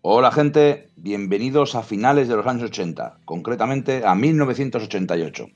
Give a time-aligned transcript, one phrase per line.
[0.00, 5.48] Hola gente, bienvenidos a finales de los años 80, concretamente a 1988.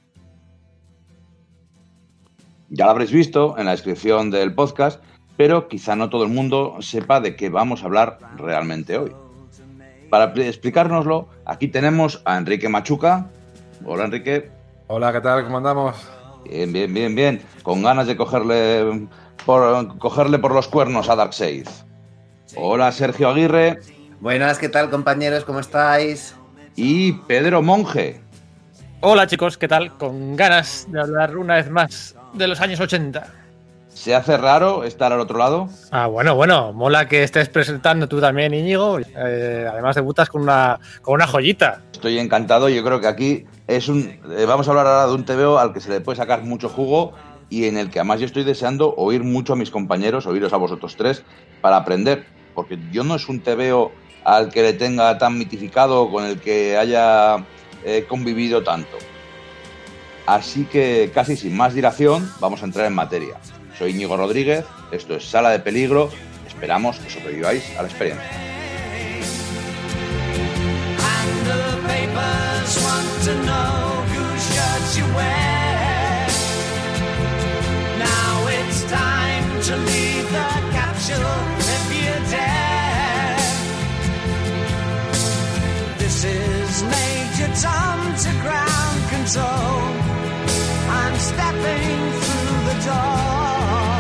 [2.70, 5.00] Ya lo habréis visto en la descripción del podcast,
[5.36, 9.12] pero quizá no todo el mundo sepa de qué vamos a hablar realmente hoy.
[10.10, 13.30] Para explicárnoslo, aquí tenemos a Enrique Machuca.
[13.84, 14.50] Hola Enrique.
[14.88, 15.44] Hola, ¿qué tal?
[15.44, 15.94] ¿Cómo andamos?
[16.50, 17.42] Bien, bien, bien, bien.
[17.62, 19.06] Con ganas de cogerle
[19.46, 21.68] por, cogerle por los cuernos a Darkseid.
[22.56, 23.78] Hola Sergio Aguirre.
[24.22, 25.44] Buenas, ¿qué tal compañeros?
[25.44, 26.36] ¿Cómo estáis?
[26.76, 28.20] Y Pedro Monge.
[29.00, 29.98] Hola chicos, ¿qué tal?
[29.98, 33.26] Con ganas de hablar una vez más de los años 80.
[33.88, 35.68] ¿Se hace raro estar al otro lado?
[35.90, 39.00] Ah, bueno, bueno, mola que estés presentando tú también, Íñigo.
[39.00, 41.80] Eh, además debutas con una, con una joyita.
[41.92, 44.20] Estoy encantado, yo creo que aquí es un...
[44.38, 46.68] Eh, vamos a hablar ahora de un TVO al que se le puede sacar mucho
[46.68, 47.12] jugo
[47.50, 50.58] y en el que además yo estoy deseando oír mucho a mis compañeros, oíros a
[50.58, 51.24] vosotros tres,
[51.60, 52.24] para aprender.
[52.54, 53.90] Porque yo no es un TVO
[54.24, 57.44] al que le tenga tan mitificado, con el que haya
[57.84, 58.98] eh, convivido tanto.
[60.26, 63.36] Así que casi sin más dilación vamos a entrar en materia.
[63.76, 66.10] Soy Íñigo Rodríguez, esto es Sala de Peligro,
[66.46, 68.30] esperamos que sobreviváis a la experiencia.
[87.62, 89.82] Tom to ground control.
[90.88, 93.92] I'm stepping through the door.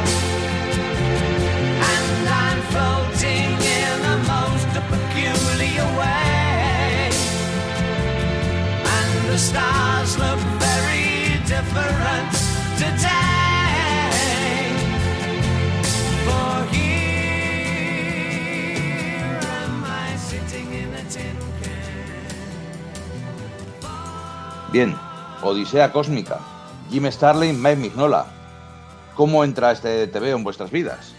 [1.90, 3.98] And I'm floating in
[4.32, 7.10] most peculiar way.
[8.96, 10.51] And the stars look
[24.72, 24.96] Bien,
[25.42, 26.38] Odisea Cósmica,
[26.88, 28.24] Jim Starlin, Mike Mignola.
[29.14, 31.14] ¿Cómo entra este TV en vuestras vidas?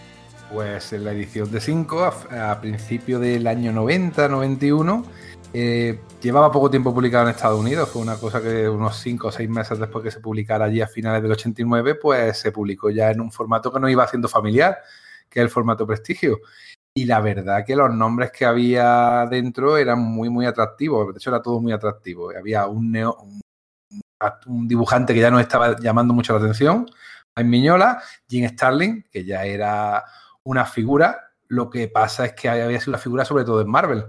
[0.52, 5.04] Pues en la edición de 5, a, principio del año 90, 91,
[5.52, 9.30] eh, llevaba poco tiempo publicado en Estados Unidos, fue una cosa que unos 5 o
[9.30, 13.12] 6 meses después que se publicara allí a finales del 89, pues se publicó ya
[13.12, 14.78] en un formato que no iba siendo familiar,
[15.30, 16.40] que es el formato prestigio.
[16.96, 21.12] Y la verdad que los nombres que había dentro eran muy, muy atractivos.
[21.12, 22.30] De hecho, era todo muy atractivo.
[22.30, 23.40] Había un, neo, un,
[24.46, 26.86] un dibujante que ya nos estaba llamando mucho la atención,
[27.36, 30.04] Mike Miñola, Jim Starlin, que ya era
[30.44, 31.32] una figura.
[31.48, 34.04] Lo que pasa es que había sido una figura sobre todo en Marvel.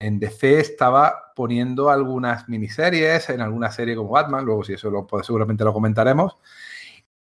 [0.00, 5.06] En DC estaba poniendo algunas miniseries, en alguna serie como Batman, luego si eso lo,
[5.06, 6.36] pues, seguramente lo comentaremos.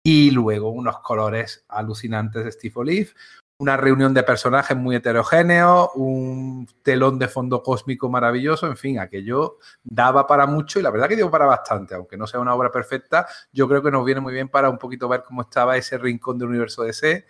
[0.03, 3.11] Y luego unos colores alucinantes de Steve Olive,
[3.59, 9.59] una reunión de personajes muy heterogéneos, un telón de fondo cósmico maravilloso, en fin, aquello
[9.83, 12.71] daba para mucho y la verdad que dio para bastante, aunque no sea una obra
[12.71, 15.97] perfecta, yo creo que nos viene muy bien para un poquito ver cómo estaba ese
[15.97, 17.27] rincón del universo DC,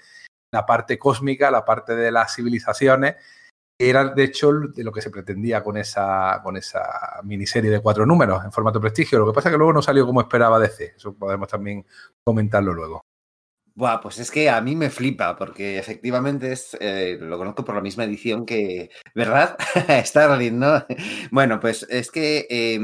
[0.53, 3.17] la parte cósmica, la parte de las civilizaciones,
[3.79, 8.05] era de hecho de lo que se pretendía con esa, con esa miniserie de cuatro
[8.05, 11.15] números en formato prestigio, lo que pasa que luego no salió como esperaba DC, eso
[11.15, 11.87] podemos también
[12.25, 13.06] comentarlo luego.
[13.77, 17.75] Buah, pues es que a mí me flipa, porque efectivamente es, eh, lo conozco por
[17.75, 19.59] la misma edición que, ¿verdad?
[20.05, 20.87] Starling, ¿no?
[21.31, 22.81] Bueno, pues es que, eh,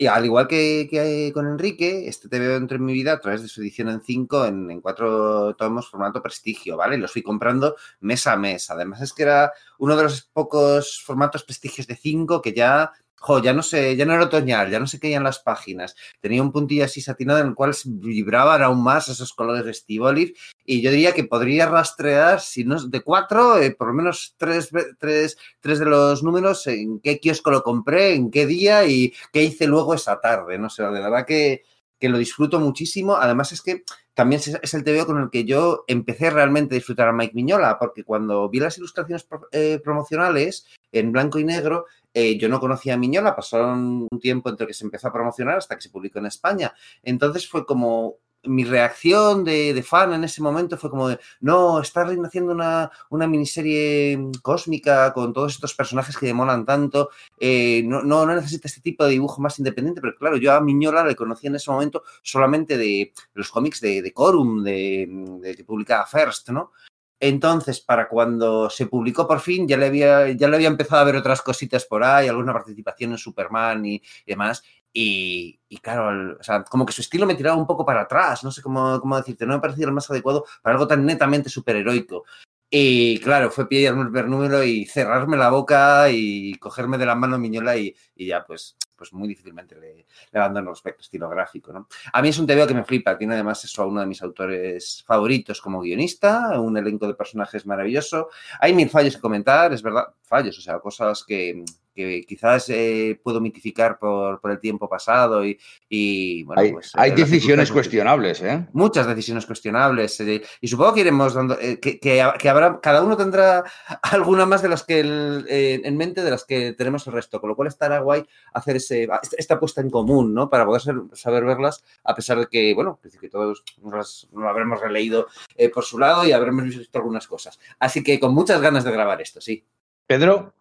[0.00, 3.20] y al igual que, que, con Enrique, este te veo entre en mi vida a
[3.20, 6.96] través de su edición en 5, en, en, cuatro tomos, formato prestigio, ¿vale?
[6.96, 8.70] Los fui comprando mes a mes.
[8.70, 13.42] Además es que era uno de los pocos formatos prestigios de 5 que ya Jo,
[13.42, 15.96] ya no sé, ya no era otoñal, ya no se caían las páginas.
[16.20, 20.34] Tenía un puntillo así satinado en el cual vibraban aún más esos colores de Steve.
[20.64, 24.34] Y yo diría que podría rastrear, si no es de cuatro, eh, por lo menos
[24.36, 24.70] tres,
[25.00, 29.42] tres, tres, de los números, en qué kiosco lo compré, en qué día y qué
[29.42, 30.58] hice luego esa tarde.
[30.58, 31.64] No sé, de verdad que,
[31.98, 33.16] que lo disfruto muchísimo.
[33.16, 33.82] Además es que
[34.18, 37.78] también es el TVO con el que yo empecé realmente a disfrutar a Mike Miñola,
[37.78, 42.94] porque cuando vi las ilustraciones eh, promocionales en blanco y negro, eh, yo no conocía
[42.94, 46.18] a Miñola, pasaron un tiempo entre que se empezó a promocionar hasta que se publicó
[46.18, 46.74] en España.
[47.02, 51.82] Entonces fue como mi reacción de, de, fan en ese momento fue como de, no,
[51.82, 57.10] Starling haciendo una, una miniserie cósmica con todos estos personajes que demolan tanto,
[57.40, 60.60] eh, no, no, no, necesita este tipo de dibujo más independiente, pero claro, yo a
[60.60, 65.08] Miñola le conocí en ese momento solamente de los cómics de, de Corum, de,
[65.40, 66.72] de, que publicaba First, ¿no?
[67.20, 71.04] Entonces, para cuando se publicó por fin, ya le había, ya le había empezado a
[71.04, 74.62] ver otras cositas por ahí, alguna participación en Superman y, demás.
[74.92, 78.50] Y, claro, o sea, como que su estilo me tiraba un poco para atrás, no
[78.50, 82.24] sé cómo, cómo decirte, no me parecía el más adecuado para algo tan netamente superheroico.
[82.70, 87.38] Y claro, fue pillarme el número y cerrarme la boca y cogerme de la mano
[87.38, 91.72] Miñola y, y ya pues, pues muy difícilmente le, le abandono respecto estilo gráfico.
[91.72, 91.88] ¿no?
[92.12, 94.20] A mí es un TVO que me flipa, tiene además eso a uno de mis
[94.22, 98.28] autores favoritos como guionista, un elenco de personajes maravilloso.
[98.60, 101.64] Hay mil fallos que comentar, es verdad, fallos, o sea, cosas que,
[101.98, 105.58] que quizás eh, puedo mitificar por, por, el tiempo pasado y,
[105.88, 108.68] y bueno, hay, pues, hay decisiones cuestionables, ¿eh?
[108.72, 113.02] Muchas decisiones cuestionables eh, y supongo que iremos dando, eh, que, que, que, habrá, cada
[113.02, 113.64] uno tendrá
[114.02, 117.40] alguna más de las que el, eh, en mente de las que tenemos el resto,
[117.40, 120.48] con lo cual estará guay hacer ese, esta puesta en común, ¿no?
[120.48, 124.80] Para poder ser, saber verlas, a pesar de que, bueno, que todos nos lo habremos
[124.80, 127.58] releído eh, por su lado y habremos visto algunas cosas.
[127.78, 129.64] Así que con muchas ganas de grabar esto, sí.
[130.06, 130.54] Pedro,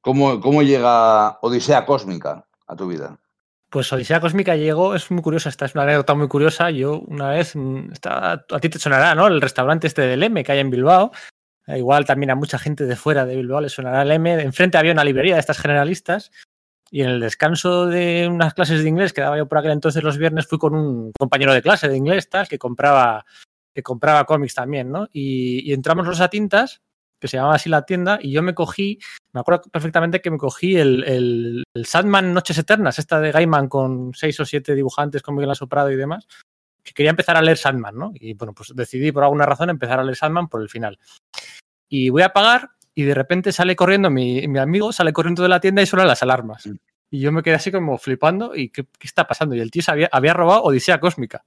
[0.00, 3.18] ¿Cómo, ¿Cómo, llega Odisea Cósmica a tu vida?
[3.68, 6.70] Pues Odisea Cósmica llegó, es muy curiosa, esta es una anécdota muy curiosa.
[6.70, 7.54] Yo una vez,
[7.92, 9.26] está, a ti te sonará, ¿no?
[9.26, 11.12] El restaurante este del M que hay en Bilbao.
[11.66, 14.32] Igual también a mucha gente de fuera de Bilbao le sonará el M.
[14.42, 16.32] Enfrente había una librería de estas generalistas.
[16.90, 20.02] Y en el descanso de unas clases de inglés que daba yo por aquel entonces
[20.02, 23.24] los viernes, fui con un compañero de clase de inglés tal, que compraba,
[23.72, 25.08] que compraba cómics también, ¿no?
[25.12, 26.80] Y, y entramos los a tintas
[27.20, 28.98] que se llamaba así la tienda, y yo me cogí,
[29.32, 33.68] me acuerdo perfectamente que me cogí el, el, el Sandman Noches Eternas, esta de Gaiman
[33.68, 36.26] con seis o siete dibujantes con Miguel Asoprado y demás,
[36.82, 38.12] que quería empezar a leer Sandman, ¿no?
[38.14, 40.98] Y bueno, pues decidí por alguna razón empezar a leer Sandman por el final.
[41.88, 45.48] Y voy a pagar y de repente sale corriendo mi, mi amigo, sale corriendo de
[45.48, 46.68] la tienda y suenan las alarmas.
[47.10, 49.54] Y yo me quedé así como flipando y ¿qué, qué está pasando?
[49.54, 51.44] Y el tío se había, había robado Odisea Cósmica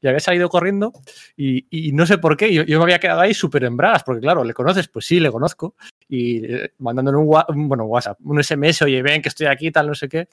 [0.00, 0.92] y había salido corriendo
[1.36, 4.44] y, no sé por qué, yo, me había quedado ahí súper en bragas, porque claro,
[4.44, 4.88] ¿le conoces?
[4.88, 5.74] Pues sí, le conozco.
[6.08, 9.88] Y eh, mandándole un, un, bueno, WhatsApp, un SMS, oye, ven que estoy aquí, tal,
[9.88, 10.28] no sé qué.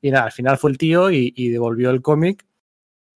[0.00, 2.46] Y nada, al final fue el tío y, devolvió el cómic.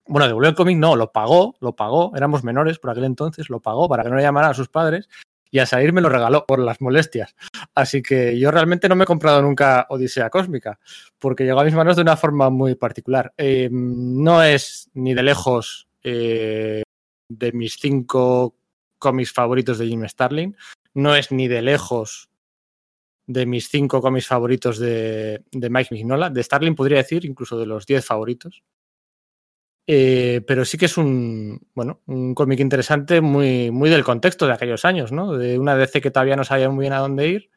[0.08, 3.60] Bueno, devolvió el cómic, no, lo pagó, lo pagó, éramos menores por aquel entonces, lo
[3.60, 5.08] pagó para que no le llamaran a sus padres
[5.52, 7.36] y a salir me lo regaló por las molestias.
[7.76, 10.80] Así que yo realmente no me he comprado nunca Odisea Cósmica,
[11.20, 13.34] porque llegó a mis manos de una forma muy particular.
[13.38, 16.84] Eh, no es ni de lejos eh,
[17.30, 18.56] de mis cinco
[18.98, 20.58] cómics favoritos de Jim Starlin.
[20.94, 22.30] No es ni de lejos
[23.28, 26.30] de mis cinco cómics favoritos de, de Mike Mignola.
[26.30, 28.64] De Starlin podría decir incluso de los diez favoritos.
[29.92, 34.54] Eh, pero sí que es un, bueno, un cómic interesante muy, muy del contexto de
[34.54, 35.36] aquellos años, ¿no?
[35.36, 37.50] De una DC que todavía no sabía muy bien a dónde ir,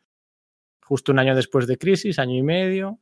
[0.83, 3.01] justo un año después de Crisis, año y medio,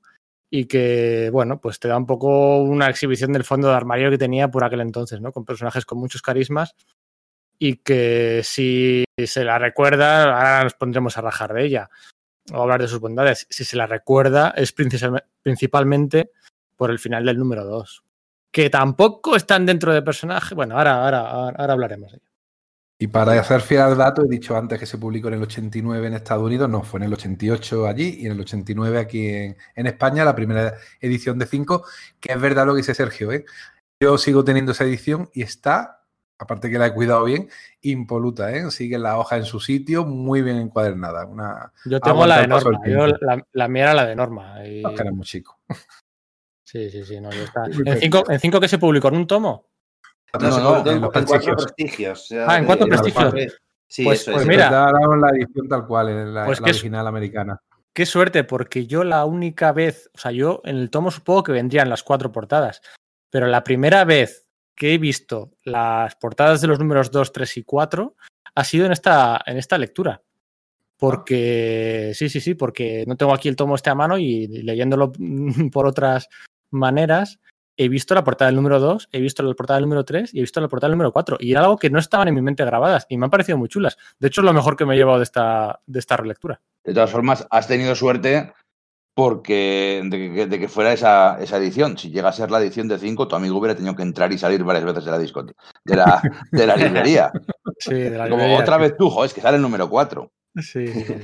[0.51, 4.19] y que, bueno, pues te da un poco una exhibición del fondo de armario que
[4.19, 5.33] tenía por aquel entonces, ¿no?
[5.33, 6.75] Con personajes con muchos carismas
[7.57, 11.91] y que si se la recuerda, ahora nos pondremos a rajar de ella
[12.53, 13.47] o hablar de sus bondades.
[13.49, 14.73] Si se la recuerda es
[15.43, 16.33] principalmente
[16.75, 18.03] por el final del número 2,
[18.51, 20.55] que tampoco están dentro de personaje.
[20.55, 22.30] Bueno, ahora, ahora, ahora hablaremos de ello.
[23.03, 26.07] Y para hacer fiel al dato, he dicho antes que se publicó en el 89
[26.07, 29.57] en Estados Unidos, no, fue en el 88 allí y en el 89 aquí en,
[29.75, 31.83] en España, la primera edición de 5,
[32.21, 33.47] que es verdad lo que dice Sergio, ¿eh?
[34.03, 36.03] Yo sigo teniendo esa edición y está,
[36.39, 37.49] aparte que la he cuidado bien,
[37.81, 38.71] impoluta, ¿eh?
[38.71, 41.25] Sigue la hoja en su sitio, muy bien encuadernada.
[41.25, 44.67] Una, yo tengo la de Norma, yo, la, la, mía era la de Norma.
[44.67, 44.83] Y...
[44.83, 45.59] No, que era muy chico.
[46.65, 47.65] Sí, sí, sí, no, está.
[47.65, 49.70] ¿En 5 en cinco que se publicó en un tomo?
[50.39, 51.65] No, no, no, en, en, los prestigios.
[51.65, 52.33] prestigios.
[52.47, 53.35] Ah, en cuatro prestigios.
[53.89, 54.49] Sí, pues, eso pues es.
[54.49, 57.61] mira, la edición tal cual, en la, Pues la que es- original americana.
[57.93, 61.53] qué suerte, porque yo la única vez, o sea, yo en el tomo supongo que
[61.53, 62.83] vendrían las cuatro portadas,
[63.31, 67.65] pero la primera vez que he visto las portadas de los números 2, 3 y
[67.65, 68.15] 4
[68.55, 70.23] ha sido en esta, en esta lectura.
[70.97, 75.11] Porque, sí, sí, sí, porque no tengo aquí el tomo este a mano y leyéndolo
[75.73, 76.29] por otras
[76.71, 77.41] maneras,
[77.77, 80.39] he visto la portada del número 2, he visto la portada del número 3 y
[80.39, 81.39] he visto la portada del número 4.
[81.41, 83.69] Y era algo que no estaban en mi mente grabadas y me han parecido muy
[83.69, 83.97] chulas.
[84.19, 86.61] De hecho, es lo mejor que me he llevado de esta, de esta relectura.
[86.85, 88.53] De todas formas, has tenido suerte
[89.15, 91.99] porque de que, de que fuera esa, esa, edición.
[91.99, 94.39] Si llega a ser la edición de 5, tu amigo hubiera tenido que entrar y
[94.39, 97.31] salir varias veces de la discoteca, de la, de la librería.
[97.83, 98.83] Sí, de la Como librería, otra sí.
[98.83, 100.31] vez tú, joder, es que sale el número 4.
[100.57, 101.15] Sí, sí, sí.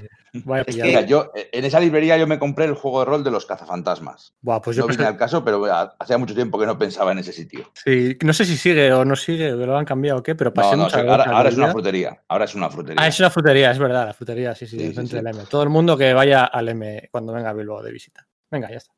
[0.44, 0.64] Vaya.
[0.66, 4.34] Mira, yo, en esa librería yo me compré el juego de rol de los cazafantasmas.
[4.40, 5.64] Buah, pues yo no pensé- viene al caso, pero
[5.98, 7.70] hacía mucho tiempo que no pensaba en ese sitio.
[7.74, 10.52] sí, no sé si sigue o no sigue, o lo han cambiado o qué, pero
[10.52, 12.22] pasé No, no, ahora, es una frutería.
[12.28, 13.02] Ahora es una frutería.
[13.02, 15.16] Ah, es una frutería, es verdad, la frutería, sí, sí, Sí, sí, enfrente sí.
[15.16, 15.44] del M.
[15.48, 18.26] Todo el mundo que vaya al M cuando venga a Bilbao de visita.
[18.50, 18.92] Venga, ya está.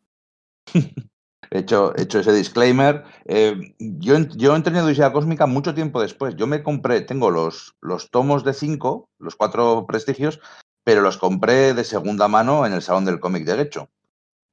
[1.51, 3.05] He hecho, he hecho ese disclaimer.
[3.25, 6.37] Eh, yo, yo entré en Odisea Cósmica mucho tiempo después.
[6.37, 10.41] Yo me compré, tengo los, los tomos de 5, los cuatro prestigios,
[10.89, 13.91] pero los compré de segunda mano en el Salón del Cómic de Guecho.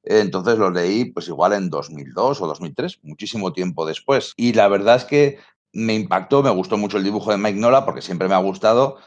[0.02, 4.34] Entonces los leí pues igual en 2002 o 2003, muchísimo tiempo después.
[4.36, 5.38] Y la verdad es que
[5.72, 8.98] me impactó, me gustó mucho el dibujo de Mike Nola porque siempre me ha gustado.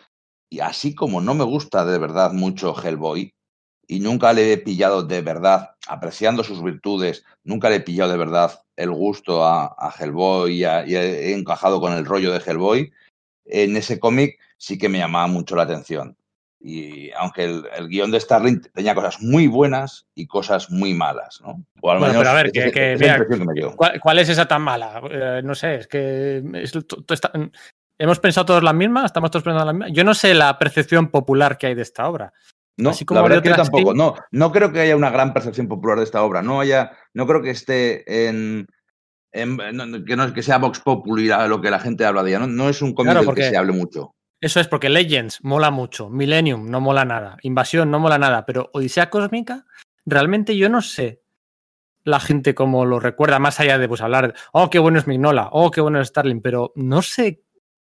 [0.49, 3.35] Y así como no me gusta de verdad mucho Hellboy,
[3.87, 8.17] y nunca le he pillado de verdad, apreciando sus virtudes, nunca le he pillado de
[8.17, 12.91] verdad el gusto a, Hellboy y, y he encajado con el rollo de Hellboy,
[13.45, 16.17] en ese cómic sí que me llamaba mucho la atención.
[16.61, 21.39] Y aunque el, el guion de Starling tenía cosas muy buenas y cosas muy malas,
[21.41, 21.63] ¿no?
[21.81, 23.71] O al Bueno, pero a ver, que- que, es mira, que.
[23.77, 25.01] ¿Cuál, cuál es esa tan mala?
[25.09, 26.73] Eh, no sé, es que es-
[27.09, 27.31] está-
[27.97, 29.87] hemos pensado todos la misma, estamos todos pensando la misma.
[29.93, 32.33] Yo no sé la percepción popular que hay de esta obra.
[32.75, 33.93] No, Así como la verdad que yo tampoco.
[33.93, 36.41] No, no creo que haya una gran percepción popular de esta obra.
[36.41, 38.67] No haya, no creo que esté en,
[39.33, 42.39] en- no, que, no, que sea Vox Populi lo que la gente habla de ella.
[42.39, 44.13] No, no es un cómic Claro, del que se hable mucho.
[44.41, 48.69] Eso es porque Legends mola mucho, Millennium no mola nada, Invasión no mola nada, pero
[48.73, 49.65] Odisea Cósmica,
[50.05, 51.21] realmente yo no sé
[52.05, 55.49] la gente cómo lo recuerda, más allá de pues hablar, oh, qué bueno es Mignola,
[55.51, 57.43] oh, qué bueno es Starling, pero no sé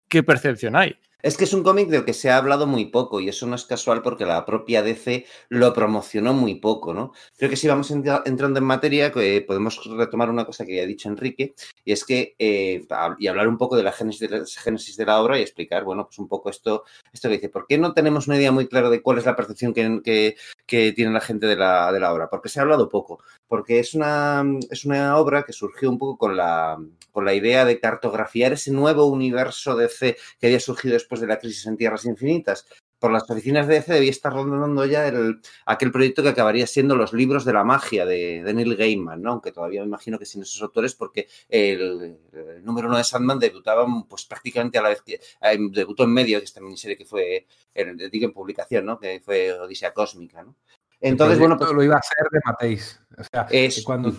[0.08, 0.98] qué percepción hay.
[1.22, 3.54] Es que es un cómic del que se ha hablado muy poco y eso no
[3.54, 7.12] es casual porque la propia DC lo promocionó muy poco, ¿no?
[7.38, 10.86] Creo que si vamos entra- entrando en materia podemos retomar una cosa que ya ha
[10.86, 12.84] dicho Enrique y es que eh,
[13.18, 16.18] y hablar un poco de la génesis de la, de obra y explicar, bueno, pues
[16.18, 19.00] un poco esto, esto que dice, ¿por qué no tenemos una idea muy clara de
[19.00, 20.36] cuál es la percepción que,
[20.66, 22.28] tiene la gente de la, de la obra?
[22.30, 26.16] Porque se ha hablado poco, porque es una, es una obra que surgió un poco
[26.18, 26.78] con la,
[27.12, 31.38] con la idea de cartografiar ese nuevo universo DC que había surgido después de la
[31.38, 32.66] crisis en Tierras Infinitas.
[32.98, 36.94] Por las oficinas de DC debía estar rondando ya el, aquel proyecto que acabaría siendo
[36.94, 39.32] los libros de la magia de, de Neil Gaiman, ¿no?
[39.32, 43.40] aunque todavía me imagino que sin esos autores, porque el, el número uno de Sandman
[43.40, 47.04] debutaba pues, prácticamente a la vez que eh, debutó en medio de esta miniserie que
[47.04, 49.00] fue, el, digo en publicación, ¿no?
[49.00, 50.44] que fue Odisea Cósmica.
[50.44, 50.54] ¿no?
[51.00, 53.00] Entonces, bueno, pues lo iba a hacer de Mateis.
[53.18, 54.14] O sea, es, cuando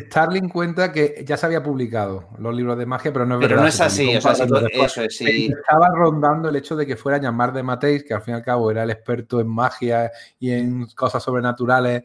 [0.00, 3.50] Starling cuenta que ya se había publicado los libros de magia, pero no es pero
[3.50, 3.62] verdad.
[3.62, 5.46] no es así, o sea, si eso es, sí.
[5.56, 8.42] Estaba rondando el hecho de que fuera llamar de Mateis, que al fin y al
[8.42, 10.10] cabo era el experto en magia
[10.40, 12.02] y en cosas sobrenaturales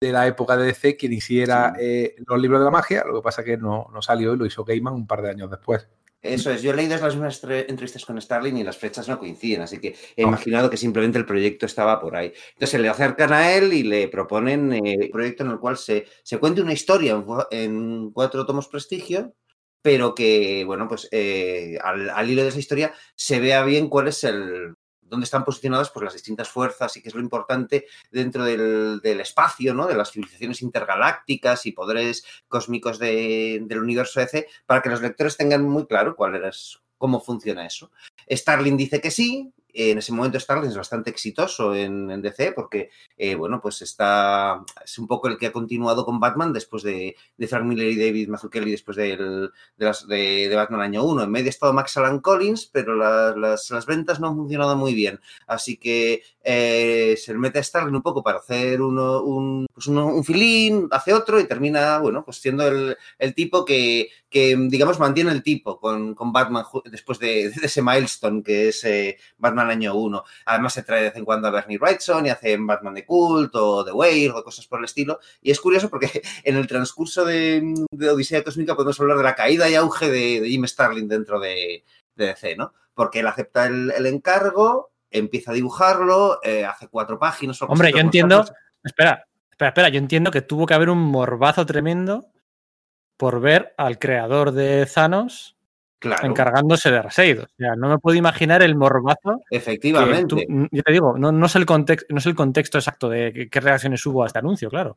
[0.00, 1.80] de la época de DC, quien hiciera Sí.
[1.82, 3.02] eh, los libros de la magia.
[3.04, 5.30] Lo que pasa es que no, no salió y lo hizo Gaiman un par de
[5.30, 5.88] años después.
[6.22, 9.18] Eso es, yo he leído las mismas tre- entrevistas con Starling y las fechas no
[9.18, 12.32] coinciden, así que he imaginado que simplemente el proyecto estaba por ahí.
[12.54, 15.76] Entonces se le acercan a él y le proponen eh, un proyecto en el cual
[15.76, 19.34] se, se cuente una historia en cuatro tomos prestigio,
[19.82, 24.08] pero que, bueno, pues eh, al, al hilo de esa historia se vea bien cuál
[24.08, 24.74] es el
[25.08, 29.20] dónde están posicionadas pues, las distintas fuerzas y qué es lo importante dentro del, del
[29.20, 29.86] espacio, ¿no?
[29.86, 35.36] de las civilizaciones intergalácticas y poderes cósmicos de- del universo EC, para que los lectores
[35.36, 37.90] tengan muy claro cuál es, cómo funciona eso.
[38.30, 39.52] Starling dice que sí.
[39.78, 44.98] En ese momento Starling es bastante exitoso en, DC porque, eh, bueno, pues está, es
[44.98, 48.28] un poco el que ha continuado con Batman después de, de Frank Miller y David
[48.28, 51.24] Mazzucchelli después del- de, Batman año 1.
[51.24, 54.76] En medio ha estado Max Alan Collins, pero la- las, las ventas no han funcionado
[54.76, 55.20] muy bien.
[55.46, 60.24] Así que eh, se mete a Starling un poco para hacer uno, un, pues un
[60.24, 65.32] filín, hace otro y termina, bueno, pues siendo el, el tipo que, que, digamos, mantiene
[65.32, 69.94] el tipo con, con Batman después de, de ese milestone que es eh, Batman año
[69.94, 70.24] 1.
[70.46, 73.68] Además se trae de vez en cuando a Bernie Wrightson y hace Batman de Culto
[73.68, 75.18] o The Whale o cosas por el estilo.
[75.42, 79.34] Y es curioso porque en el transcurso de, de Odisea Cósmica podemos hablar de la
[79.34, 82.72] caída y auge de, de Jim Starlin dentro de, de DC, ¿no?
[82.94, 87.60] Porque él acepta el, el encargo, empieza a dibujarlo, eh, hace cuatro páginas.
[87.62, 88.44] o Hombre, yo entiendo,
[88.82, 92.30] espera, espera, espera, yo entiendo que tuvo que haber un morbazo tremendo
[93.16, 95.55] por ver al creador de Thanos
[95.98, 97.40] Claro, encargándose de Raseid.
[97.40, 100.46] O sea, no me puedo imaginar el morbazo efectivamente.
[100.46, 103.48] tú- yo te digo, no, no, sé el contexto, no sé el contexto exacto de
[103.50, 104.96] qué reacciones hubo a este anuncio, claro.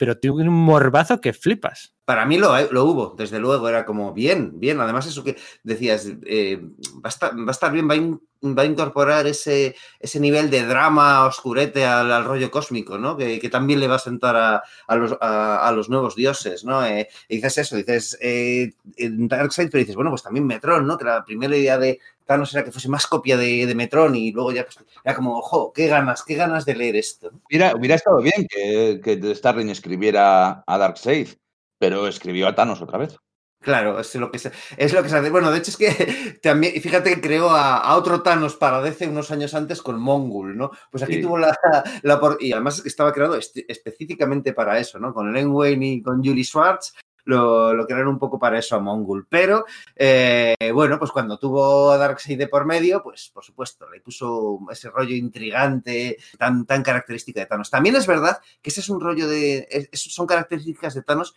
[0.00, 1.92] Pero tiene un morbazo que flipas.
[2.06, 2.48] Para mí lo,
[2.86, 4.80] hubo, desde luego, era como bien, bien.
[4.80, 6.58] Además, eso que decías, eh,
[7.04, 7.10] va,
[7.46, 12.96] a estar, bien, va a, incorporar ese, ese, nivel de drama oscurete al, rollo cósmico,
[12.96, 13.14] ¿no?
[13.18, 16.82] Que, también le va a sentar a, los, nuevos dioses, ¿no?
[16.82, 20.96] Eh, dices eso, dices eh, Darkseid, pero dices, bueno, pues también Metron, ¿no?
[20.96, 24.30] Que la primera idea de Thanos era que fuese más copia de, de Metron y
[24.30, 27.32] luego ya pues, era como, ojo, qué ganas, qué ganas de leer esto.
[27.48, 31.30] Hubiera, hubiera estado bien que, que Starling escribiera a Darkseid,
[31.76, 33.18] pero escribió a Thanos otra vez.
[33.58, 35.28] Claro, es lo que se, es lo que se hace.
[35.28, 39.08] Bueno, de hecho es que también, fíjate que creó a, a, otro Thanos para DC
[39.08, 40.70] unos años antes con Mongul, ¿no?
[40.88, 41.22] Pues aquí sí.
[41.22, 41.58] tuvo la,
[42.02, 45.12] la, y además estaba creado específicamente para eso, ¿no?
[45.12, 48.80] Con Len Wayne y con Julie Schwartz lo, lo crearon un poco para eso a
[48.80, 49.26] Mongul.
[49.28, 49.64] Pero
[49.96, 54.60] eh, bueno, pues cuando tuvo a Darkseid de por medio, pues por supuesto, le puso
[54.70, 57.70] ese rollo intrigante, tan, tan característica de Thanos.
[57.70, 59.88] También es verdad que ese es un rollo de.
[59.92, 61.34] Son características de Thanos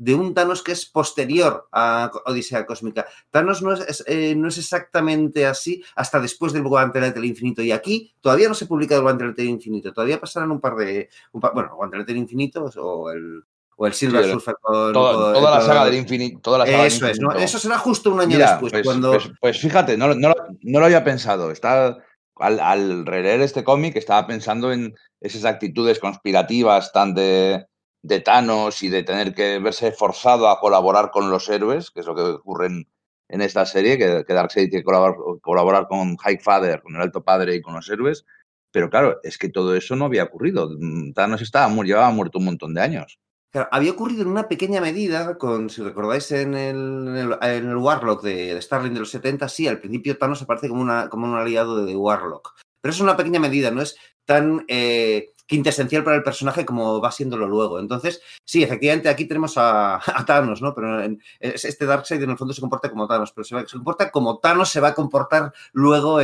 [0.00, 3.06] de un Thanos que es posterior a Odisea Cósmica.
[3.30, 7.60] Thanos no es, eh, no es exactamente así hasta después del Guantelete del Infinito.
[7.60, 9.92] Y aquí todavía no se publica el Guantelete del Infinito.
[9.92, 11.10] Todavía pasarán un par de.
[11.32, 13.44] Un par, bueno, Guantelete del Infinito o el,
[13.82, 16.38] o el Silver Sí, Surfer con, Toda, con- toda la saga del infinito.
[16.42, 17.28] Toda la saga del Eso es, ¿no?
[17.28, 17.44] infinito.
[17.46, 18.72] Eso será justo un año Mira, después.
[18.72, 19.12] pues, cuando...
[19.12, 21.50] pues- pues fíjate, no, lo- no, lo- no lo había pensado.
[21.50, 21.96] Está,
[22.36, 27.66] al, al releer este cómic estaba pensando en esas actitudes conspirativas tan de,
[28.02, 32.06] de Thanos y de tener que verse forzado a colaborar con los héroes, que es
[32.06, 32.86] lo que ocurre en,
[33.28, 37.22] en esta serie, que, que Darkseid tiene que colaborar, colaborar con Highfather, con el Alto
[37.24, 38.26] Padre y con los héroes.
[38.72, 40.68] Pero claro, es que todo eso no había ocurrido.
[40.78, 43.18] Mm, Thanos estaba, llevaba muerto un montón de años.
[43.52, 48.22] Claro, había ocurrido en una pequeña medida, con, si recordáis en el, en el, Warlock
[48.22, 51.84] de, Starling de los 70, sí, al principio Thanos aparece como, una, como un aliado
[51.84, 52.54] de Warlock.
[52.80, 57.10] Pero es una pequeña medida, no es tan eh, quintesencial para el personaje como va
[57.10, 57.80] siéndolo luego.
[57.80, 60.72] Entonces, sí, efectivamente, aquí tenemos a, Thanos, ¿no?
[60.72, 61.02] Pero
[61.40, 64.38] este Darkseid en el fondo se comporta como Thanos, pero se, va- se comporta como
[64.38, 66.20] Thanos se va a comportar luego,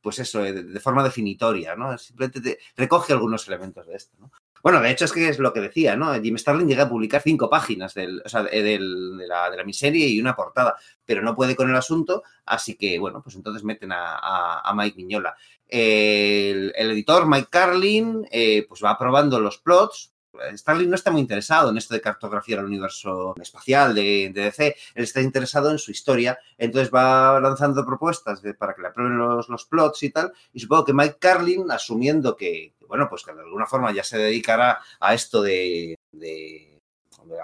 [0.00, 1.96] pues eso, eh, de, forma definitoria, ¿no?
[1.98, 4.32] Simplemente te- recoge algunos elementos de esto, ¿no?
[4.62, 6.12] Bueno, de hecho es que es lo que decía, ¿no?
[6.20, 8.06] Jim Starlin llega a publicar cinco páginas sea,
[8.42, 12.76] de, la, de la miseria y una portada, pero no puede con el asunto, así
[12.76, 14.16] que, bueno, pues entonces meten a,
[14.60, 15.34] a- Mike Miñola.
[15.66, 20.12] El, editor, Mike Carlin, eh, pues va aprobando los plots.
[20.54, 25.04] Starlin no está muy interesado en esto de cartografiar el universo espacial de, DC, él
[25.04, 29.64] está interesado en su historia, entonces va lanzando propuestas para que le aprueben los, los
[29.64, 33.66] plots y tal, y supongo que Mike Carlin, asumiendo que, bueno, pues que de alguna
[33.66, 36.80] forma ya se dedicará a esto de, de-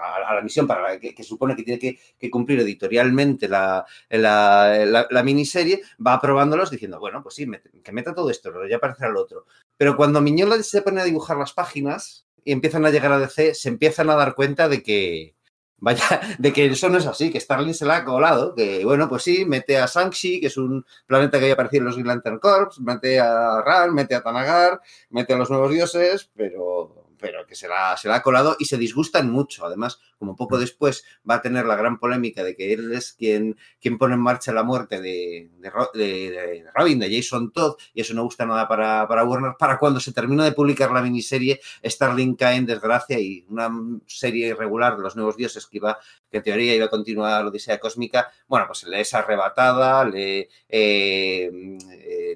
[0.01, 5.81] a, la misión para la que, supone que tiene que, cumplir editorialmente la, la, miniserie,
[6.05, 7.47] va aprobándolos diciendo, bueno, pues sí,
[7.81, 9.45] que meta todo esto, pero ya aparecerá el otro.
[9.77, 13.53] Pero cuando Miñola se pone a dibujar las páginas y empiezan a llegar a DC,
[13.53, 15.36] se empiezan a dar cuenta de que,
[15.79, 19.07] vaya, de que eso no es así, que Starling se la ha colado, que bueno,
[19.09, 22.07] pues sí, mete a Shang-Chi, que es un planeta que había aparecido en los Green
[22.07, 27.45] Lantern Corps, mete a Ran, mete a Tanagar, mete a los nuevos dioses, pero, pero
[27.45, 29.65] que se la, se la ha colado y se disgustan mucho.
[29.65, 33.57] Además, como poco después va a tener la gran polémica de que él es quien,
[33.79, 37.75] quien pone en marcha la muerte de, de, Ro- de- de Robin, de Jason Todd,
[37.93, 41.01] y eso no gusta nada para, para Warner, para cuando se terminó de publicar la
[41.01, 43.69] miniserie, Starling cae en desgracia y una
[44.05, 45.97] serie irregular de los nuevos dioses que iba,
[46.29, 50.49] que en teoría iba a continuar la Odisea Cósmica, bueno, pues le es arrebatada, le,
[50.69, 51.49] eh,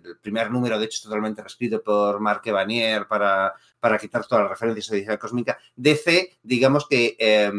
[0.04, 4.44] el primer número, de hecho, es totalmente reescrito por Mark Evanier para, para quitar todas
[4.44, 5.58] las referencias a Odisea Cósmica.
[5.76, 7.52] DC, digamos que eh,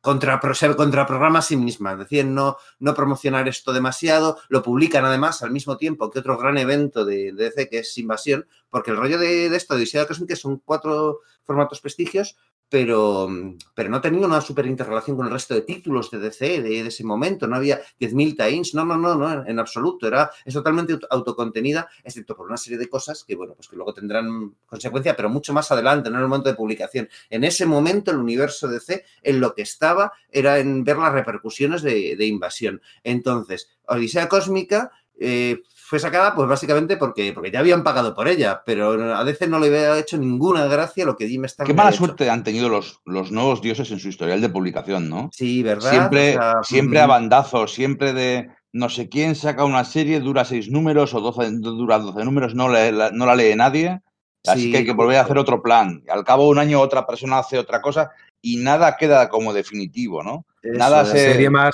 [0.00, 5.42] contra, se contraprograma a sí misma, deciden no, no promocionar esto demasiado, lo publican además
[5.42, 9.18] al mismo tiempo que otro gran evento de, DC que es Invasión, porque el rollo
[9.18, 12.36] de, de esto de Odisea Cósmica son cuatro formatos prestigios,
[12.68, 13.28] pero,
[13.74, 17.04] pero no tenía una súper interrelación con el resto de títulos de DC de, ese
[17.04, 17.46] momento.
[17.46, 20.08] No había 10.000 tie-ins, no, no, no, no, en absoluto.
[20.08, 23.76] Era, es totalmente auto- autocontenida, excepto por una serie de cosas que, bueno, pues que
[23.76, 27.08] luego tendrán consecuencia, pero mucho más adelante, no en el momento de publicación.
[27.30, 31.82] En ese momento, el universo DC, en lo que estaba, era en ver las repercusiones
[31.82, 32.80] de, de invasión.
[33.04, 34.90] Entonces, Odisea Cósmica.
[35.20, 39.46] Eh, fue sacada, pues básicamente porque, porque ya habían pagado por ella, pero a DC
[39.46, 41.98] no le había hecho ninguna gracia lo que Jim Starlin Qué mala hecho.
[41.98, 45.30] suerte han tenido los, los nuevos dioses en su historial de publicación, ¿no?
[45.32, 45.90] Sí, ¿verdad?
[45.90, 50.20] Siempre, O sea, siempre mm, a bandazos, siempre de no sé quién saca una serie,
[50.20, 54.00] dura seis números o 12, dura 12 números, no, le- la, no la lee nadie.
[54.46, 56.02] Así Sí, que hay que volver a hacer otro plan.
[56.08, 58.10] Al cabo de un año otra persona hace otra cosa
[58.42, 60.44] y nada queda como definitivo, ¿no?
[60.62, 61.02] eso nada.
[61.02, 61.72] La se- serie más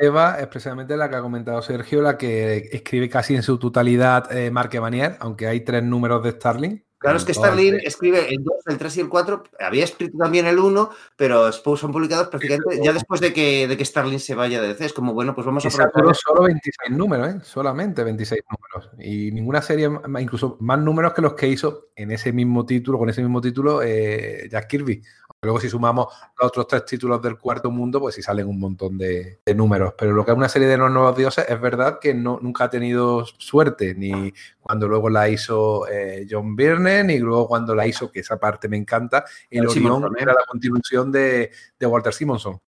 [0.00, 4.34] longeva es precisamente la que ha comentado Sergio, la que escribe casi en su totalidad
[4.36, 6.84] eh, Mark Evanier, aunque hay tres números de Starling.
[7.00, 7.86] Claro, es que Todo el Starlin tres.
[7.86, 9.42] escribe el 2, el 3 y el 4.
[9.60, 13.86] Había escrito también el 1, pero son publicados prácticamente ya después de que, de que
[13.86, 14.84] Starlin se vaya de DC.
[14.84, 16.14] Es como, bueno, pues vamos a aprovechar.
[16.14, 17.38] solo 26 números, ¿eh?
[17.42, 18.90] solamente 26 números.
[18.98, 23.08] Y ninguna serie, incluso más números que los que hizo en ese mismo título, con
[23.08, 25.02] ese mismo título, eh, Jack Kirby.
[25.42, 28.98] Luego, si sumamos los otros tres títulos del cuarto mundo, pues sí salen un montón
[28.98, 29.94] de, de números.
[29.96, 32.64] Pero lo que es una serie de los nuevos dioses, es verdad que no, nunca
[32.64, 37.86] ha tenido suerte, ni cuando luego la hizo eh, John Byrne, ni luego cuando la
[37.86, 42.60] hizo, que esa parte me encanta, el Orión era la continuación de, de Walter Simonson.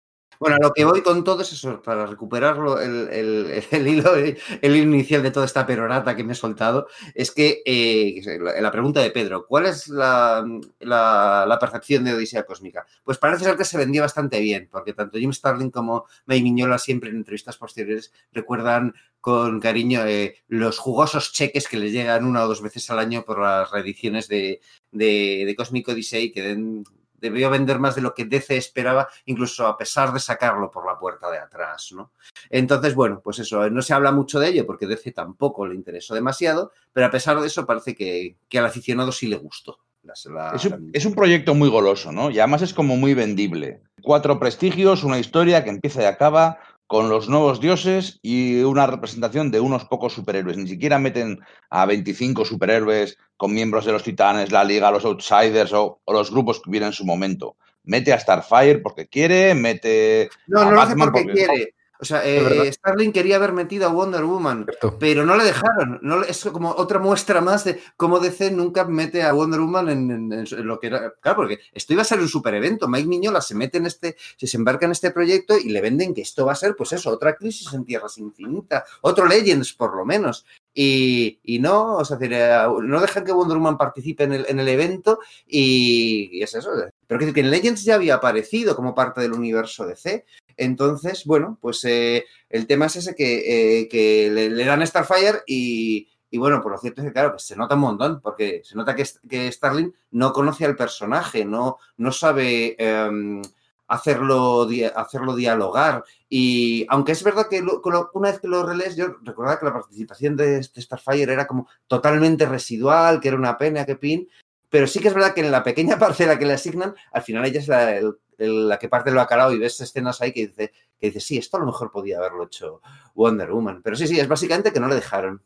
[0.40, 4.37] Bueno, lo que voy con todo es eso, para recuperarlo, el, el- el hilo, el
[4.62, 8.22] hilo inicial de toda esta perorata que me he soltado, es que eh,
[8.61, 10.42] la, pregunta de Pedro, ¿cuál es la,
[10.79, 12.87] la- la percepción de Odisea Cósmica?
[13.05, 16.79] Pues parece ser que se vendió bastante bien, porque tanto Jim Starlin como May Miñola
[16.79, 22.44] siempre en entrevistas posteriores recuerdan con cariño eh, los jugosos cheques que les llegan una
[22.44, 26.85] o dos veces al año por las reediciones de, de, de Cosmic Odyssey que den
[27.20, 30.98] debió vender más de lo que DC esperaba, incluso a pesar de sacarlo por la
[30.98, 32.12] puerta de atrás, ¿no?
[32.48, 36.14] Entonces, bueno, pues eso, no se habla mucho de ello porque DC tampoco le interesó
[36.14, 39.78] demasiado, pero a pesar de eso parece que, que al aficionado sí le gustó.
[40.02, 42.30] La, la, es, un, es, un, proyecto muy goloso, ¿no?
[42.30, 43.83] Y además es como muy vendible.
[44.02, 46.59] Cuatro prestigios, una historia que empieza y acaba
[46.90, 50.57] con los nuevos dioses y una representación de unos pocos superhéroes.
[50.57, 51.38] Ni siquiera meten
[51.70, 56.33] a 25 superhéroes con miembros de los Titanes, la Liga, los Outsiders o, o los
[56.33, 57.55] grupos que hubiera en su momento.
[57.85, 60.31] Mete a Starfire porque quiere, mete.
[60.48, 61.74] No, a no lo hace porque, quiere.
[62.00, 64.98] O sea, eh, Starling quería haber metido a Wonder Woman, Cierto.
[64.98, 65.98] pero no le dejaron.
[66.02, 70.10] No, es como otra muestra más de cómo DC nunca mete a Wonder Woman en,
[70.10, 71.12] en, en, lo que era.
[71.20, 72.88] Claro, porque esto iba a ser un super evento.
[72.88, 76.22] Mike Miñola se mete en este, se embarca en este proyecto y le venden que
[76.22, 80.04] esto va a ser, pues eso, otra crisis en tierras infinitas, otro Legends por lo
[80.06, 80.46] menos.
[80.72, 84.68] Y, y, no, o sea, no dejan que Wonder Woman participe en el, en el
[84.68, 86.70] evento y, y, es eso.
[87.06, 90.24] Pero que, que en Legends ya había aparecido como parte del universo DC.
[90.61, 96.07] Entonces, bueno, pues eh, el tema es ese que, eh, le, le, dan Starfire y,
[96.35, 98.94] bueno, por lo cierto es que, claro, que se nota un montón, porque se nota
[98.94, 101.79] que, que Starling no conoce al personaje, no,
[102.11, 103.42] sabe eh,
[103.88, 106.05] hacerlo, hacerlo dialogar.
[106.29, 107.81] Y aunque es verdad que lo,
[108.12, 112.44] una vez que lo relees, yo recordaba que la participación de Starfire era como totalmente
[112.44, 114.29] residual, que era una pena, que pin.
[114.68, 117.46] Pero sí que es verdad que en la pequeña parcela que le asignan, al final
[117.46, 120.48] ella es la, el, el, la que parte lo bacalao y ves escenas ahí que
[120.48, 122.81] dice, que dice, sí, esto a lo mejor podía haberlo hecho
[123.14, 123.83] Wonder Woman.
[123.83, 125.42] Pero sí, sí, es básicamente que no le dejaron.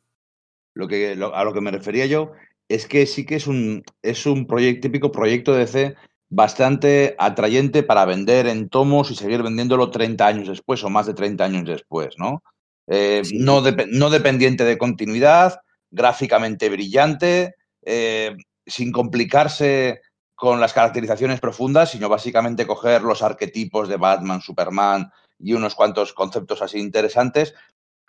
[0.74, 2.32] Lo que, lo, a lo que me refería yo
[2.68, 5.96] es que sí que es un, es un proyecto, típico proyecto de DC
[6.30, 11.14] bastante atrayente para vender en tomos y seguir vendiéndolo 30 años después o más de
[11.14, 12.42] 30 años después, ¿no?
[12.86, 13.38] Eh, sí.
[13.38, 20.00] no, de, no, dependiente de continuidad, gráficamente brillante, eh, sin complicarse
[20.44, 26.12] con las caracterizaciones profundas, sino básicamente coger los arquetipos de Batman, Superman y unos cuantos
[26.12, 27.54] conceptos así interesantes.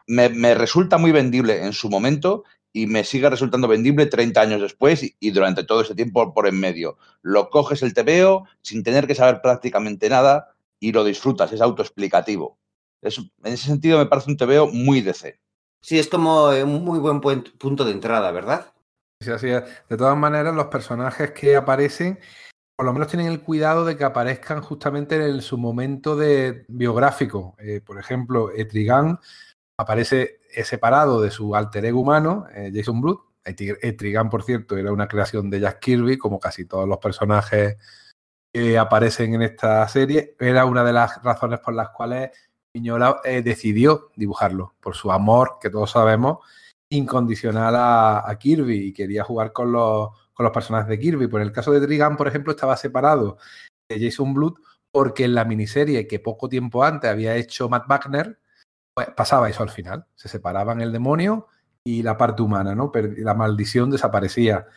[0.07, 2.43] Me, me resulta muy vendible en su momento
[2.75, 6.59] y me sigue resultando vendible 30 años después y, durante todo ese tiempo por en
[6.59, 6.97] medio.
[7.21, 12.59] Lo coges el TVO sin tener que saber prácticamente nada y lo disfrutas, es autoexplicativo.
[13.01, 15.39] En ese sentido me parece un TVO muy DC.
[15.79, 18.73] Sí, es como un muy buen punto de entrada, ¿verdad?
[19.19, 22.19] De todas maneras, los personajes que aparecen,
[22.75, 27.55] por lo menos tienen el cuidado de que aparezcan justamente en su momento de biográfico.
[27.59, 29.19] Eh, por ejemplo, Etrigan
[29.77, 33.19] aparece separado de su alter ego humano, eh, Jason Blood.
[33.45, 37.77] Etrigan, por cierto, era una creación de Jack Kirby, como casi todos los personajes
[38.51, 40.35] que aparecen en esta serie.
[40.39, 42.31] Era una de las razones por las cuales
[42.73, 46.39] Miñola eh, decidió dibujarlo, por su amor, que todos sabemos,
[46.89, 51.27] incondicional a, Kirby y quería jugar con los, con los personajes de Kirby.
[51.27, 53.37] Por el caso de Trigan, por ejemplo, estaba separado
[53.89, 54.55] de Jason Blood
[54.91, 58.39] porque en la miniserie que poco tiempo antes había hecho Matt Wagner,
[58.93, 60.05] pues pasaba eso al final.
[60.15, 61.47] Se separaban el demonio
[61.83, 62.91] y la parte humana, ¿no?
[63.17, 64.67] La maldición desaparecía.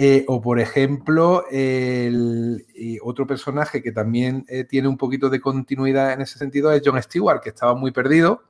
[0.00, 2.66] Eh, o, por ejemplo, el,
[3.02, 7.00] otro personaje que también eh, tiene un poquito de continuidad en ese sentido es John
[7.00, 8.42] Stewart, que estaba muy perdido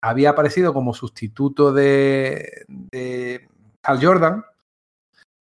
[0.00, 3.48] había aparecido como sustituto de, de
[3.82, 4.44] Hal Jordan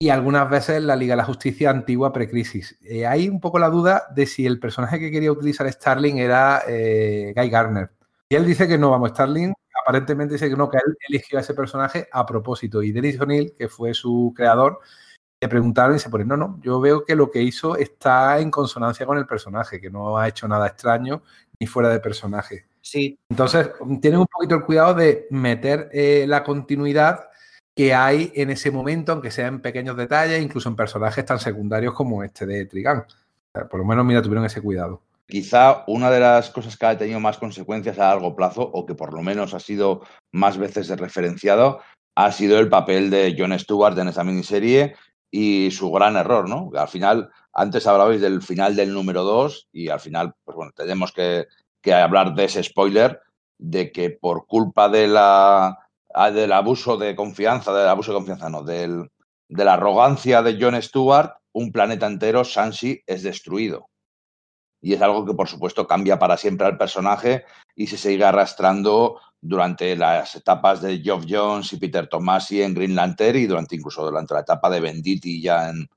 [0.00, 2.78] y algunas veces la Liga de la Justicia antigua precrisis.
[2.82, 6.62] Eh, hay un poco la duda de si el personaje que quería utilizar Starling era
[6.68, 7.90] eh, Guy Garner.
[8.28, 11.40] Y él dice que no, vamos, Starling aparentemente dice que no, que él eligió a
[11.40, 12.82] ese personaje a propósito.
[12.82, 14.80] Y Dennis O'Neill, que fue su creador,
[15.40, 18.50] le preguntaron y se pone, no, no, yo veo que lo que hizo está en
[18.50, 21.22] consonancia con el personaje, que no ha hecho nada extraño
[21.58, 22.67] ni fuera de personaje.
[22.80, 23.18] Sí.
[23.28, 27.28] Entonces, tienen un poquito el cuidado de meter eh, la continuidad
[27.74, 31.94] que hay en ese momento, aunque sea en pequeños detalles, incluso en personajes tan secundarios
[31.94, 33.04] como este de Trigan.
[33.52, 35.02] Por lo menos, mira, tuvieron ese cuidado.
[35.26, 38.94] Quizá una de las cosas que ha tenido más consecuencias a largo plazo, o que
[38.94, 41.80] por lo menos ha sido más veces referenciado,
[42.16, 44.96] ha sido el papel de Jon Stewart en esa miniserie
[45.30, 46.70] y su gran error, ¿no?
[46.74, 51.12] Al final, antes hablabais del final del número 2 y al final, pues bueno, tenemos
[51.12, 51.46] que,
[51.80, 53.20] que hablar de ese spoiler,
[53.58, 55.78] de que por culpa de la,
[56.32, 59.10] del abuso de confianza, del abuso de confianza, no, del,
[59.48, 63.88] de la arrogancia de Jon Stewart, un planeta entero, Sansi, es destruido.
[64.80, 69.20] Y es algo que, por supuesto, cambia para siempre al personaje y se sigue arrastrando
[69.40, 74.04] durante las etapas de Geoff Jones y Peter Tomasi en Green Lantern y durante incluso
[74.04, 75.88] durante la etapa de Venditti ya en,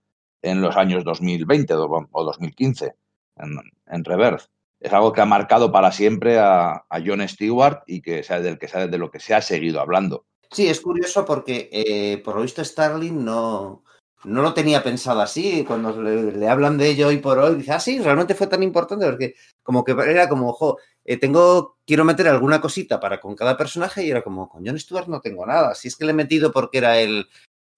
[0.42, 2.96] en los años 2020 o 2015
[3.38, 4.48] en, en Reverse
[4.82, 8.58] es algo que ha marcado para siempre a, a John Stewart y que sea del
[8.58, 10.26] que de lo que se ha seguido hablando.
[10.52, 13.84] Sí, es curioso porque eh, por lo visto Starling no,
[14.24, 15.64] no lo tenía pensado así.
[15.66, 19.06] Cuando le, hablan de ello hoy por hoy, dice, ah, sí, realmente fue tan importante
[19.06, 23.56] porque como que era como, ojo, eh, tengo, quiero meter alguna cosita para con cada
[23.56, 25.76] personaje y era como, con John Stewart no tengo nada.
[25.76, 27.28] Si es que le he metido porque era el,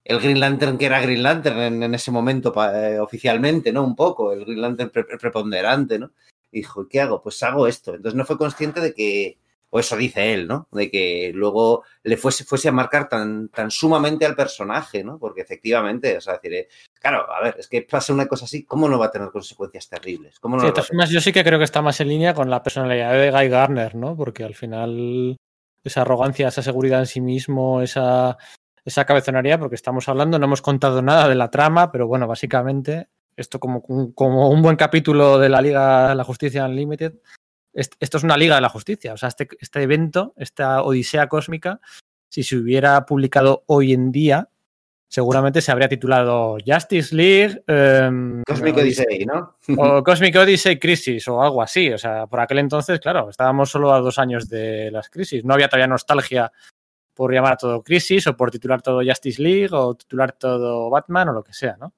[0.04, 3.84] el Green Lantern que era Green Lantern en, ese momento eh, oficialmente, ¿no?
[3.84, 6.10] Un poco, el Green Lantern pre preponderante, ¿no?
[6.54, 7.20] Y dijo, ¿qué hago?
[7.20, 7.94] Pues hago esto.
[7.94, 9.38] Entonces no fue consciente de que,
[9.70, 10.68] o eso dice él, ¿no?
[10.70, 15.18] De que luego le fuese, fuese a marcar tan, tan sumamente al personaje, ¿no?
[15.18, 16.68] Porque efectivamente, o sea, decir, eh,
[17.00, 19.88] claro, a ver, es que pasa una cosa así, ¿cómo no va a tener consecuencias
[19.88, 20.38] terribles?
[20.38, 23.12] ¿Cómo no sí, yo sí que creo que está más en línea con la personalidad
[23.14, 24.16] de Guy Garner, ¿no?
[24.16, 25.36] Porque al final
[25.82, 28.38] esa arrogancia, esa seguridad en sí mismo, esa,
[28.84, 33.08] esa cabezonería, porque estamos hablando, no hemos contado nada de la trama, pero bueno, básicamente,
[33.36, 33.82] esto como,
[34.14, 37.14] como un buen capítulo de la Liga de la Justicia Unlimited,
[37.72, 39.12] esto es una Liga de la Justicia.
[39.12, 41.80] O sea, este, este evento, esta Odisea Cósmica,
[42.28, 44.48] si se hubiera publicado hoy en día,
[45.08, 47.62] seguramente se habría titulado Justice League.
[47.68, 49.56] Um, Cosmic Odyssey, ¿no?
[49.76, 51.92] o Cosmic Odyssey Crisis o algo así.
[51.92, 55.44] O sea, por aquel entonces, claro, estábamos solo a dos años de las crisis.
[55.44, 56.52] No había todavía nostalgia
[57.14, 61.28] por llamar a todo Crisis o por titular todo Justice League o titular todo Batman
[61.28, 61.94] o lo que sea, ¿no?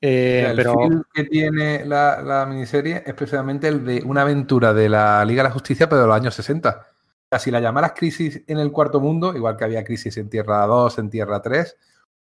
[0.00, 0.74] Eh, pero...
[0.78, 5.42] film que tiene la, la, miniserie es precisamente el de una aventura de la Liga
[5.42, 6.70] de la Justicia, pero de los años 60.
[6.70, 10.30] O sea, si la llamaras crisis en el cuarto mundo, igual que había crisis en
[10.30, 11.76] Tierra 2, en Tierra 3,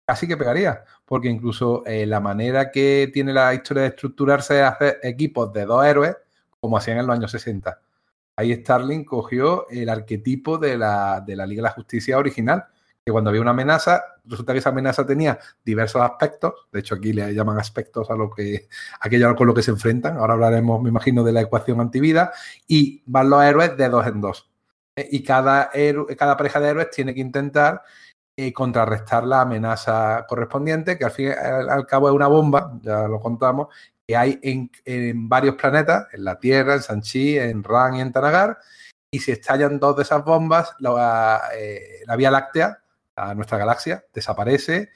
[0.07, 0.83] casi que pegaría.
[1.05, 5.67] Porque incluso eh, la manera que tiene la historia de estructurarse es hacer equipos de
[5.67, 6.17] dos héroes,
[6.59, 7.81] como hacían en los años 60.
[8.37, 12.65] Ahí Starling cogió el arquetipo de la, de la Liga de la Justicia original
[13.09, 17.15] que cuando había una amenaza, resulta que esa amenaza tenía diversos aspectos, de hecho aquí
[17.15, 18.69] le llaman aspectos a lo que
[19.01, 22.33] aquello con lo que se enfrentan, ahora hablaremos, me imagino, de la ecuación antivida,
[22.67, 24.51] y van los héroes de dos en dos.
[24.95, 25.71] Eh, y cada,
[26.19, 27.83] cada pareja de héroes tiene que intentar
[28.37, 33.09] eh, contrarrestar la amenaza correspondiente, que al fin y al cabo es una bomba, ya
[33.09, 33.69] lo contamos,
[34.07, 38.59] que hay en, varios planetas, en la Tierra, en Sanchi, en Ran y en Tanagar,
[39.11, 42.83] y si estallan dos de esas bombas, la, eh, la Vía Láctea
[43.19, 44.91] a nuestra galaxia, desaparece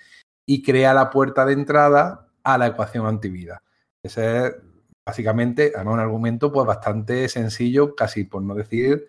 [0.46, 3.62] y crea la puerta de entrada a la ecuación antivida.
[4.02, 4.54] Ese es
[5.04, 9.06] básicamente, además, un argumento pues bastante sencillo, casi por no decir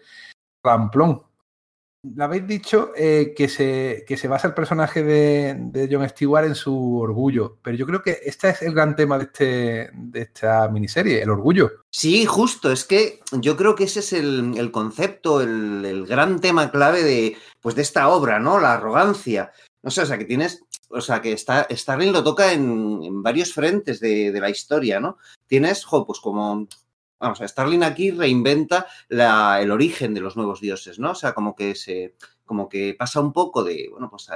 [0.64, 1.24] ramplón.
[2.04, 6.46] Le habéis dicho eh, que, se, que se basa el personaje de, de, John Stewart
[6.46, 10.22] en su orgullo, pero yo creo que este es el gran tema de, este, de
[10.22, 11.72] esta miniserie, el orgullo.
[11.90, 16.42] Sí, justo, es que yo creo que ese es el, el concepto, el, el, gran
[16.42, 18.60] tema clave de, pues, de esta obra, ¿no?
[18.60, 19.54] La arrogancia.
[19.82, 23.54] No sé, o sea, que tienes, o sea, que Starling lo toca en, en varios
[23.54, 25.18] frentes de, de, la historia, ¿no?
[25.48, 26.68] Tienes, jo, pues como
[27.24, 31.12] vamos, a Starling aquí reinventa el origen de los nuevos dioses, ¿no?
[31.12, 34.30] O sea, como que se, como que pasa un poco de, bueno, pues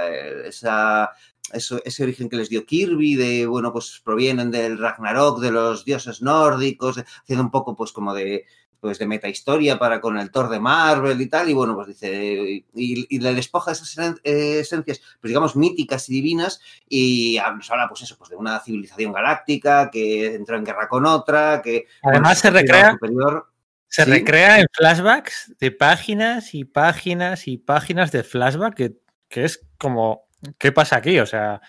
[0.45, 1.11] esa,
[1.51, 5.83] eso, ese origen que les dio Kirby, de, bueno, pues provienen del Ragnarok, de los
[5.83, 8.45] dioses nórdicos, haciendo un poco, pues, como de,
[8.79, 12.65] pues de metahistoria para con el Thor de Marvel y tal, y bueno, pues dice,
[12.73, 18.01] y, y le despoja esas esencias, pues digamos, míticas y divinas, y nos habla, pues
[18.01, 21.85] eso, pues de una civilización galáctica que entró en guerra con otra, que...
[22.03, 22.91] Además se recrea...
[22.91, 23.47] Superior.
[23.89, 24.11] Se ¿Sí?
[24.11, 28.97] recrea en flashbacks de páginas y páginas y páginas de flashback que,
[29.29, 31.17] que es como, ¿qué pasa aquí?
[31.19, 31.61] O sea,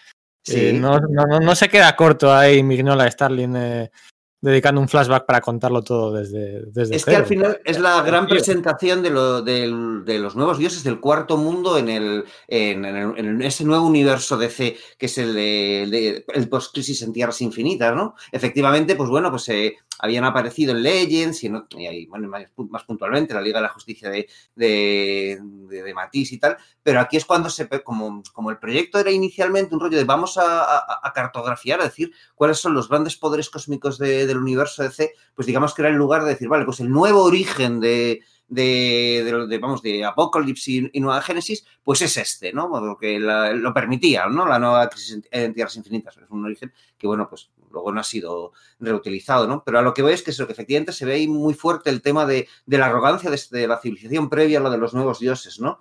[0.42, 0.66] sí.
[0.66, 3.90] eh, no, no, no, se queda corto ahí Mignola Starling eh,
[4.40, 7.16] dedicando un flashback para contarlo todo desde, desde Es cero.
[7.16, 11.00] que al final es la gran presentación de, lo, de, de, los nuevos dioses del
[11.00, 15.88] cuarto mundo en, el, en, en, en ese nuevo universo DC que es el de,
[15.90, 18.14] de el post-crisis en Tierras Infinitas, ¿no?
[18.30, 22.84] Efectivamente, pues bueno, pues eh, habían aparecido en Legends y, en, y bueno, más, más,
[22.84, 27.16] puntualmente la Liga de la Justicia de, de, de, de Matisse y tal, pero aquí
[27.16, 31.00] es cuando se como, como el proyecto era inicialmente un rollo de vamos a, a,
[31.02, 35.46] a cartografiar, a decir cuáles son los grandes poderes cósmicos de, del universo DC, pues
[35.46, 39.58] digamos que era el lugar de decir, vale, pues el nuevo origen de, de, de,
[39.58, 42.68] vamos, de Apocalypse y, Nueva Génesis, pues es este, ¿no?
[42.70, 44.46] Porque la, lo permitía, ¿no?
[44.46, 46.16] La nueva crisis en Tierras Infinitas.
[46.16, 49.62] Es un origen que, bueno, pues luego no ha sido reutilizado, ¿no?
[49.64, 51.54] Pero a lo que voy es que, es lo que efectivamente se ve ahí muy
[51.54, 54.94] fuerte el tema de, de la arrogancia de, la civilización previa a lo de los
[54.94, 55.80] nuevos dioses, ¿no?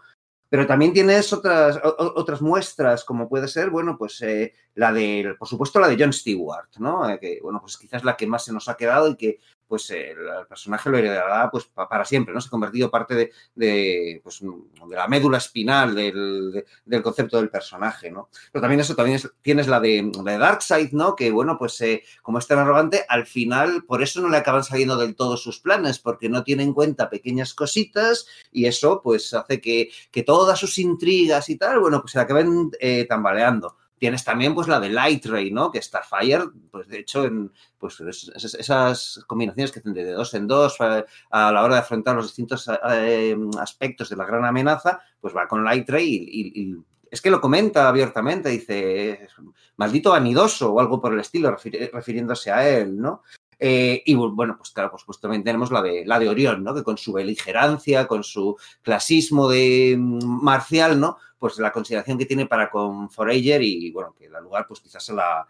[0.49, 5.47] Pero también tienes otras, otras muestras, como puede ser, bueno, pues eh, la de, por
[5.47, 7.09] supuesto, la de John Stewart, ¿no?
[7.09, 9.89] Eh, que, bueno, pues quizás la que más se nos ha quedado y que, pues,
[9.91, 12.41] el personaje lo heredará, pues, pa para siempre, ¿no?
[12.41, 17.37] Se ha convertido parte de, de, pues, de la médula espinal del, de, del, concepto
[17.37, 18.29] del personaje, ¿no?
[18.51, 21.15] Pero también eso, también es, tienes la de, la de Darkseid, ¿no?
[21.15, 24.63] Que, bueno, pues, eh, como es tan arrogante, al final, por eso no le acaban
[24.63, 29.33] saliendo del todo sus planes, porque no tiene en cuenta pequeñas cositas y eso, pues,
[29.33, 33.75] hace que, que todas sus intrigas y tal, bueno, pues se acaben eh, tambaleando.
[33.97, 35.71] Tienes también pues la de Light Ray, ¿no?
[35.71, 40.77] Que Starfire, pues de hecho, en pues esas combinaciones que hacen de dos en dos
[40.79, 45.47] a, la hora de afrontar los distintos eh, aspectos de la gran amenaza, pues va
[45.47, 46.75] con Light Ray y,
[47.09, 49.29] es que lo comenta abiertamente, dice,
[49.77, 51.55] maldito vanidoso o algo por el estilo,
[51.93, 53.23] refiriéndose a él, ¿no?
[53.59, 56.75] Eh, y bueno, pues claro, pues, también tenemos la de, la de Orión, ¿no?
[56.75, 61.17] Que con su beligerancia, con su clasismo de mm, marcial, ¿no?
[61.39, 65.09] Pues la consideración que tiene para con Forager y bueno, que da lugar pues quizás
[65.09, 65.47] a la,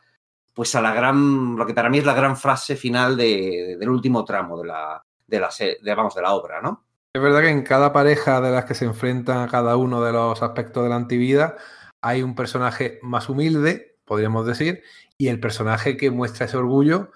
[0.54, 3.90] pues a la gran, lo que para mí es la gran frase final de, del
[3.90, 6.84] último tramo de la, de la, de, vamos, de la obra, ¿no?
[7.14, 10.12] Es verdad que en cada pareja de las que se enfrentan a cada uno de
[10.12, 11.58] los aspectos de la antivida
[12.02, 14.84] hay un personaje más humilde, podríamos decir,
[15.18, 17.12] y el personaje que muestra ese orgullo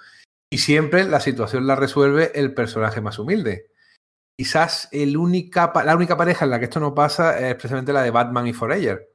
[0.51, 3.71] y siempre la situación la resuelve el personaje más humilde.
[4.37, 8.47] Quizás la única pareja en la que esto no pasa es precisamente la de Batman
[8.47, 9.07] y Forever.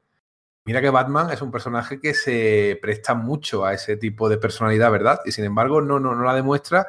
[0.67, 4.91] Mira que Batman es un personaje que se presta mucho a ese tipo de personalidad,
[4.91, 5.21] ¿verdad?
[5.25, 6.87] Y sin embargo no, no, no la demuestra.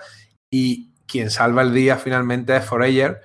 [0.50, 3.22] Y quien salva el día finalmente es Forever,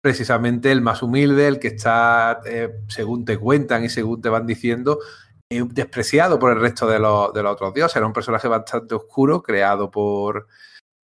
[0.00, 4.46] precisamente el más humilde, el que está, eh, según te cuentan y según te van
[4.46, 5.00] diciendo,
[5.50, 7.96] despreciado por el resto de los, de los otros dioses.
[7.96, 10.46] Era un personaje bastante oscuro, creado por,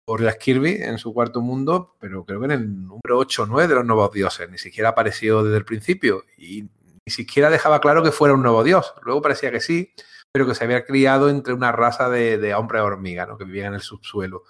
[0.07, 3.68] por Kirby en su cuarto mundo, pero creo que en el número 8 o 9
[3.68, 4.48] de los nuevos dioses.
[4.50, 8.64] Ni siquiera apareció desde el principio y ni siquiera dejaba claro que fuera un nuevo
[8.64, 8.94] dios.
[9.03, 9.92] Luego parecía que sí,
[10.33, 13.37] pero que se había criado entre una raza de, de hombres hormiga, ¿no?
[13.37, 14.44] que vivían en el subsuelo.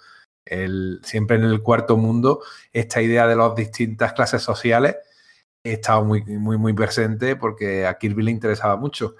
[0.45, 4.95] El, siempre en el cuarto mundo, esta idea de las distintas clases sociales
[5.63, 9.15] estaba muy, muy, muy presente porque a Kirby le interesaba mucho.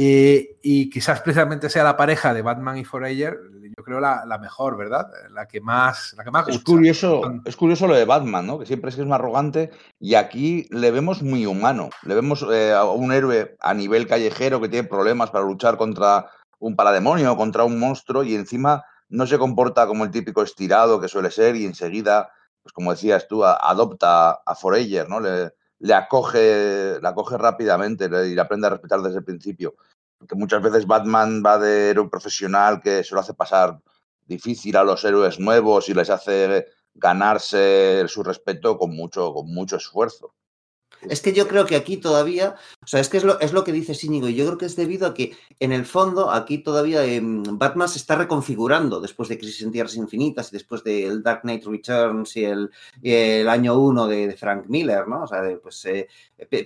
[0.00, 3.36] Eh, y quizás precisamente sea la pareja de Batman y Forever,
[3.76, 5.08] yo creo la, la, mejor, ¿verdad?
[5.30, 8.60] La que más, la que más Es curioso, es curioso lo de Batman, ¿no?
[8.60, 11.90] Que siempre es que es más arrogante y aquí le vemos muy humano.
[12.04, 16.30] Le vemos eh, a un héroe a nivel callejero que tiene problemas para luchar contra
[16.60, 21.08] un parademonio, contra un monstruo y encima no se comporta como el típico estirado que
[21.08, 22.30] suele ser y enseguida,
[22.62, 25.18] pues como decías tú, adopta a Forever, ¿no?
[25.18, 29.76] Le, le acoge, le acoge rápidamente y le aprende a respetar desde el principio.
[30.18, 33.78] Porque muchas veces Batman va de héroe profesional que se lo hace pasar
[34.26, 39.76] difícil a los héroes nuevos y les hace ganarse su respeto con mucho, con mucho
[39.76, 40.34] esfuerzo.
[41.02, 43.62] Es que yo creo que aquí todavía, o sea, es que es lo, es lo
[43.62, 46.58] que dice Síñigo, y yo creo que es debido a que en el fondo aquí
[46.58, 51.22] todavía eh, Batman se está reconfigurando después de Crisis en Tierras Infinitas y después del
[51.22, 52.70] Dark Knight Returns y el,
[53.02, 55.22] el año 1 de, de, Frank Miller, ¿no?
[55.22, 56.08] O sea, pues eh,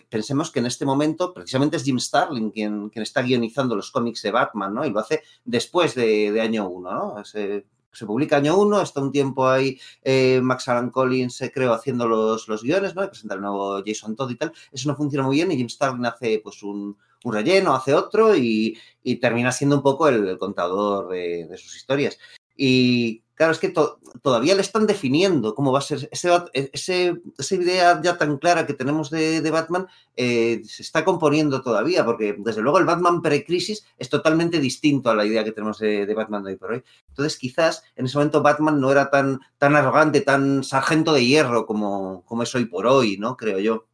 [0.08, 4.22] pensemos que en este momento precisamente es Jim Starlin quien, quien está guionizando los cómics
[4.22, 4.86] de Batman, ¿no?
[4.86, 7.20] Y lo hace después de, de año 1, ¿no?
[7.20, 11.72] Ese, se publica año 1, está un tiempo ahí eh, Max Alan Collins, eh, creo,
[11.72, 13.06] haciendo los, los guiones, ¿no?
[13.08, 14.52] presenta el nuevo Jason Todd y tal.
[14.72, 18.34] Eso no funciona muy bien y Jim Starlin hace pues un, un relleno, hace otro
[18.34, 22.18] y, y, termina siendo un poco el, el contador de, de, sus historias.
[22.56, 27.16] Y claro, es que to todavía le están definiendo cómo va a ser ese, ese,
[27.36, 32.04] esa idea ya tan clara que tenemos de, de Batman, eh, se está componiendo todavía,
[32.04, 36.06] porque desde luego el Batman pre-crisis es totalmente distinto a la idea que tenemos de,
[36.06, 36.84] de, Batman de hoy por hoy.
[37.08, 41.66] Entonces, quizás en ese momento Batman no era tan, tan arrogante, tan sargento de hierro
[41.66, 43.36] como, como es hoy por hoy, ¿no?
[43.36, 43.86] Creo yo.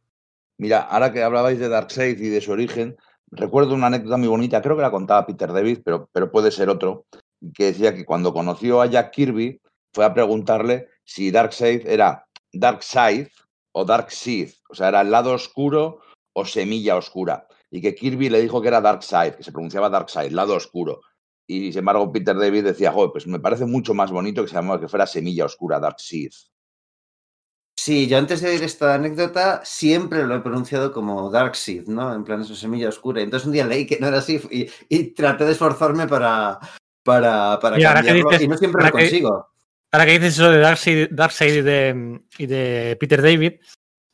[0.59, 2.97] Mira, ahora que hablabais de Darkseid y de su origen,
[3.31, 6.69] recuerdo una anécdota muy bonita, creo que la contaba Peter David, pero, pero puede ser
[6.69, 7.07] otro,
[7.53, 9.61] que decía que cuando conoció a Jack Kirby
[9.93, 13.27] fue a preguntarle si Darkseid era Darkseid
[13.71, 15.99] o Darkseid, o sea, era el lado oscuro
[16.33, 20.31] o semilla oscura, y que Kirby le dijo que era Darkseid, que se pronunciaba Darkseid,
[20.31, 21.01] lado oscuro.
[21.47, 24.55] Y sin embargo Peter David decía, joder, pues me parece mucho más bonito que se
[24.55, 26.31] llamaba que fuera semilla oscura, Darkseid.
[27.75, 32.13] Sí, yo antes de ver esta anécdota siempre lo he pronunciado como Darkseid, ¿no?
[32.13, 33.21] En plan, eso semilla oscura.
[33.21, 34.39] Entonces un día leí que no era así
[34.89, 36.59] y traté de esforzarme para,
[37.09, 39.47] para, para y cambiarlo dices, y no siempre lo que, consigo.
[39.91, 43.53] Ahora que dices eso de Darkseid, Darkseid y, de, y de Peter David,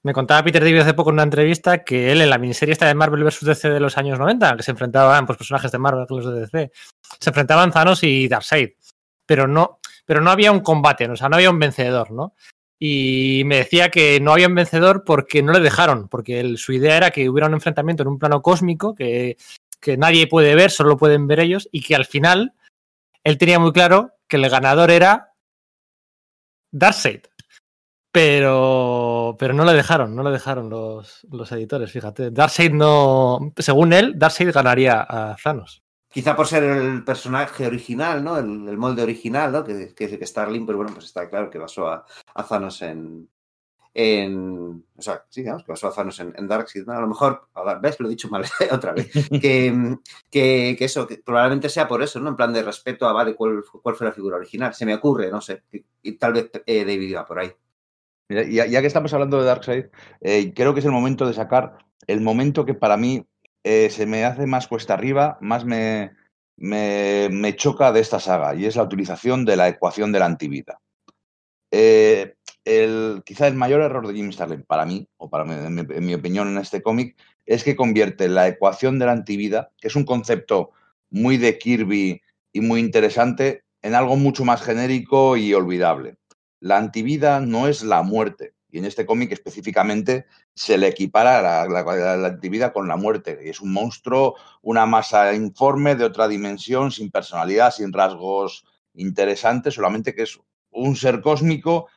[0.03, 2.87] me contaba Peter David hace poco en una entrevista que él en la miniserie esta
[2.87, 3.41] de Marvel vs.
[3.41, 6.71] DC de los años 90, que se enfrentaban pues, personajes de Marvel los de DC,
[7.19, 8.69] se enfrentaban Thanos y Darkseid,
[9.25, 12.33] pero no, pero no había un combate, o sea, no había un vencedor, ¿no?
[12.79, 16.71] Y me decía que no había un vencedor porque no le dejaron, porque el, su
[16.71, 19.37] idea era que hubiera un enfrentamiento en un plano cósmico que,
[19.79, 22.53] que nadie puede ver, solo lo pueden ver ellos, y que al final
[23.25, 25.33] él tenía muy claro que el ganador era
[26.71, 27.21] Darkseid.
[28.11, 32.31] Pero, pero no le dejaron, no le dejaron los, los editores, fíjate.
[32.31, 33.51] Darkseid no.
[33.57, 35.83] Según él, Darkseid ganaría a Thanos.
[36.07, 38.37] Quizá por ser el personaje original, ¿no?
[38.37, 39.65] El, el molde original, ¿no?
[39.65, 42.05] Que, que, que Starling, pero bueno, pues está claro que basó a,
[42.35, 43.27] a Thanos en,
[43.95, 44.85] en.
[44.97, 46.85] O sea, sí, digamos, que vas a basarnos en, en Darkseid.
[46.85, 46.93] ¿no?
[46.93, 47.47] A lo mejor,
[47.81, 49.09] ves, lo he dicho mal otra vez.
[49.41, 49.97] que,
[50.29, 52.29] que, que, eso, que probablemente sea por eso, ¿no?
[52.29, 54.73] En plan de respeto a, vale, cuál, cuál fue la figura original.
[54.75, 55.63] Se me ocurre, no sé.
[56.03, 57.51] Y, tal vez eh, David va por ahí.
[58.27, 59.85] Ya, ya, que estamos hablando de Darkseid,
[60.21, 61.77] eh, creo que es el momento de sacar
[62.07, 63.25] el momento que para mí
[63.63, 66.11] eh, se me hace más cuesta arriba, más me,
[66.57, 70.25] me, me, choca de esta saga, y es la utilización de la ecuación de la
[70.25, 70.81] antivida.
[71.71, 72.35] Eh,
[72.65, 76.49] el, quizá el mayor error de Jim Starlin para mí, o para mi, mi opinión
[76.49, 80.71] en este cómic, es que convierte la ecuación de la antivida, que es un concepto
[81.09, 86.17] muy de Kirby y muy interesante, en algo mucho más genérico y olvidable.
[86.59, 91.67] La antivida no es la muerte, y en este cómic específicamente se le equipara la,
[91.67, 93.49] la, la, antivida con la muerte.
[93.49, 100.13] Es un monstruo, una masa informe de otra dimensión, sin personalidad, sin rasgos interesantes, solamente
[100.13, 100.39] que es
[100.71, 101.87] un ser cósmico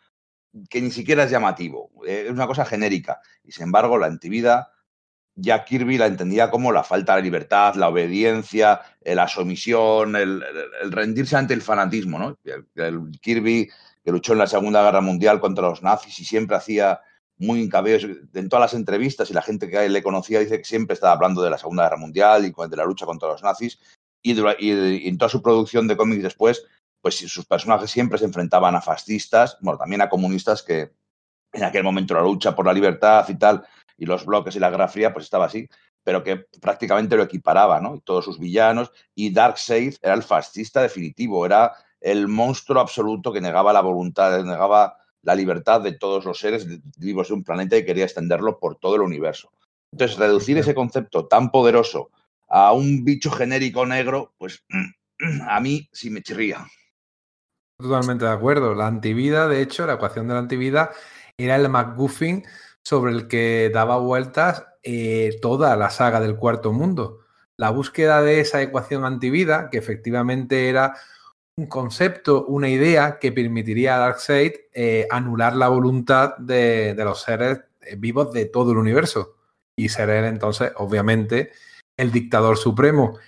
[0.68, 3.20] que ni siquiera es llamativo, eh, es una cosa genérica.
[3.44, 4.72] Y sin embargo, la antivida,
[5.34, 10.42] ya Kirby la entendía como la falta de libertad, la obediencia, eh, la sumisión, el,
[10.90, 12.18] rendirse ante el fanatismo.
[12.18, 12.38] ¿no?
[13.20, 13.70] Kirby,
[14.04, 17.00] que luchó en la Segunda Guerra Mundial contra los nazis y siempre hacía
[17.36, 18.00] muy hincapié
[18.34, 21.40] en todas las entrevistas y la gente que le conocía dice que siempre estaba hablando
[21.40, 23.78] de la Segunda Guerra Mundial y de la lucha contra los nazis.
[24.20, 26.64] Y en toda su producción de cómics después
[27.00, 30.92] pues sus personajes siempre se enfrentaban a fascistas, bueno, también a comunistas que
[31.52, 33.64] en aquel momento la lucha por la libertad y tal,
[33.96, 35.68] y los bloques y la Guerra Fría, pues estaba así,
[36.04, 37.96] pero que prácticamente lo equiparaba, ¿no?
[37.96, 43.40] Y todos sus villanos, y Darkseid era el fascista definitivo, era el monstruo absoluto que
[43.40, 47.84] negaba la voluntad, negaba la libertad de todos los seres vivos de un planeta y
[47.84, 49.50] quería extenderlo por todo el universo.
[49.92, 52.10] Entonces, reducir ese concepto tan poderoso
[52.48, 54.64] a un bicho genérico negro, pues
[55.48, 56.66] a mí sí me chirría.
[57.80, 58.74] Totalmente de acuerdo.
[58.74, 60.90] La antivida, de hecho, la ecuación de la antivida
[61.36, 62.44] era el McGuffin
[62.82, 67.20] sobre el que daba vueltas eh, toda la saga del cuarto mundo.
[67.56, 70.96] La búsqueda de esa ecuación antivida, que efectivamente era
[71.56, 77.22] un concepto, una idea que permitiría a Darkseid eh, anular la voluntad de, de, los
[77.22, 77.60] seres
[77.96, 79.36] vivos de todo el universo
[79.76, 81.52] y ser él entonces, obviamente,
[81.96, 83.18] el dictador supremo.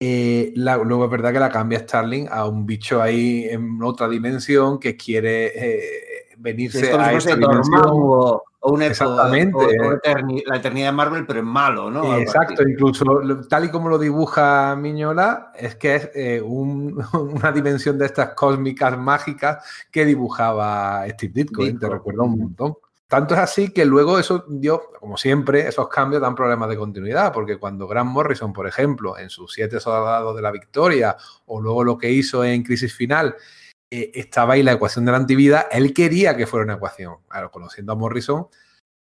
[0.00, 4.08] Eh, la, luego es verdad que la cambia Starling a un bicho ahí en otra
[4.08, 7.82] dimensión que quiere eh, venirse es a esta dimensión.
[7.84, 9.56] O, o una Exactamente.
[9.56, 12.16] O, o eterni, la eternidad de Marvel, pero en malo, ¿no?
[12.16, 13.04] Exacto, incluso
[13.48, 18.34] tal y como lo dibuja Miñola, es que es eh, un, una dimensión de estas
[18.34, 21.80] cósmicas mágicas que dibujaba Steve Ditko, Ditko.
[21.80, 22.74] te recuerda un montón.
[23.08, 27.32] Tanto es así que luego eso dio, como siempre, esos cambios dan problemas de continuidad,
[27.32, 31.84] porque cuando Grant Morrison, por ejemplo, en sus Siete Soldados de la Victoria, o luego
[31.84, 33.34] lo que hizo en Crisis Final,
[33.90, 37.16] eh, estaba ahí la ecuación de la antivida, él quería que fuera una ecuación.
[37.28, 38.48] Claro, conociendo a Morrison,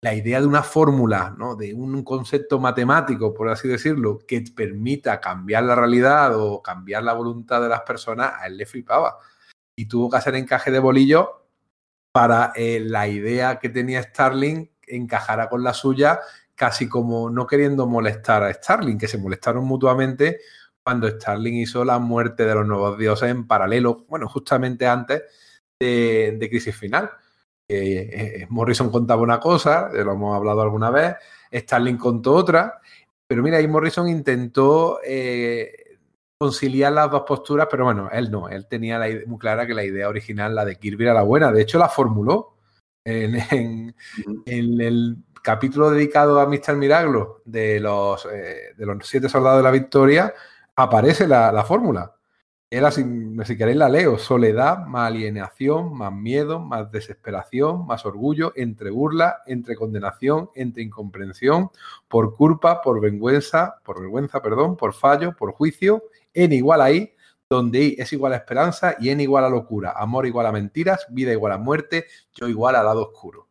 [0.02, 1.58] la idea de una fórmula, ¿no?
[1.58, 7.12] de un concepto matemático, por así decirlo, que permita cambiar la realidad o cambiar la
[7.12, 9.18] voluntad de las personas, a él le flipaba.
[9.76, 11.39] Y tuvo que hacer encaje de bolillo
[12.20, 16.20] para eh, la idea que tenía Starling encajara con la suya,
[16.54, 20.42] casi como no queriendo molestar a Starling, que se molestaron mutuamente
[20.84, 25.24] cuando Starling hizo la muerte de los nuevos dioses en paralelo, bueno, justamente antes
[25.80, 27.10] de, de Crisis Final.
[27.70, 31.16] Eh, eh, Morrison contaba una cosa, lo hemos hablado alguna vez,
[31.54, 32.82] Starling contó otra,
[33.28, 35.00] pero mira, ahí Morrison intentó
[36.40, 39.74] conciliar las dos posturas, pero bueno, él no, él tenía la idea, muy clara que
[39.74, 41.52] la idea original, la de Kirby, era la buena.
[41.52, 42.56] De hecho, la formuló
[43.04, 43.96] en, en,
[44.46, 46.78] en el capítulo dedicado a Mr.
[46.78, 50.34] Milagro de los, eh, de los siete soldados de la victoria,
[50.78, 52.16] aparece la, la fórmula.
[52.72, 53.04] Era, si,
[53.46, 59.42] si, queréis, la leo: soledad, más alienación, más miedo, más desesperación, más orgullo, entre burla,
[59.46, 61.72] entre condenación, entre incomprensión,
[62.08, 66.04] por culpa, por vergüenza, por vergüenza, perdón, por fallo, por juicio,
[66.34, 67.14] N igual a I,
[67.50, 71.08] donde I es igual a esperanza y N igual a locura, amor igual a mentiras,
[71.10, 73.49] vida igual a muerte, yo igual a lado oscuro.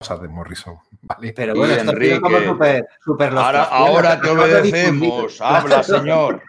[0.00, 1.32] Cosas de Morrison, ¿vale?
[1.34, 6.40] Pero bueno, y Enrique, como super, super ahora, ahora te obedecemos, habla, señor.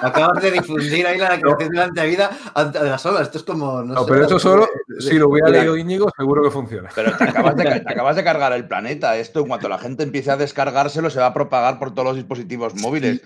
[0.00, 3.22] Acabas de difundir ahí la creación de la antivida ante las olas.
[3.24, 3.82] Esto es como.
[3.82, 6.88] No, no sé, pero esto solo, de, si lo hubiera leído Íñigo, seguro que funciona.
[6.94, 9.14] Pero te acabas, de, te acabas, de, cargar el planeta.
[9.14, 12.16] Esto, en cuanto la gente empiece a descargárselo, se va a propagar por todos los
[12.16, 13.20] dispositivos móviles.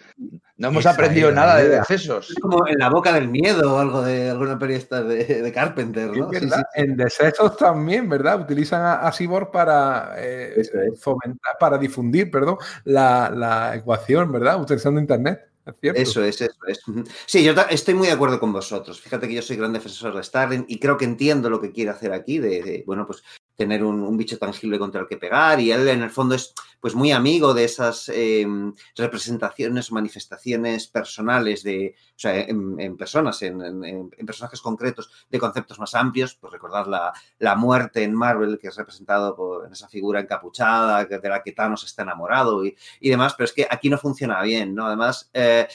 [0.56, 2.30] No hemos Esa aprendido nada de decesos.
[2.30, 6.16] Es como en la boca del miedo o algo de alguna periodista de, de Carpenter,
[6.16, 6.30] ¿no?
[6.30, 6.62] Sí, sí, sí.
[6.74, 8.40] En decesos también, ¿verdad?
[8.40, 10.72] Utilizan a, a Cyborg para eh, es.
[11.00, 14.60] fomentar, para difundir, perdón, la, la ecuación, ¿verdad?
[14.60, 15.40] Utilizando Internet.
[15.66, 16.00] ¿Es cierto?
[16.00, 16.80] Eso es, eso es.
[17.26, 19.00] Sí, yo estoy muy de acuerdo con vosotros.
[19.00, 21.90] Fíjate que yo soy gran defensor de Starling y creo que entiendo lo que quiere
[21.90, 23.22] hacer aquí, de, de bueno, pues
[23.56, 26.52] tener un, un, bicho tangible contra el que pegar y él en el fondo es
[26.84, 28.46] pues muy amigo de esas eh,
[28.94, 36.34] representaciones, manifestaciones personales de, o sea, en, personas, en, personajes concretos de conceptos más amplios,
[36.34, 41.28] pues recordad la, la muerte en Marvel que es representado por, esa figura encapuchada de
[41.30, 44.74] la que Thanos está enamorado y, y demás, pero es que aquí no funciona bien,
[44.74, 44.84] ¿no?
[44.84, 45.66] Además, eh,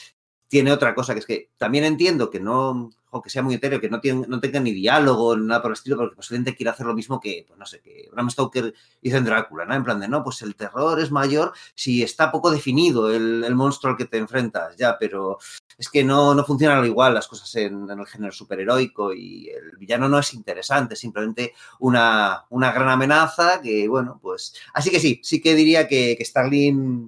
[0.48, 3.80] tiene otra cosa, que es que también entiendo que no, o que sea muy etéreo,
[3.80, 6.86] que no, tiene, tenga ni diálogo, ni nada por el estilo, porque posiblemente quiere hacer
[6.86, 9.76] lo mismo que, pues no sé, que Bram Stoker hizo en Drácula, ¿no?
[9.76, 13.92] En plan de, no, pues el terror es mayor si está poco definido el, monstruo
[13.92, 15.38] al que te enfrentas, ya, pero
[15.78, 20.08] es que no, no funcionan igual las cosas en, el género superheroico y el villano
[20.08, 24.54] no es interesante, simplemente una, una gran amenaza que, bueno, pues...
[24.74, 26.26] Así que sí, sí que diría que, que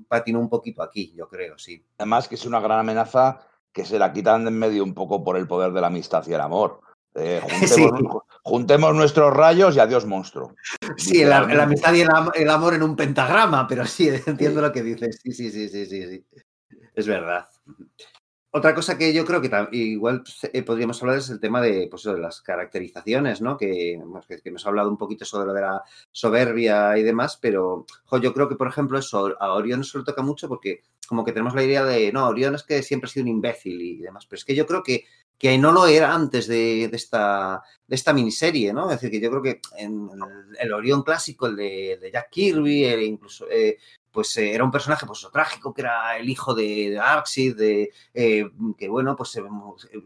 [0.08, 1.84] patinó un poquito aquí, yo creo, sí.
[1.98, 3.42] Además que es una gran amenaza
[3.72, 6.24] que se la quitan de en medio un poco por el poder de la amistad
[6.28, 6.82] y el amor.
[7.16, 8.40] Eh, juntemos, sí.
[8.44, 10.56] juntemos, nuestros rayos y adiós monstruo.
[10.98, 14.68] Sí, la, la, amistad y el, el, amor en un pentagrama, pero sí, entiendo sí.
[14.68, 15.20] lo que dices.
[15.24, 16.26] Sí, sí, sí, sí, sí, sí.
[16.96, 17.48] Es verdad.
[18.54, 22.04] Otra cosa que yo creo que igual eh, podríamos hablar es el tema de, pues,
[22.04, 23.56] las caracterizaciones, ¿no?
[23.56, 23.94] Que,
[24.44, 25.82] hemos hablado un poquito sobre lo de la
[26.12, 27.86] soberbia y demás, pero
[28.22, 31.32] yo creo que, por ejemplo, eso a Orión se lo toca mucho porque como que
[31.32, 34.26] tenemos la idea de, no, Orión es que siempre ha sido un imbécil y demás,
[34.26, 35.06] pero es que yo creo que,
[35.38, 38.92] que no lo era antes de, esta, de esta miniserie, ¿no?
[38.92, 40.10] Es decir, que yo creo que en
[40.60, 43.78] el, Orión clásico, el de, de Jack Kirby, el incluso eh,
[44.12, 47.92] pues eh, era un personaje pues trágico, que era el hijo de, de Arxid, de,
[48.14, 49.42] eh, que bueno, pues se,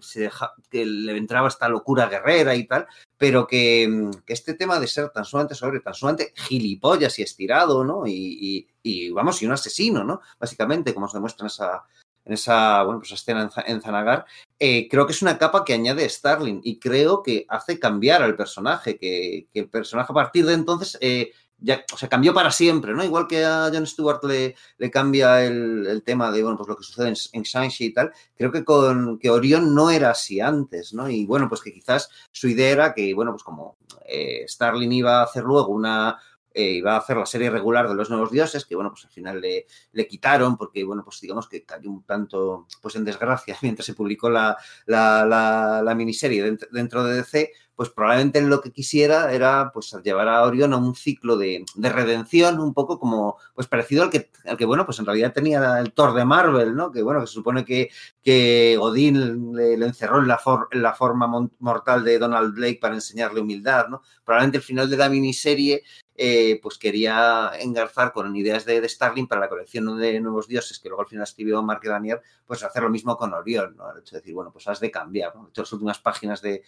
[0.01, 2.87] se deja, que le entraba esta locura guerrera y tal,
[3.17, 8.05] pero que, este tema de ser tan sumamente sobre, tan sumamente gilipollas y estirado, ¿no?
[8.05, 10.21] Y, y, y, vamos, y un asesino, ¿no?
[10.39, 11.83] Básicamente, como se demuestra en esa,
[12.25, 14.25] en esa bueno, pues escena en, Zanagar,
[14.59, 18.35] eh, creo que es una capa que añade Starling y creo que hace cambiar al
[18.35, 22.93] personaje, que, el personaje a partir de entonces eh, ya, o sea, cambió para siempre,
[22.93, 23.03] ¿no?
[23.03, 26.75] Igual que a Jon Stewart le, le cambia el, el, tema de, bueno, pues lo
[26.75, 30.39] que sucede en, en Shang-Chi y tal, creo que con que Orión no era así
[30.39, 31.09] antes, ¿no?
[31.09, 35.19] Y bueno, pues que quizás su idea era que, bueno, pues como eh, Starling iba
[35.19, 36.17] a hacer luego una,
[36.57, 39.11] eh, iba a hacer la serie regular de los nuevos dioses, que bueno, pues al
[39.11, 43.57] final le, le, quitaron, porque bueno, pues digamos que cayó un tanto pues en desgracia
[43.61, 48.71] mientras se publicó la, la, la, la miniserie dentro, de DC, pues probablemente lo que
[48.71, 53.37] quisiera era pues llevar a Orión a un ciclo de, de, redención, un poco como,
[53.53, 56.75] pues parecido al que, al que, bueno, pues en realidad tenía el Thor de Marvel,
[56.75, 56.91] ¿no?
[56.91, 57.89] Que bueno, que se supone que,
[58.23, 61.27] que Odín le, encerró en la, for, en la forma
[61.59, 64.01] mortal de Donald Blake para enseñarle humildad, ¿no?
[64.23, 65.83] Probablemente el final de la miniserie
[66.17, 70.87] eh, pues quería engarzar con ideas de, Starling para la colección de nuevos dioses, que
[70.87, 73.91] luego al final escribió Mark Daniel, pues hacer lo mismo con Orión, ¿no?
[73.91, 75.33] El hecho de decir, bueno, pues has de cambiar.
[75.33, 76.63] De hecho, las últimas páginas de,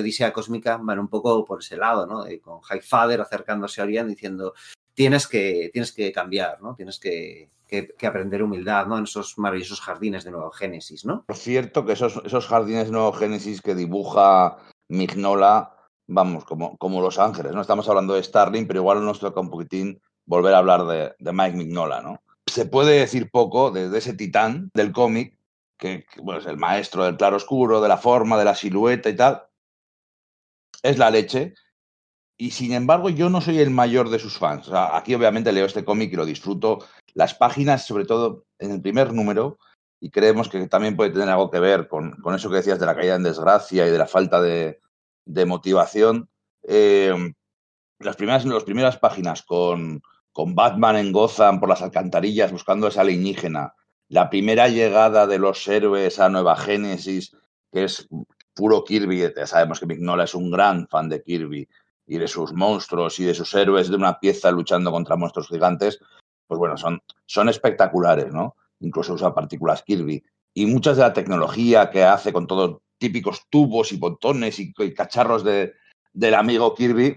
[0.00, 2.24] Odisea Cósmica van un poco por ese lado, ¿no?
[2.24, 4.54] De, con Highfather acercándose a Orión diciendo,
[4.92, 6.74] tienes que, tienes que cambiar, ¿no?
[6.74, 8.98] Tienes que, que, que, aprender humildad, ¿no?
[8.98, 11.24] En esos maravillosos jardines de Nuevo Génesis, ¿no?
[11.26, 15.77] Por cierto, que esos, esos jardines de Nuevo Génesis que dibuja Mignola
[16.08, 17.60] vamos, como, como Los Ángeles, ¿no?
[17.60, 21.32] Estamos hablando de Starling, pero igual nos toca un poquitín volver a hablar de, de
[21.32, 22.20] Mike Mignola, ¿no?
[22.46, 25.38] Se puede decir poco de, de ese titán del cómic,
[25.78, 29.10] que, que bueno, es el maestro del claro oscuro, de la forma, de la silueta
[29.10, 29.44] y tal.
[30.82, 31.54] Es la leche.
[32.36, 34.68] Y sin embargo, yo no soy el mayor de sus fans.
[34.68, 36.78] O sea, aquí obviamente leo este cómic y lo disfruto.
[37.14, 39.58] Las páginas, sobre todo en el primer número,
[40.00, 42.86] y creemos que también puede tener algo que ver con, con eso que decías de
[42.86, 44.80] la caída en desgracia y de la falta de,
[45.28, 46.28] de motivación.
[46.62, 47.14] Eh,
[48.00, 50.02] las, primeras, las primeras páginas con,
[50.32, 53.74] con Batman en Gotham por las alcantarillas buscando esa alienígena,
[54.08, 57.36] la primera llegada de los héroes a Nueva Génesis,
[57.70, 58.08] que es
[58.54, 61.68] puro Kirby, ya sabemos que Mignola es un gran fan de Kirby
[62.06, 66.00] y de sus monstruos y de sus héroes de una pieza luchando contra monstruos gigantes,
[66.46, 68.56] pues bueno, son, son espectaculares, ¿no?
[68.80, 70.24] Incluso usa partículas Kirby.
[70.54, 75.44] Y muchas de la tecnología que hace con todo típicos tubos y botones y, cacharros
[75.44, 75.74] de,
[76.12, 77.16] del amigo Kirby,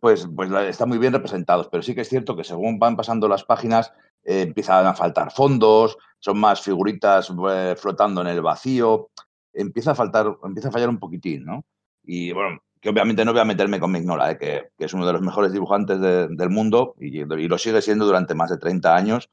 [0.00, 1.68] pues, pues están muy bien representados.
[1.68, 3.92] Pero sí que es cierto que según van pasando las páginas,
[4.24, 9.10] eh, empiezan a faltar fondos, son más figuritas eh, flotando en el vacío,
[9.52, 11.64] empieza a faltar, empieza a fallar un poquitín, ¿no?
[12.04, 15.12] Y bueno, que obviamente no voy a meterme con Mignola, eh, que, es uno de
[15.12, 18.94] los mejores dibujantes de, del mundo y, y, lo sigue siendo durante más de 30
[18.94, 19.30] años.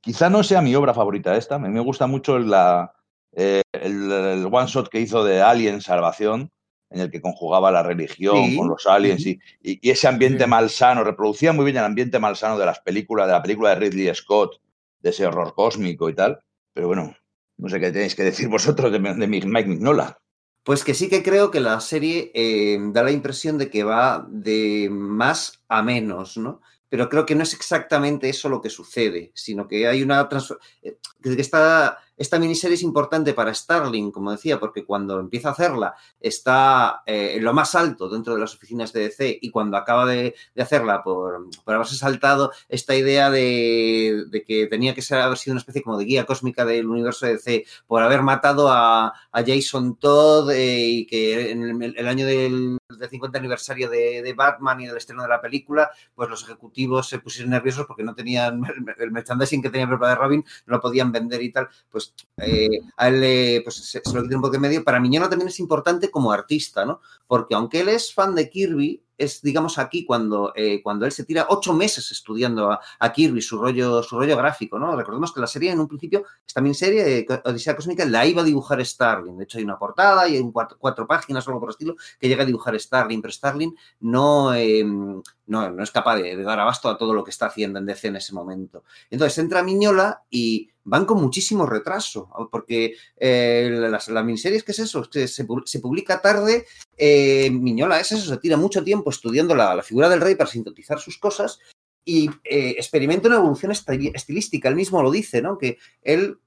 [0.00, 2.92] Quizá no sea mi obra favorita esta, a mí me gusta mucho la,
[3.32, 6.50] eh, el, el, one shot que hizo de Alien Salvación,
[6.90, 8.56] en el que conjugaba la religión sí.
[8.56, 10.50] con los aliens y, y, y, ese ambiente sí.
[10.50, 14.14] malsano, reproducía muy bien el ambiente malsano de las películas, de la película de Ridley
[14.14, 14.60] Scott,
[15.00, 16.40] de ese horror cósmico y tal.
[16.72, 17.14] Pero bueno,
[17.58, 20.18] no sé qué tenéis que decir vosotros de, de Mike Mignola.
[20.62, 24.26] Pues que sí que creo que la serie eh, da la impresión de que va
[24.28, 26.60] de más a menos, ¿no?
[26.90, 30.70] Pero creo que no es exactamente eso lo que sucede, sino que hay una transformación.
[30.82, 35.52] Eh, que está esta miniserie es importante para Starling, como decía, porque cuando empieza a
[35.52, 39.76] hacerla está eh, en lo más alto dentro de las oficinas de DC y cuando
[39.76, 45.52] acaba de, hacerla por, haberse saltado esta idea de, que tenía que ser, haber sido
[45.52, 49.12] una especie como de guía cósmica del universo de DC por haber matado a,
[49.46, 52.76] Jason Todd eh, y que en el, año del,
[53.08, 57.50] 50 aniversario de, Batman y del estreno de la película, pues los ejecutivos se pusieron
[57.50, 58.62] nerviosos porque no tenían
[58.98, 62.07] el, merchandising que tenía preparado de Robin, no lo podían vender y tal, pues
[62.38, 64.84] eh, a él pues, lo.
[64.84, 67.00] Para Miñola también es importante como artista, ¿no?
[67.26, 71.24] Porque aunque él es fan de Kirby, es, digamos, aquí cuando, eh, cuando él se
[71.24, 74.94] tira ocho meses estudiando a, Kirby, su rollo, su rollo gráfico, ¿no?
[74.94, 78.44] Recordemos que la serie en un principio, esta miniserie, serie Odisea Cósmica, la iba a
[78.44, 79.36] dibujar Starling.
[79.36, 82.28] De hecho, hay una portada y hay cuatro, páginas o algo por el estilo que
[82.28, 86.88] llega a dibujar Starling, pero Starling no, em, no, no, es capaz de, dar abasto
[86.88, 88.84] a todo lo que está haciendo en DC en ese momento.
[89.10, 95.08] Entonces entra Miñola y van con muchísimo retraso, porque eh, las, miniseries, ¿qué es eso?
[95.10, 95.44] que se,
[95.80, 100.34] publica tarde, eh, Miñola es eso, se tira mucho tiempo estudiando la, figura del rey
[100.34, 101.58] para sintetizar sus cosas
[102.04, 105.58] y eh, experimenta una evolución estilística, él mismo lo dice, ¿no?
[105.58, 106.38] Que él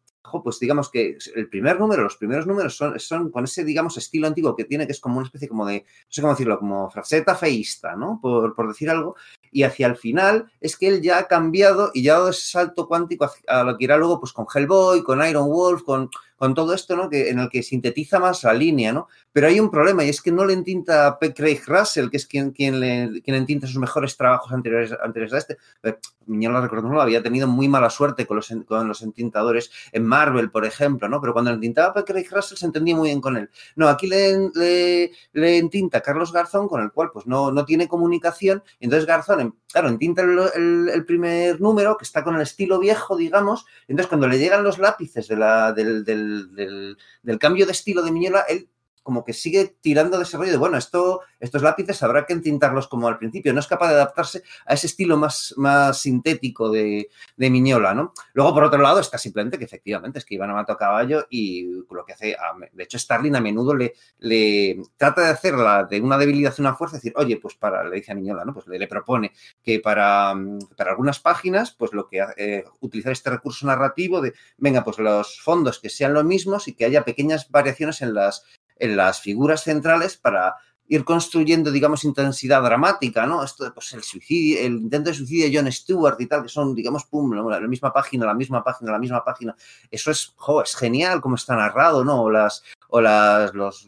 [0.43, 4.55] pues digamos que el primer número, los primeros números son, con ese, digamos, estilo antiguo
[4.55, 7.35] que tiene, que es como una especie como de, no sé cómo decirlo, como fraseta
[7.35, 8.19] feísta, ¿no?
[8.21, 9.15] Por, decir algo,
[9.51, 12.49] y hacia el final es que él ya ha cambiado y ya ha dado ese
[12.49, 16.09] salto cuántico a lo que irá luego pues con Hellboy, con Iron Wolf, con,
[16.41, 17.07] con todo esto, ¿no?
[17.07, 19.07] Que, en el que sintetiza más la línea, ¿no?
[19.31, 21.35] Pero hay un problema y es que no le entinta P.
[21.35, 25.37] Craig Russell, que es quien, quien, le, quien entinta sus mejores trabajos anteriores, anteriores a
[25.37, 25.57] este.
[26.25, 30.65] Miñola, recordemos, había tenido muy mala suerte con los, con los entintadores en Marvel, por
[30.65, 31.21] ejemplo, ¿no?
[31.21, 32.05] Pero cuando le entintaba P.
[32.05, 33.51] Craig Russell se entendía muy bien con él.
[33.75, 37.87] No, aquí le, le, le entinta Carlos Garzón, con el cual pues no, no tiene
[37.87, 43.15] comunicación, entonces Garzón claro, entinta el, el, primer número, que está con el estilo viejo,
[43.15, 48.01] digamos, entonces cuando le llegan los lápices de la, del, del, del, cambio de estilo
[48.01, 48.69] de Miñola, él
[49.03, 52.87] como que sigue tirando de ese rollo de, bueno, esto, estos lápices habrá que entintarlos
[52.87, 57.09] como al principio, no es capaz de adaptarse a ese estilo más, más sintético de,
[57.35, 58.13] de Miñola, ¿no?
[58.33, 61.27] Luego, por otro lado, está simplemente que efectivamente es que iban a matar a caballo
[61.29, 62.35] y lo que hace,
[62.71, 66.97] de hecho, Starling a menudo le, le trata de hacerla de una debilidad una fuerza,
[66.97, 68.53] decir, oye, pues para, le dice a Miñola, ¿no?
[68.53, 69.31] Pues le, propone
[69.63, 70.33] que para,
[70.75, 75.41] para algunas páginas, pues lo que, eh, utilizar este recurso narrativo de, venga, pues los
[75.41, 78.45] fondos que sean los mismos y que haya pequeñas variaciones en las
[78.81, 80.55] en las figuras centrales para
[80.91, 83.45] ir construyendo, digamos, intensidad dramática, ¿no?
[83.45, 86.75] Esto, pues el suicidio, el intento de suicidio de John Stewart y tal, que son,
[86.75, 89.55] digamos, pum, la, misma página, la misma página, la misma página.
[89.89, 92.23] Eso es, jo, es genial como está narrado, ¿no?
[92.23, 93.87] O las, o las, los,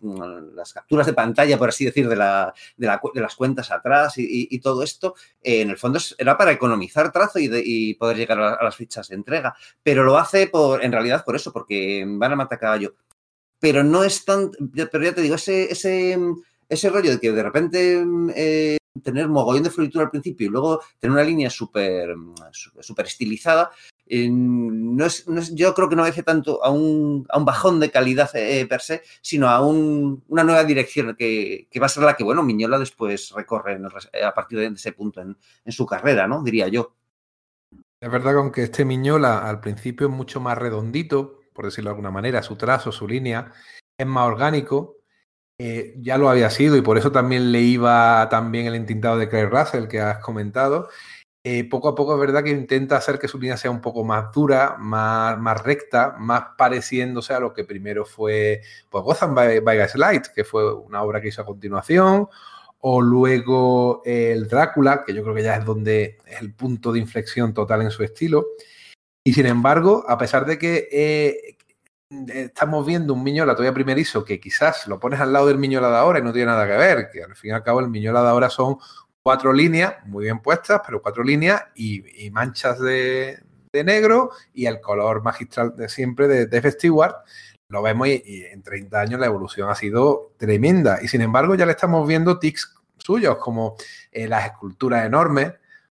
[0.56, 4.48] las capturas de pantalla, por así decir, de, la, de, de las cuentas atrás y,
[4.50, 8.16] y, todo esto, eh, en el fondo era para economizar trazo y, de, y poder
[8.16, 9.54] llegar a, a, las fichas de entrega.
[9.84, 12.96] Pero lo hace por, en realidad por eso, porque van a matar caballo
[13.64, 14.52] pero no es tan,
[14.92, 16.20] pero ya te digo, ese, ese,
[16.68, 18.06] ese rollo de que de repente
[18.36, 22.14] eh, tener mogollón de floritura al principio y luego tener una línea súper
[22.82, 23.72] super estilizada,
[24.06, 27.46] eh, no, es, no, es, yo creo que no obedece tanto a un, a un
[27.46, 31.86] bajón de calidad eh, per se, sino a un, una nueva dirección que, que, va
[31.86, 33.80] a ser la que, bueno, Miñola después recorre
[34.26, 36.44] a partir de ese punto en, en su carrera, ¿no?
[36.44, 36.98] Diría yo.
[38.02, 41.94] Es verdad que aunque este Miñola al principio es mucho más redondito, por decirlo de
[41.94, 43.52] alguna manera, su trazo, su línea,
[43.98, 44.98] es más orgánico.
[45.60, 49.30] Eh, ya lo había sido y por eso también le iba también el intintado de
[49.30, 50.90] Craig Russell que has comentado.
[51.46, 54.06] Eh, poco a poco es verdad que intenta hacer que su línea sea un poco
[54.06, 59.60] más dura, más, más recta, más pareciéndose a lo que primero fue pues, Gotham by,
[59.60, 62.30] by Gaslight, que fue una obra que hizo a continuación,
[62.80, 67.00] o luego el Drácula, que yo creo que ya es donde es el punto de
[67.00, 68.46] inflexión total en su estilo.
[69.24, 71.58] Y sin embargo, a pesar de que eh,
[72.28, 75.98] estamos viendo un Miñola todavía primerizo que quizás lo pones al lado del Miñola de
[75.98, 78.22] ahora y no tiene nada que ver, que al fin y al cabo el Miñola
[78.22, 78.78] de ahora son
[79.24, 85.24] cuatro líneas muy bien puestas, pero cuatro líneas y, manchas de, negro y el color
[85.24, 87.16] magistral de siempre de, de Stewart.
[87.70, 91.00] Lo vemos y, en 30 años la evolución ha sido tremenda.
[91.02, 93.76] Y sin embargo ya le estamos viendo tics suyos como
[94.12, 95.54] eh, las esculturas enormes,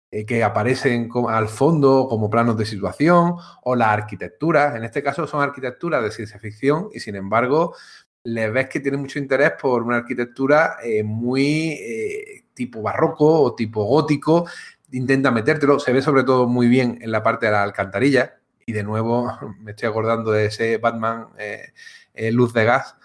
[0.10, 4.76] eh, que aparecen al fondo como planos de situación o las arquitecturas.
[4.76, 7.76] En este caso son arquitecturas de ciencia ficción y sin embargo
[8.24, 13.54] les ves que tiene mucho interés por una arquitectura eh, muy eh, tipo barroco o
[13.54, 14.48] tipo gótico.
[14.92, 18.72] Intenta metértelo, se ve sobre todo muy bien en la parte de la alcantarilla y
[18.72, 19.30] de nuevo
[19.60, 21.28] me estoy acordando de ese Batman
[22.32, 22.96] Luz de Gas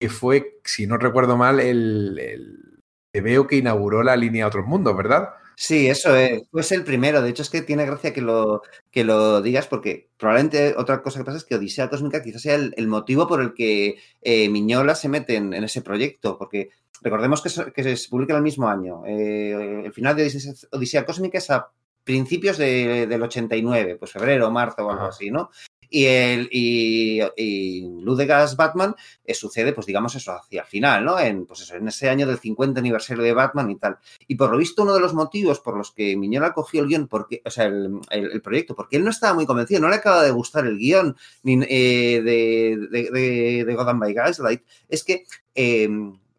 [0.00, 4.96] que fue, si no recuerdo mal, el, el veo que inauguró la línea Otros Mundos,
[4.96, 5.30] ¿verdad?
[5.62, 6.42] Sí, eso es.
[6.50, 7.20] Pues el primero.
[7.20, 11.18] De hecho, es que tiene gracia que lo, que lo digas, porque probablemente otra cosa
[11.18, 14.94] que pasa es que Odisea Cósmica quizás sea el, motivo por el que eh, Miñola
[14.94, 16.70] se mete en, ese proyecto, porque
[17.02, 19.04] recordemos que, que se publica el mismo año.
[19.06, 20.32] Eh, el final de
[20.72, 21.68] Odisea, Cósmica es a
[22.04, 25.50] principios del 89, pues febrero, marzo o algo así, ¿no?
[25.90, 31.18] Y, el, y, y Ludegas Batman eh, sucede, pues digamos eso, hacia el final, ¿no?
[31.18, 33.98] En, pues eso, en ese año del 50 aniversario de Batman y tal.
[34.28, 37.08] Y por lo visto, uno de los motivos por los que Miñola cogió el guion,
[37.08, 40.22] porque, o sea, el, el, proyecto, porque él no estaba muy convencido, no le acaba
[40.22, 45.24] de gustar el guion ni, eh, de, de, de, by Gaslight, es que
[45.54, 45.88] eh,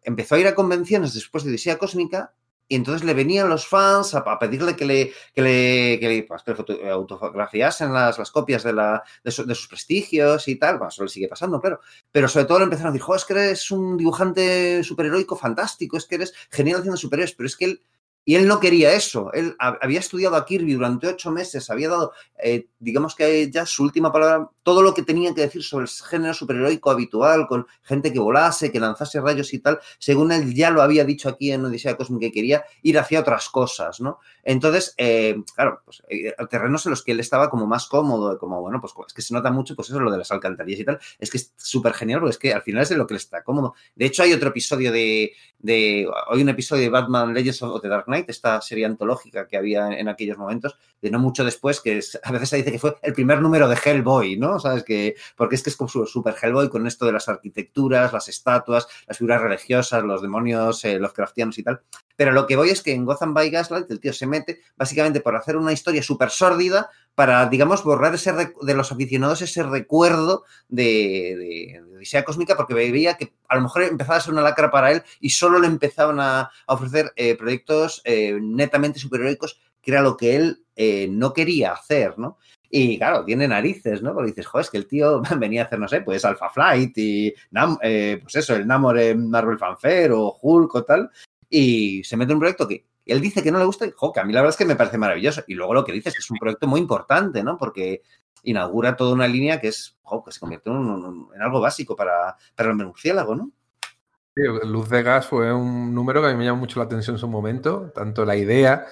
[0.02, 2.32] empezó a ir a convenciones después de Odisea Cósmica
[2.68, 6.42] y entonces le venían los fans a, pedirle que le, que le, que le, pues,
[6.90, 10.78] autografiasen las, las copias de, la, de, sus prestigios y tal.
[10.78, 11.80] Bueno, eso le sigue pasando, claro.
[12.10, 15.96] Pero sobre todo le empezaron a decir, jo, es que eres un dibujante superheroico fantástico,
[15.96, 17.82] es que eres genial haciendo superhéroes, pero es que él
[18.24, 19.32] y él no quería eso.
[19.32, 23.82] Él había estudiado a Kirby durante ocho meses, había dado, eh, digamos que ya su
[23.82, 28.12] última palabra, todo lo que tenía que decir sobre el género superheroico habitual, con gente
[28.12, 31.64] que volase, que lanzase rayos y tal, según él ya lo había dicho aquí en
[31.64, 34.18] Odisea Cósmica, que quería ir hacia otras cosas, ¿no?
[34.44, 38.60] Entonces, eh, claro, pues, eh, terrenos en los que él estaba como más cómodo, como,
[38.60, 40.98] bueno, pues es que se nota mucho, pues eso, lo de las alcantarillas y tal,
[41.18, 43.18] es que es súper genial, porque es que al final es de lo que le
[43.18, 43.74] está cómodo.
[43.94, 47.88] De hecho, hay otro episodio de, de hoy un episodio de Batman Legends of the
[47.88, 52.32] Dark esta serie antológica que había en, aquellos momentos, de no mucho después, que a
[52.32, 54.51] veces se dice que fue el primer número de Hellboy, ¿no?
[54.58, 54.84] ¿Sabes?
[54.84, 58.86] Que, porque es que es como super Hellboy con esto de las arquitecturas, las estatuas,
[59.06, 61.80] las figuras religiosas, los demonios, eh, los craftianos y tal.
[62.16, 65.20] Pero lo que voy es que en Gotham by Gaslight el tío se mete básicamente
[65.20, 70.44] por hacer una historia súper sórdida para, digamos, borrar ese de los aficionados ese recuerdo
[70.68, 74.90] de, de, Cósmica porque veía que a lo mejor empezaba a ser una lacra para
[74.90, 80.16] él y solo le empezaban a, ofrecer eh, proyectos eh, netamente superheroicos que era lo
[80.16, 80.64] que él
[81.10, 82.38] no quería hacer, ¿no?
[82.74, 84.14] Y claro, tiene narices, ¿no?
[84.14, 86.96] Porque dices, joder, es que el tío venía a hacer, no sé, pues Alpha Flight
[86.96, 87.34] y,
[87.82, 91.10] eh, pues eso, el Namor en Marvel Fanfare o Hulk o tal,
[91.50, 94.10] y se mete en un proyecto que él dice que no le gusta y, jo,
[94.10, 95.42] que a mí la verdad es que me parece maravilloso.
[95.46, 97.58] Y luego lo que dice es que es un proyecto muy importante, ¿no?
[97.58, 98.00] Porque
[98.42, 102.70] inaugura toda una línea que es, jo, que se convierte en algo básico para, para
[102.70, 103.50] el murciélago, ¿no?
[104.34, 107.16] Sí, Luz de Gas fue un número que a mí me llamó mucho la atención
[107.16, 108.86] en su momento, tanto la idea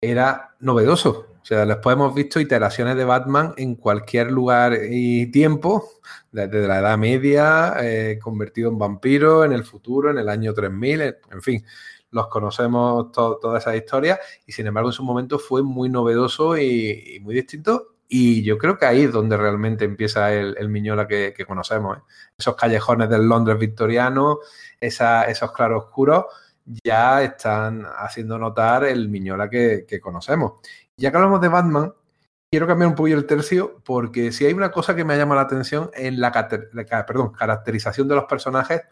[0.00, 1.33] era novedoso.
[1.44, 5.90] O sea, después hemos visto iteraciones de Batman en cualquier lugar y tiempo,
[6.32, 11.02] desde la Edad Media, eh, convertido en vampiro, en el futuro, en el año 3000,
[11.02, 11.62] en fin
[12.12, 16.56] los conocemos to toda esa historia y sin embargo en su momento fue muy novedoso
[16.56, 21.34] y, muy distinto y yo creo que ahí es donde realmente empieza el, Miñola que,
[21.46, 21.98] conocemos.
[21.98, 22.00] ¿eh?
[22.38, 24.38] Esos callejones del Londres victoriano,
[24.80, 26.26] esa, esos claroscuros
[26.84, 30.52] ya están haciendo notar el Miñola que conocemos.
[30.96, 31.92] Ya que hablamos de Batman,
[32.50, 35.42] quiero cambiar un poco el tercio porque si hay una cosa que me llama la
[35.42, 38.82] atención en la, la perdón, caracterización de los personajes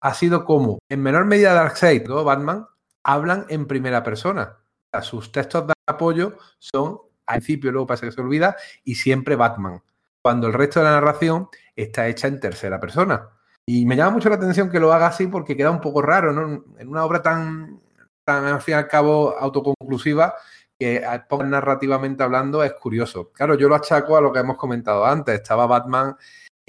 [0.00, 2.66] ha sido como, en menor medida Darkseid o Batman,
[3.04, 4.56] hablan en primera persona.
[4.58, 8.94] O sea, sus textos de apoyo son, al principio, luego parece que se olvida, y
[8.94, 9.82] siempre Batman.
[10.22, 13.28] Cuando el resto de la narración está hecha en tercera persona.
[13.66, 16.32] Y me llama mucho la atención que lo haga así porque queda un poco raro,
[16.32, 16.64] ¿no?
[16.78, 17.80] En una obra tan,
[18.24, 20.34] tan al fin y al cabo, autoconclusiva,
[20.78, 21.04] que
[21.44, 23.30] narrativamente hablando es curioso.
[23.32, 25.34] Claro, yo lo achaco a lo que hemos comentado antes.
[25.34, 26.16] Estaba Batman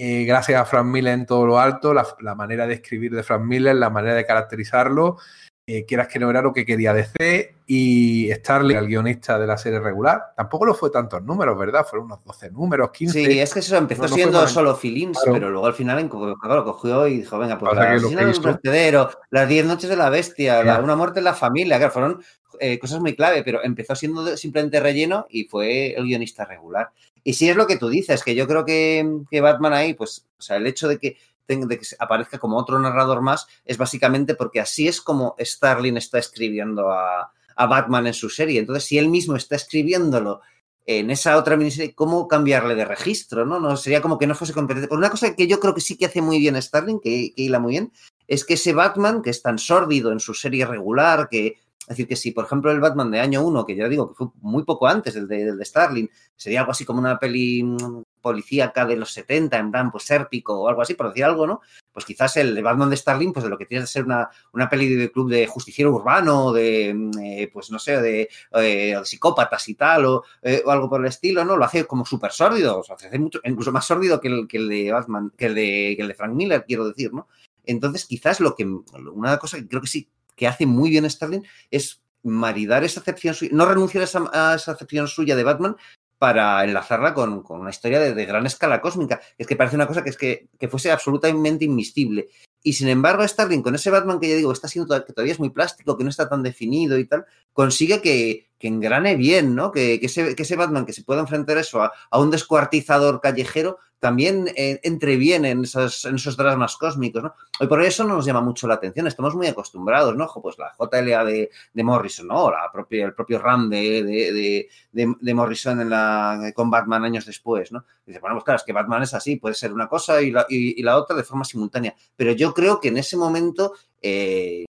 [0.02, 3.22] eh, gracias a Frank Miller en todo lo alto, la, la, manera de escribir de
[3.22, 5.18] Frank Miller, la manera de caracterizarlo,
[5.66, 9.58] eh, quieras que no era lo que quería DC, y Starling, el guionista de la
[9.58, 11.86] serie regular, tampoco lo fue tantos números, ¿verdad?
[11.86, 13.12] Fueron unos 12 números, 15.
[13.12, 15.34] Sí, es que eso empezó no, no siendo solo Filins, claro.
[15.34, 16.08] pero luego al final
[16.40, 20.08] claro, cogió y dijo, venga, pues la asesina del vertedero, las 10 noches de la
[20.08, 22.24] bestia, la, una muerte en la familia, claro, fueron
[22.60, 26.90] eh, cosas muy clave, pero empezó siendo simplemente relleno y fue el guionista regular.
[27.24, 30.26] Y sí es lo que tú dices, que yo creo que, que Batman ahí, pues,
[30.38, 31.16] o sea, el hecho de que,
[31.48, 36.18] de que aparezca como otro narrador más es básicamente porque así es como Starling está
[36.18, 38.60] escribiendo a, a Batman en su serie.
[38.60, 40.40] Entonces, si él mismo está escribiéndolo
[40.86, 43.44] en esa otra miniserie, ¿cómo cambiarle de registro?
[43.44, 43.60] ¿no?
[43.60, 44.88] no sería como que no fuese competente.
[44.88, 47.42] Por una cosa que yo creo que sí que hace muy bien Starling, que, que
[47.42, 47.92] hila muy bien,
[48.26, 52.06] es que ese Batman, que es tan sórdido en su serie regular, que es decir,
[52.06, 54.64] que si, por ejemplo, el Batman de año 1, que ya digo que fue muy
[54.64, 58.84] poco antes del de, del de Starling, sería algo así como una peli mm, policíaca
[58.84, 61.62] de los 70, en plan, pues sérpico o algo así, por decir algo, ¿no?
[61.92, 64.68] Pues quizás el Batman de Starling, pues de lo que tiene que ser una, una
[64.68, 66.90] peli de club de justiciero urbano, de,
[67.22, 68.22] eh, pues no sé, de,
[68.52, 71.56] eh, de, psicópatas y tal, o, eh, o, algo por el estilo, ¿no?
[71.56, 74.58] Lo hace como súper sórdido, o sea, hace mucho, incluso más sórdido que el, que
[74.58, 77.26] el de Batman, que el de, que el de Frank Miller, quiero decir, ¿no?
[77.64, 80.08] Entonces, quizás lo que, una cosa que creo que sí
[80.40, 84.54] que hace muy bien Starling es maridar esa acepción suya, no renunciar a esa, a
[84.54, 85.76] acepción suya de Batman,
[86.16, 89.20] para enlazarla con, una historia de, gran escala cósmica.
[89.38, 92.28] Es que parece una cosa que es que, que fuese absolutamente inmiscible.
[92.62, 95.38] Y sin embargo, Starling, con ese Batman que ya digo, está siendo que todavía es
[95.38, 99.72] muy plástico, que no está tan definido y tal, consigue que, engrane bien, ¿no?
[99.72, 104.48] Que, ese, que, ese, Batman que se pueda enfrentar eso a un descuartizador callejero también
[104.56, 107.34] eh, entre bien en esos, en esos dramas cósmicos, ¿no?
[107.60, 110.28] Y por eso no nos llama mucho la atención, estamos muy acostumbrados, ¿no?
[110.42, 111.50] Pues la JLA de,
[111.84, 112.50] Morrison, ¿no?
[112.50, 117.26] La propia, el propio RAM de, de, de, de, Morrison en la, con Batman años
[117.26, 117.84] después, ¿no?
[118.06, 120.46] Dice, bueno, pues claro, es que Batman es así, puede ser una cosa y la,
[120.48, 124.64] y, y la otra de forma simultánea, pero yo creo que en ese momento eh,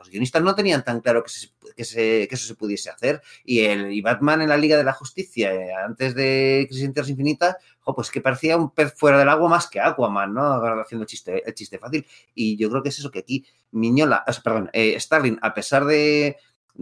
[0.00, 3.20] los guionistas no tenían tan claro que, se, eso se pudiese hacer.
[3.44, 7.10] Y, el, Batman en la Liga de la Justicia, eh, antes de Crisis en Tierras
[7.10, 7.56] Infinitas,
[7.94, 10.42] pues que parecía un pez fuera del agua más que Aquaman, ¿no?
[10.80, 12.06] Haciendo el chiste, fácil.
[12.34, 16.36] Y yo creo que es eso que aquí Miñola, perdón, eh, Starling, a pesar de,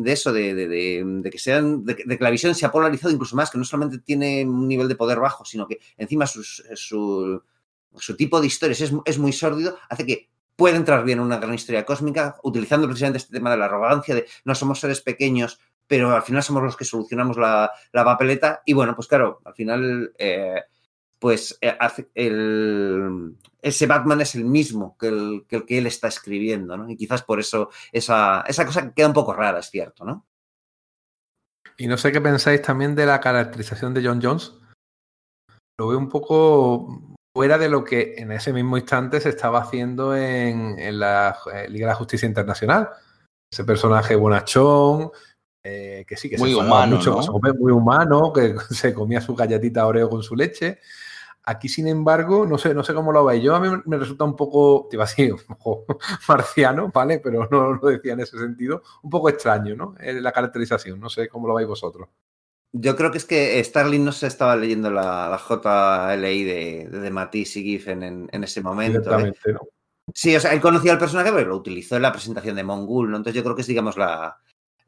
[0.05, 3.64] eso, de, que sean, de, que la visión se ha polarizado incluso más, que no
[3.64, 7.43] solamente tiene un nivel de poder bajo, sino que encima su,
[8.16, 10.29] tipo de historias es muy sórdido, hace que
[10.59, 14.27] puede entrar bien una gran historia cósmica, utilizando precisamente este tema de la arrogancia, de
[14.45, 18.61] no somos seres pequeños, pero al final somos los que solucionamos la, la papeleta.
[18.67, 20.65] Y bueno, pues claro, al final, eh,
[21.21, 21.79] pues eh,
[22.13, 26.91] el, ese Batman es el mismo que el, que el, que él está escribiendo, ¿no?
[26.91, 30.27] Y quizás por eso esa, esa cosa queda un poco rara, es cierto, ¿no?
[31.77, 34.55] Y no sé qué pensáis también de la caracterización de John Jones.
[35.79, 40.16] Lo veo un poco fuera de lo que en ese mismo instante se estaba haciendo
[40.16, 42.89] en, en la eh, Liga de la Justicia Internacional.
[43.49, 45.12] Ese personaje bonachón,
[45.62, 47.55] eh, que sí, que muy se humano, mucho, ¿no?
[47.61, 50.80] muy humano, que se comía su galletita Oreo con su leche.
[51.45, 53.41] Aquí, sin embargo, no sé, no sé cómo lo veis.
[53.41, 55.86] Yo a mí me resulta un poco, te iba a decir, un poco
[56.26, 57.20] marciano, ¿vale?
[57.20, 58.82] Pero no lo decía en ese sentido.
[59.05, 59.95] Un poco extraño, ¿no?
[60.01, 60.99] La caracterización.
[60.99, 62.09] No sé cómo lo veis vosotros.
[62.73, 67.01] Yo creo que es que Starling no se estaba leyendo la, la JLI de, de,
[67.01, 69.19] de Matisse y Giffen en, en, ese momento.
[69.19, 69.33] ¿eh?
[69.47, 69.61] ¿no?
[70.14, 73.11] Sí, o sea, él conocía al personaje, pero lo utilizó en la presentación de Mongul,
[73.11, 73.16] ¿no?
[73.16, 74.39] Entonces yo creo que es, digamos, la,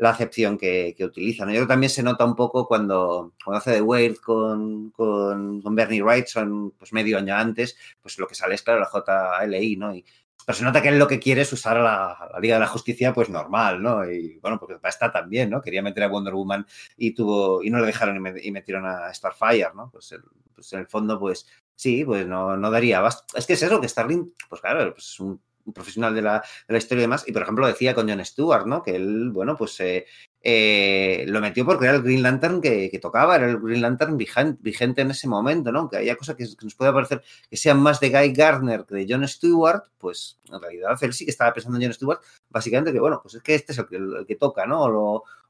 [0.00, 1.44] la acepción que, que utiliza.
[1.44, 1.50] ¿no?
[1.50, 5.60] Yo creo que también se nota un poco cuando, cuando hace de Wade con, con,
[5.60, 9.76] con, Bernie Wrightson, pues medio año antes, pues lo que sale es, claro, la JLI,
[9.76, 9.94] ¿no?
[9.94, 10.02] Y,
[10.50, 12.66] pero se nota que él lo que quiere es usar a la, Liga de la
[12.66, 14.04] Justicia, pues normal, ¿no?
[14.10, 15.62] Y bueno, porque está también, ¿no?
[15.62, 18.84] Quería meter a Wonder Woman y tuvo, y no le dejaron y, me, y metieron
[18.84, 19.90] a Starfire, ¿no?
[19.92, 20.12] Pues,
[20.52, 21.46] pues, en el fondo, pues
[21.76, 23.00] sí, pues no, no daría.
[23.32, 26.42] Es que es eso, que Starling, pues claro, pues es un, un profesional de la,
[26.66, 28.82] de la, historia y demás, y por ejemplo decía con John Stewart, ¿no?
[28.82, 30.04] Que él, bueno, pues eh,
[30.42, 35.02] eh, lo metió porque era el Green Lantern que, tocaba, era el Green Lantern vigente,
[35.02, 35.88] en ese momento, ¿no?
[35.88, 39.06] Que haya cosas que, nos puede parecer que sean más de Guy Gardner que de
[39.08, 43.00] John Stewart, pues en realidad él sí que estaba pensando en John Stewart, básicamente que,
[43.00, 44.84] bueno, pues es que este es el que, toca, ¿no?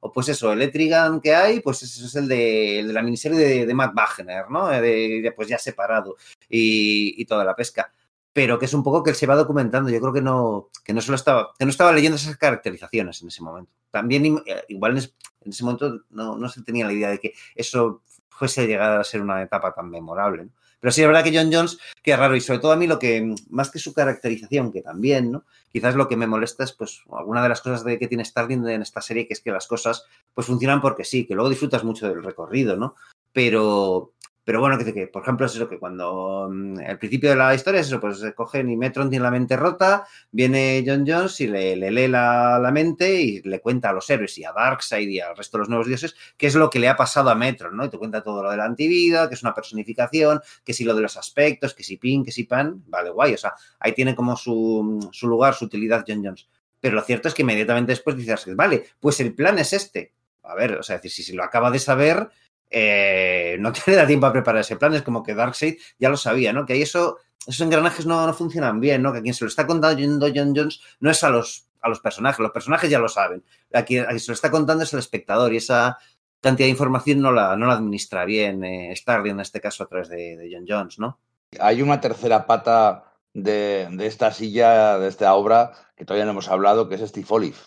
[0.00, 3.02] O, pues eso, el Etrigan que hay, pues ese es el de, el de la
[3.02, 4.68] miniserie de, Matt Wagner, ¿no?
[4.68, 4.80] De,
[5.22, 6.16] de, pues ya separado
[6.48, 7.92] y toda la pesca
[8.32, 9.90] pero que es un poco que él se va documentando.
[9.90, 13.28] Yo creo que no, que no solo estaba, que no estaba leyendo esas caracterizaciones en
[13.28, 13.72] ese momento.
[13.90, 18.62] También, igual en ese momento no, no se tenía la idea de que eso fuese
[18.62, 20.48] a llegar a ser una etapa tan memorable.
[20.80, 22.86] Pero sí es verdad que John Jones, que es raro, y sobre todo a mí
[22.86, 25.44] lo que, más que su caracterización, que también, ¿no?
[25.70, 28.66] Quizás lo que me molesta es, pues, alguna de las cosas de que tiene Starling
[28.66, 31.84] en esta serie, que es que las cosas, pues, funcionan porque sí, que luego disfrutas
[31.84, 32.94] mucho del recorrido, ¿no?
[33.30, 34.14] Pero,
[34.50, 37.54] pero bueno, que, que, por ejemplo es eso que cuando um, el principio de la
[37.54, 41.46] historia es eso, pues cogen y Metron tiene la mente rota, viene John Jones y
[41.46, 45.08] le, le lee la, la, mente y le cuenta a los héroes y a Darkseid
[45.08, 47.36] y al resto de los nuevos dioses qué es lo que le ha pasado a
[47.36, 47.84] Metron, ¿no?
[47.84, 50.96] Y te cuenta todo lo de la antivida, que es una personificación, que si lo
[50.96, 54.16] de los aspectos, que si Pin, que si Pan, vale, guay, o sea, ahí tiene
[54.16, 56.48] como su, su lugar, su utilidad John Jones.
[56.80, 60.12] Pero lo cierto es que inmediatamente después dices, vale, pues el plan es este.
[60.42, 62.30] A ver, o sea, decir, si, si lo acaba de saber,
[62.70, 64.94] eh, no te da tiempo a preparar ese plan.
[64.94, 66.64] Es como que Darkseid ya lo sabía, ¿no?
[66.64, 69.12] Que ahí eso, esos engranajes no, no, funcionan bien, ¿no?
[69.12, 70.02] Que a quien se lo está contando
[70.34, 73.44] John Jones no es a los, a los personajes, los personajes ya lo saben.
[73.72, 75.98] A quien, se lo está contando es el espectador y esa
[76.40, 79.88] cantidad de información no la, no la administra bien eh, Starling en este caso a
[79.88, 81.20] través de, de, John Jones, ¿no?
[81.58, 83.04] Hay una tercera pata
[83.34, 87.26] de, de, esta silla, de esta obra, que todavía no hemos hablado, que es Steve
[87.28, 87.58] Olive,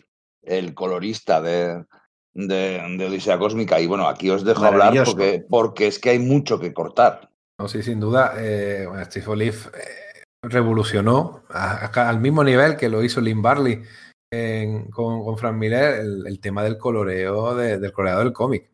[0.42, 1.86] el colorista de,
[2.34, 3.80] de, de, Odisea Cósmica.
[3.80, 7.30] Y bueno, aquí os dejo hablar porque, porque es que hay mucho que cortar.
[7.60, 8.34] No, sí, sin duda.
[8.38, 13.42] Eh, bueno, Steve Olive eh, revolucionó a, a, al mismo nivel que lo hizo Lynn
[13.42, 13.84] Barley
[14.32, 18.70] en, con, con, Frank Miller el, el tema del coloreo, de, del coloreado del cómic.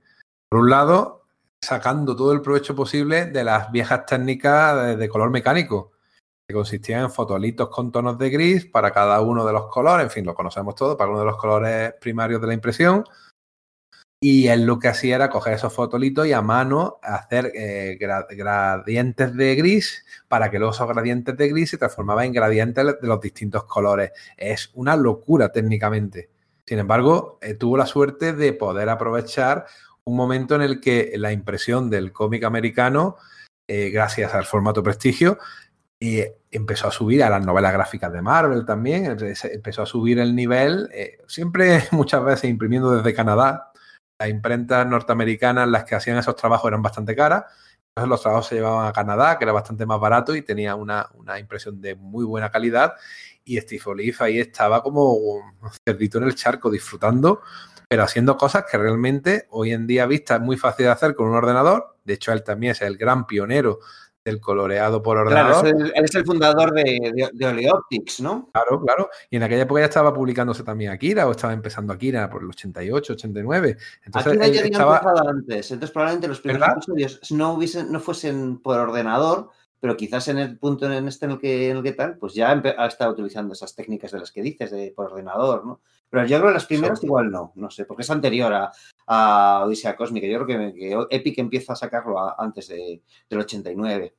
[0.50, 1.26] Por un lado,
[1.64, 5.92] sacando todo el provecho posible de las viejas técnicas de, de color mecánico.
[6.48, 10.10] que consistía en fotolitos con tonos de gris para cada uno de los colores, en
[10.10, 13.04] fin, lo conocemos todos, para uno de los colores primarios de la impresión.
[14.22, 19.34] Y él lo que hacía era coger esos fotolitos y a mano hacer eh, gradientes
[19.34, 23.22] de gris para que luego esos gradientes de gris se transformaban en gradientes de los
[23.22, 24.12] distintos colores.
[24.36, 26.30] Es una locura técnicamente.
[26.66, 29.66] Sin embargo, eh, tuvo la suerte de poder aprovechar
[30.04, 33.16] un momento en el que la impresión del cómic americano,
[33.70, 35.38] eh, gracias al formato prestigio,
[36.52, 40.90] empezó a subir a las novelas gráficas de Marvel también, empezó a subir el nivel,
[41.28, 43.69] siempre muchas veces imprimiendo desde Canadá,
[44.20, 47.46] las imprentas norteamericanas, las que hacían esos trabajos eran bastante caras.
[47.90, 51.10] Entonces los trabajos se llevaban a Canadá, que era bastante más barato y tenía una,
[51.40, 52.94] impresión de muy buena calidad.
[53.46, 55.42] Y Steve Olive ahí estaba como un
[55.86, 57.42] cerdito en el charco disfrutando,
[57.88, 61.28] pero haciendo cosas que realmente hoy en día vista es muy fácil de hacer con
[61.30, 61.96] un ordenador.
[62.04, 63.80] De hecho, él también es el gran pionero
[64.30, 65.64] del coloreado por ordenador.
[65.64, 68.50] Claro, él es el fundador de, de, Oleoptics, ¿no?
[68.52, 69.10] Claro, claro.
[69.30, 72.50] Y en aquella época ya estaba publicándose también Akira, o estaba empezando Akira por el
[72.50, 73.78] 88, 89.
[74.06, 78.60] Entonces, Akira ya había empezado antes, entonces probablemente los primeros episodios no, hubiesen, no fuesen
[78.60, 79.50] por ordenador,
[79.80, 82.34] pero quizás en el punto en este en el que, en el que tal, pues
[82.34, 85.82] ya ha estado utilizando esas técnicas de las que dices, de por ordenador, ¿no?
[86.10, 88.72] Pero yo creo que las primeras igual no, no sé, porque es anterior a,
[89.06, 90.28] a Odisea Cósmica.
[90.28, 94.16] Yo creo que, Epic empieza a sacarlo antes de, del 89.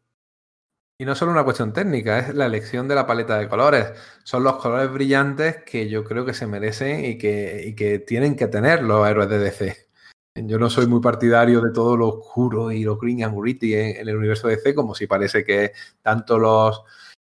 [1.01, 3.91] Y no solo una cuestión técnica, es la elección de la paleta de colores.
[4.23, 8.37] Son los colores brillantes que yo creo que se merecen y que, y que tienen
[8.37, 9.89] que tener los héroes de DC.
[10.35, 13.97] Yo no soy muy partidario de todo lo oscuro y lo green and gritty en,
[13.97, 15.73] el universo de DC, como si parece que
[16.03, 16.83] tanto los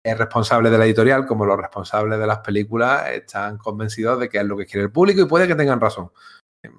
[0.03, 4.45] responsables de la editorial como los responsables de las películas están convencidos de que es
[4.45, 6.09] lo que quiere el público y puede que tengan razón.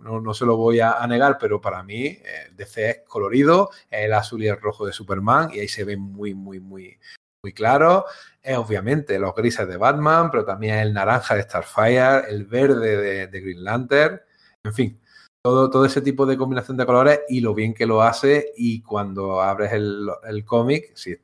[0.03, 4.12] No, no se lo voy a, negar, pero para mí eh, DC es colorido, el
[4.12, 6.99] azul y el rojo de Superman y ahí se ve muy, muy, muy,
[7.43, 8.05] muy claro.
[8.43, 13.41] Es obviamente los grises de Batman, pero también el naranja de Starfire, el verde de
[13.41, 14.20] Green Lantern,
[14.62, 15.01] en fin,
[15.43, 18.83] todo, todo ese tipo de combinación de colores y lo bien que lo hace y
[18.83, 21.18] cuando abres el, el cómic, si la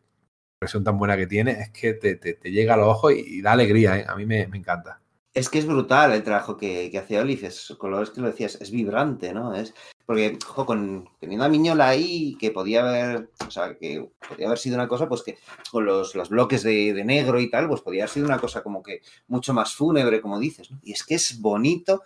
[0.57, 3.53] impresión tan buena que tiene, es que te, te, llega a los ojos y, da
[3.53, 4.07] alegría, ¿eh?
[4.09, 5.03] a mí me, me, encanta.
[5.37, 8.57] Es que es brutal el trabajo que, que hace Olive, es colores que lo decías,
[8.59, 9.55] es vibrante, ¿no?
[9.55, 9.75] Es
[10.07, 14.59] porque, ojo, con, teniendo a Miñola ahí, que podía haber, o sea, que podía haber
[14.59, 15.37] sido una cosa, pues que
[15.71, 18.63] con los, los bloques de, de, negro y tal, pues podía haber sido una cosa
[18.63, 20.79] como que mucho más fúnebre, como dices, ¿no?
[20.83, 22.03] Y es que es bonito,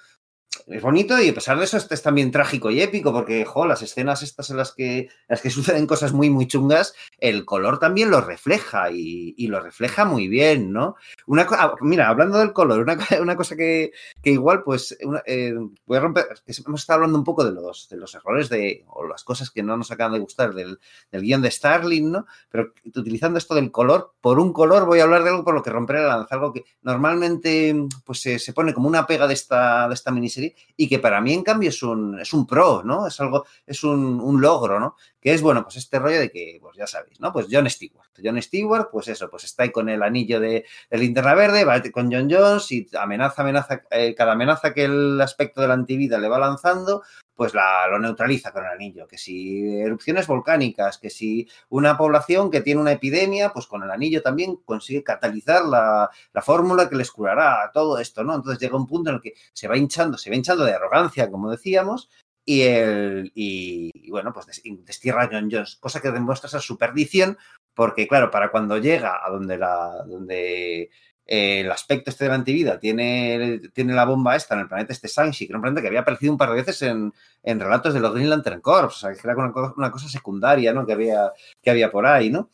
[0.66, 3.82] es bonito y a pesar de eso es también trágico y épico porque, jo, las
[3.82, 7.78] escenas estas en las que, en las que suceden cosas muy, muy chungas, el color
[7.78, 10.96] también lo refleja y, y lo refleja muy bien, ¿no?
[11.26, 13.92] Una ah, mira, hablando del color, una, una cosa que,
[14.22, 15.54] que, igual, pues, una, eh,
[15.86, 19.06] voy a romper, hemos estado hablando un poco de los, de los errores de, o
[19.06, 20.78] las cosas que no nos acaban de gustar del,
[21.10, 22.26] del guion de Starling, ¿no?
[22.50, 25.62] Pero utilizando esto del color, por un color voy a hablar de algo por lo
[25.62, 27.74] que romper la lanza, algo que normalmente,
[28.04, 30.39] pues, se, se pone como una pega de esta, de esta miniserie
[30.76, 33.06] y que para mí, en cambio, es un, es un pro, ¿no?
[33.06, 34.96] Es algo, es un, un, logro, ¿no?
[35.20, 37.32] Que es, bueno, pues este rollo de que, pues ya sabéis, ¿no?
[37.32, 38.08] Pues John Stewart.
[38.22, 41.82] John Stewart, pues eso, pues está ahí con el anillo de, de linterna verde, va
[41.92, 46.18] con John Jones y amenaza, amenaza, eh, cada amenaza que el aspecto de la antivida
[46.18, 47.02] le va lanzando,
[47.34, 49.06] pues la, lo neutraliza con el anillo.
[49.06, 53.90] Que si erupciones volcánicas, que si una población que tiene una epidemia, pues con el
[53.90, 58.34] anillo también consigue catalizar la, la fórmula que les curará todo esto, ¿no?
[58.34, 61.30] Entonces llega un punto en el que se va hinchando, se va hinchando de arrogancia,
[61.30, 62.10] como decíamos,
[62.50, 67.38] y, el, y, bueno, pues destierra a John Jones, cosa que demuestra esa superdición,
[67.74, 70.90] porque claro, para cuando llega a donde la, donde
[71.26, 74.92] eh, el aspecto este de la antivida tiene, tiene la bomba esta en el planeta
[74.92, 77.60] este Sanshi, que era un planeta que había aparecido un par de veces en, en
[77.60, 80.84] relatos de los Green Lantern Corps, o sea, que era una, una, cosa secundaria, ¿no?
[80.84, 81.32] Que había,
[81.62, 82.50] que había por ahí, ¿no?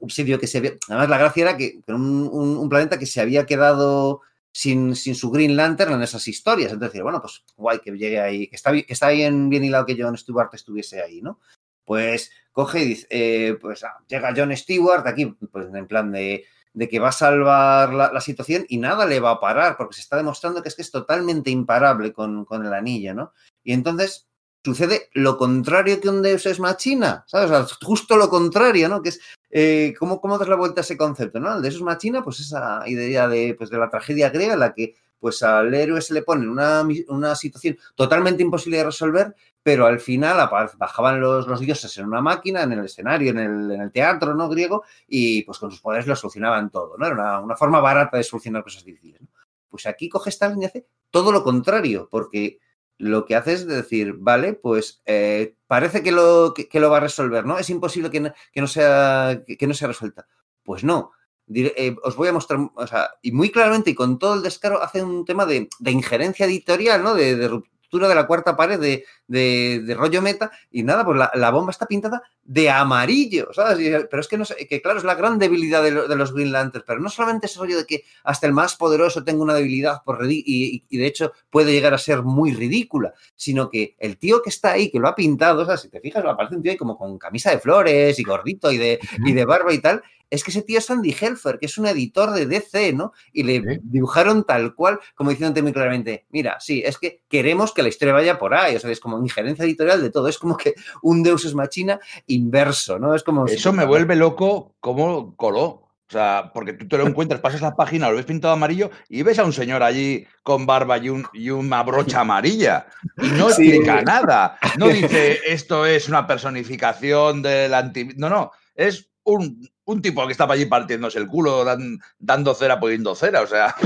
[0.00, 0.72] Un sitio que se había...
[0.88, 4.20] Además, la gracia era que, un, un, planeta que se había quedado
[4.52, 6.72] sin, sin, su Green Lantern en esas historias.
[6.72, 10.50] Entonces, bueno, pues guay que llegue ahí, está, está bien, bien hilado que John Stewart
[10.52, 11.40] estuviese ahí, ¿no?
[11.84, 16.44] Pues coge y dice, eh, pues ah, llega John Stewart aquí, pues en plan de
[16.72, 19.94] de que va a salvar la, la, situación y nada le va a parar, porque
[19.94, 23.32] se está demostrando que es que es totalmente imparable con, con el anillo, ¿no?
[23.64, 24.28] Y entonces
[24.64, 27.50] sucede lo contrario que un Deus es machina, ¿sabes?
[27.50, 29.02] O sea, justo lo contrario, ¿no?
[29.02, 29.20] Que es,
[29.50, 31.56] eh, ¿cómo, ¿cómo das la vuelta a ese concepto, ¿no?
[31.56, 34.74] El Deus es machina, pues esa idea de, pues, de la tragedia griega en la
[34.74, 39.84] que pues al héroe se le pone una, una situación totalmente imposible de resolver, pero
[39.84, 40.48] al final
[40.78, 44.34] bajaban los, los, dioses en una máquina, en el escenario, en el, en el, teatro
[44.34, 44.48] ¿no?
[44.48, 47.06] griego, y pues con sus poderes lo solucionaban todo, ¿no?
[47.06, 49.20] Era una, una forma barata de solucionar cosas difíciles.
[49.68, 52.58] Pues aquí coge Stalin y hace todo lo contrario, porque
[53.00, 57.00] lo que hace es decir, vale, pues eh, parece que lo, que, lo va a
[57.00, 57.58] resolver, ¿no?
[57.58, 60.28] Es imposible que no, que no sea, que, no sea resuelta.
[60.62, 61.12] Pues no,
[61.52, 64.82] eh, os voy a mostrar, o sea, y muy claramente y con todo el descaro
[64.82, 67.14] hace un tema de, de injerencia editorial, ¿no?
[67.14, 71.30] De, de, de la cuarta pared de, de, de rollo meta y nada, pues la,
[71.34, 74.06] la, bomba está pintada de amarillo, ¿sabes?
[74.10, 76.34] Pero es que no sé, que claro, es la gran debilidad de, lo, de, los
[76.34, 79.54] Green Lanterns, pero no solamente ese rollo de que hasta el más poderoso tenga una
[79.54, 83.94] debilidad por y, y, y, de hecho puede llegar a ser muy ridícula, sino que
[84.00, 86.56] el tío que está ahí, que lo ha pintado, o sea, si te fijas, aparece
[86.56, 89.72] un tío ahí como con camisa de flores y gordito y de, y de barba
[89.72, 92.92] y tal, es que ese tío es Andy Helfer, que es un editor de DC,
[92.92, 93.12] ¿no?
[93.32, 93.80] Y le ¿Sí?
[93.82, 98.14] dibujaron tal cual, como diciéndote muy claramente, mira, sí, es que queremos que la historia
[98.14, 101.22] vaya por ahí, o sea, es como injerencia editorial de todo, es como que un
[101.22, 103.14] Deus es machina inverso, ¿no?
[103.14, 103.46] Es como...
[103.46, 103.76] Eso si...
[103.76, 105.90] me vuelve loco cómo coló.
[106.10, 109.22] O sea, porque tú te lo encuentras, pasas la página, lo ves pintado amarillo y
[109.22, 112.88] ves a un señor allí con barba y, un, y una brocha amarilla.
[113.16, 113.68] Y no sí.
[113.68, 114.58] explica nada.
[114.76, 118.08] No dice esto es una personificación del anti.
[118.16, 118.50] No, no.
[118.74, 123.42] Es un, un tipo que estaba allí partiéndose el culo, dan, dando cera poniendo cera,
[123.42, 123.76] o sea.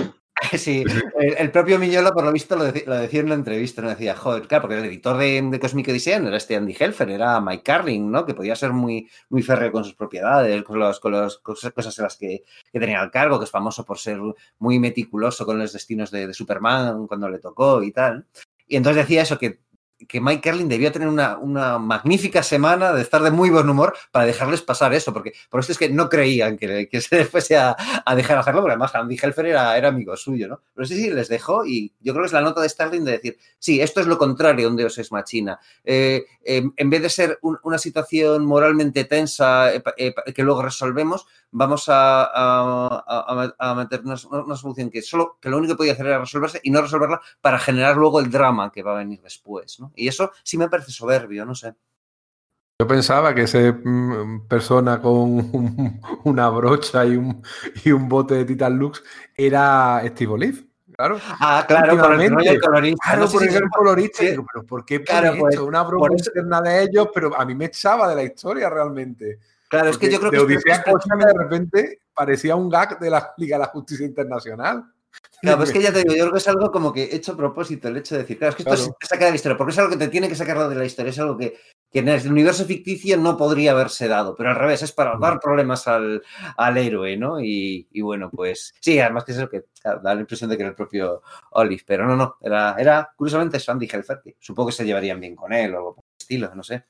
[0.59, 0.84] Sí,
[1.18, 4.14] el, propio Miñola, por lo visto, lo, de, lo, decía en una entrevista, no decía,
[4.14, 7.62] joder, claro, porque el editor de, de Cosmic Edition era este Andy Helfer, era Mike
[7.62, 8.24] Carling, ¿no?
[8.24, 12.03] Que podía ser muy, muy férreo con sus propiedades, con, los, con las cosas, en
[12.03, 12.42] las que,
[12.72, 14.18] que, tenía al cargo, que es famoso por ser
[14.59, 18.26] muy meticuloso con los destinos de, de Superman cuando le tocó y tal.
[18.66, 19.61] Y entonces decía eso, que
[20.07, 23.94] que Mike Kerlin debió tener una, una, magnífica semana de estar de muy buen humor
[24.11, 27.76] para dejarles pasar eso, porque por esto es que no creían que, se fuese a,
[28.05, 30.61] a, dejar hacerlo, porque además Andy Helfer era, era, amigo suyo, ¿no?
[30.74, 33.12] Pero sí, sí, les dejó y yo creo que es la nota de Starling de
[33.12, 35.59] decir, sí, esto es lo contrario un Dios es machina.
[35.84, 40.62] Eh, eh, en vez de ser un, una situación moralmente tensa eh, eh que luego
[40.62, 43.05] resolvemos, vamos a,
[43.59, 46.61] a, meternos una, una, solución que solo que lo único que podía hacer era resolverse
[46.64, 49.92] y no resolverla para generar luego el drama que va a venir después, ¿no?
[49.95, 51.74] Y eso sí me parece soberbio, no sé.
[52.80, 57.42] Yo pensaba que esa mm, persona con un, una brocha y un,
[57.84, 59.03] y un, bote de Titan Lux
[59.36, 60.64] era Steve Olive.
[60.97, 61.18] Claro.
[61.40, 63.05] Ah, claro, por el, el colorista.
[63.05, 64.18] Claro, no sé por si el colorista.
[64.18, 64.36] Sí.
[64.53, 67.09] Pero ¿por qué claro, pues, una broma interna de ellos?
[67.12, 69.38] Pero a mí me echaba de la historia realmente.
[69.68, 70.55] Claro, Porque es que yo creo que...
[70.55, 74.84] Odisea es de repente parecía un gag de la Liga de la Justicia Internacional.
[75.45, 77.32] Claro, pues es que ya te digo, yo creo que es algo como que hecho
[77.32, 78.97] a propósito, el hecho de decir, claro, es que esto claro.
[78.99, 80.84] te saca de la historia, porque es algo que te tiene que sacar de la
[80.84, 81.59] historia, es algo que,
[81.90, 85.38] que en el universo ficticio no podría haberse dado, pero al revés, es para dar
[85.40, 86.22] problemas al,
[86.57, 87.40] al héroe, ¿no?
[87.40, 90.57] Y, y, bueno, pues sí, además que es eso que claro, da la impresión de
[90.57, 94.70] que era el propio Olive, pero no, no, era, era curiosamente Sandy Helfer, que supongo
[94.70, 96.84] que se llevarían bien con él o algo por el estilo, no sé.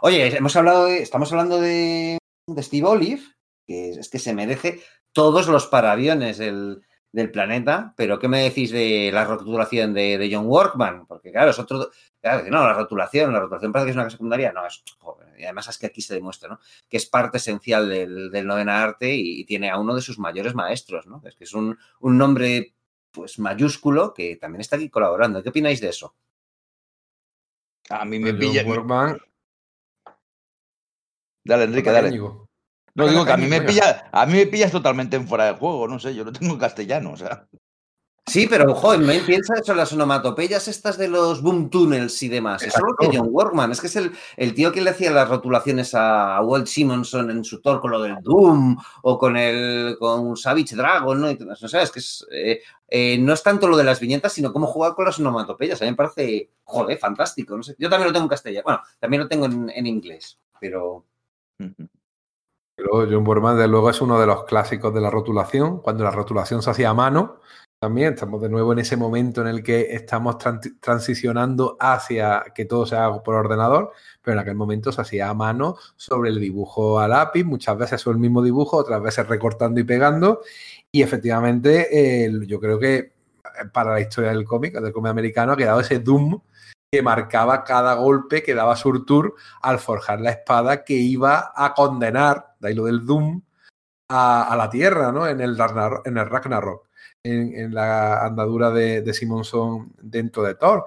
[0.00, 3.22] Oye, hemos hablado de, estamos hablando de, de Steve Olive,
[3.66, 4.80] que es que se merece
[5.18, 10.32] todos los paraaviones del, del, planeta, pero ¿qué me decís de la rotulación de, de,
[10.32, 11.06] John Workman?
[11.08, 11.90] Porque claro, es otro...
[12.20, 14.84] Claro, no, la rotulación, la rotulación parece que es una cosa secundaria, no, es...
[15.00, 16.60] Joder, y además es que aquí se demuestra, ¿no?
[16.88, 20.20] Que es parte esencial del, del novena arte y, y, tiene a uno de sus
[20.20, 21.20] mayores maestros, ¿no?
[21.24, 22.76] Es que es un, un nombre
[23.10, 25.42] pues mayúsculo que también está aquí colaborando.
[25.42, 26.14] ¿Qué opináis de eso?
[27.90, 28.62] A mí me pilla...
[28.64, 29.18] Workman...
[31.42, 32.08] Dale, Enrique, dale.
[32.08, 32.47] Amigo.
[32.98, 35.52] No, digo que a mí me pilla, a mí me pillas totalmente en fuera de
[35.52, 37.46] juego, no sé, yo lo tengo en castellano, o sea.
[38.26, 42.60] Sí, pero joder, me piensa eso, las onomatopeyas estas de los boom tunnels y demás.
[42.62, 45.12] Eso es lo que John Workman, es que es el, el, tío que le hacía
[45.12, 49.96] las rotulaciones a Walt Simonson en su Thor con lo del Doom o con el
[49.98, 51.32] con Savage Dragon, ¿no?
[51.32, 54.52] no sé, es que es, eh, eh, no es tanto lo de las viñetas, sino
[54.52, 55.80] cómo jugar con las onomatopeyas.
[55.80, 57.56] A mí me parece, joder, fantástico.
[57.56, 57.76] No sé.
[57.78, 58.64] Yo también lo tengo en castellano.
[58.64, 61.06] Bueno, también lo tengo en, en inglés, pero.
[61.60, 61.88] Uh -huh.
[62.78, 66.12] Pero John Borman, desde luego, es uno de los clásicos de la rotulación, cuando la
[66.12, 67.40] rotulación se hacía a mano.
[67.80, 72.66] También estamos de nuevo en ese momento en el que estamos trans transicionando hacia que
[72.66, 73.90] todo se haga por ordenador,
[74.22, 78.00] pero en aquel momento se hacía a mano sobre el dibujo a lápiz, muchas veces
[78.00, 80.42] sobre el mismo dibujo, otras veces recortando y pegando.
[80.92, 83.12] Y efectivamente, eh, yo creo que
[83.72, 86.40] para la historia del cómic, del cómic americano, ha quedado ese Doom
[86.90, 92.54] que marcaba cada golpe que daba Surtur al forjar la espada que iba a condenar,
[92.60, 93.42] de ahí lo del Doom,
[94.08, 95.26] a, a la Tierra, ¿no?
[95.26, 95.58] En el,
[96.04, 96.88] en el Ragnarok,
[97.22, 100.86] en, en la andadura de, de, Simonson dentro de Thor.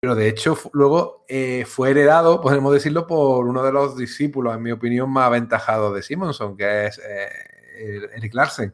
[0.00, 4.62] Pero de hecho, luego eh, fue heredado, podemos decirlo, por uno de los discípulos, en
[4.62, 8.72] mi opinión, más aventajados de Simonson, que es eh, Eric Larsen.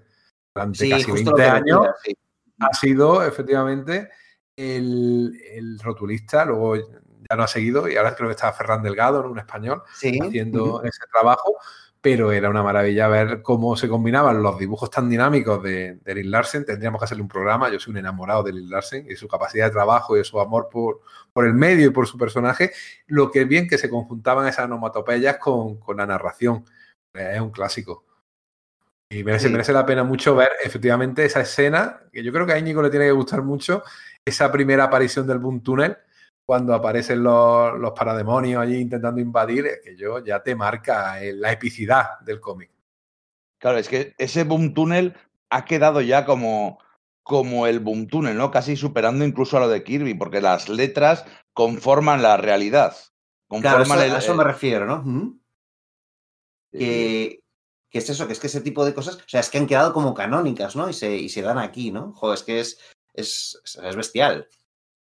[0.54, 2.16] Durante sí, casi 20 años sí.
[2.60, 4.10] ha sido, efectivamente,
[4.56, 9.20] el, el, rotulista, luego ya no ha seguido y ahora creo que está Ferran Delgado,
[9.20, 10.18] en un español, sí.
[10.20, 10.88] haciendo uh -huh.
[10.88, 11.56] ese trabajo,
[12.00, 16.30] pero era una maravilla ver cómo se combinaban los dibujos tan dinámicos de, de Lil
[16.30, 16.64] Larsen.
[16.64, 19.66] Tendríamos que hacerle un programa, yo soy un enamorado de Lil Larsen y su capacidad
[19.66, 21.00] de trabajo y su amor por,
[21.32, 22.72] por el medio y por su personaje,
[23.06, 26.64] lo que es bien que se conjuntaban esas onomatopeyas con, con la narración.
[27.12, 28.04] Es un clásico.
[29.08, 32.58] Y merece, merece, la pena mucho ver efectivamente esa escena, que yo creo que a
[32.58, 33.82] Íñigo le tiene que gustar mucho,
[34.26, 35.96] esa primera aparición del Boom Tunnel,
[36.44, 42.20] cuando aparecen los, los parademonios allí intentando invadir, que yo ya te marca la epicidad
[42.20, 42.70] del cómic.
[43.58, 45.14] Claro, es que ese Boom Tunnel
[45.48, 46.78] ha quedado ya como,
[47.22, 48.50] como el Boom Tunnel, ¿no?
[48.50, 52.96] Casi superando incluso a lo de Kirby, porque las letras conforman la realidad.
[53.48, 55.38] Conforman claro, eso, a eso me refiero, ¿no?
[56.72, 57.40] Que,
[57.90, 59.66] que, es eso, que es que ese tipo de cosas, o sea, es que han
[59.66, 60.88] quedado como canónicas, ¿no?
[60.88, 62.12] Y se, y se dan aquí, ¿no?
[62.12, 62.78] Joder, es que es,
[63.16, 64.48] es, es bestial.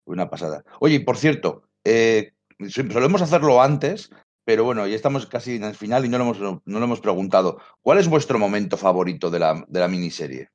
[0.05, 0.63] Una pasada.
[0.79, 2.33] Oye, por cierto, eh,
[2.67, 4.09] solemos hacerlo antes,
[4.43, 7.01] pero bueno, ya estamos casi en el final y no lo hemos, no lo hemos
[7.01, 7.59] preguntado.
[7.81, 10.49] ¿Cuál es vuestro momento favorito de la, de la miniserie?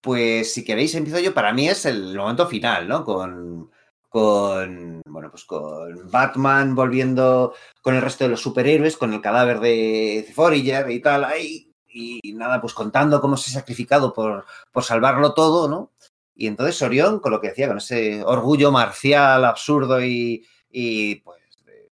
[0.00, 3.04] Pues si queréis empiezo yo, para mí es el momento final, ¿no?
[3.04, 3.70] Con,
[4.08, 9.60] con bueno, pues con Batman volviendo con el resto de los superhéroes, con el cadáver
[9.60, 14.82] de Forager y tal, ahí, y nada, pues contando cómo se ha sacrificado por, por
[14.82, 15.92] salvarlo todo, ¿no?
[16.34, 21.40] Y entonces Orión, con lo que decía, con ese orgullo marcial absurdo y, y pues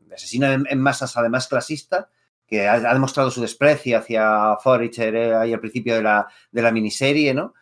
[0.01, 2.11] de asesino en, en, masas, además clasista,
[2.45, 6.73] que ha, demostrado su desprecio hacia Forager eh, ahí al principio de la, de la
[6.73, 7.55] miniserie, ¿no?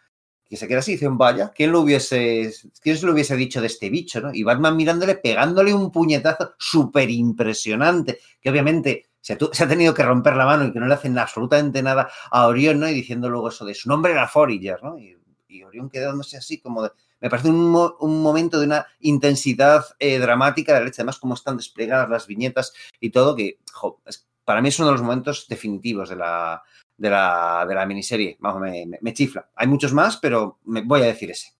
[0.52, 2.52] que se queda así y dice, vaya, ¿quién lo hubiese,
[2.82, 4.34] quién se lo hubiese dicho de este bicho, no?
[4.34, 9.94] Y Batman mirándole, pegándole un puñetazo súper impresionante, que obviamente se ha, se ha, tenido
[9.94, 12.89] que romper la mano y que no le hacen absolutamente nada a Orión, ¿no?
[12.89, 14.99] Y diciendo luego eso de su nombre era Forager, ¿no?
[14.99, 15.16] Y,
[15.49, 16.90] y Orión quedándose así como de,
[17.20, 21.19] me parece un, mo un, momento de una intensidad eh, dramática de la leche, además
[21.19, 24.94] cómo están desplegadas las viñetas y todo, que jo, es, para mí es uno de
[24.94, 26.62] los momentos definitivos de la,
[26.97, 28.36] de la, de la miniserie.
[28.40, 29.51] Vamos, me, me, me, chifla.
[29.55, 31.53] Hay muchos más, pero me voy a decir ese.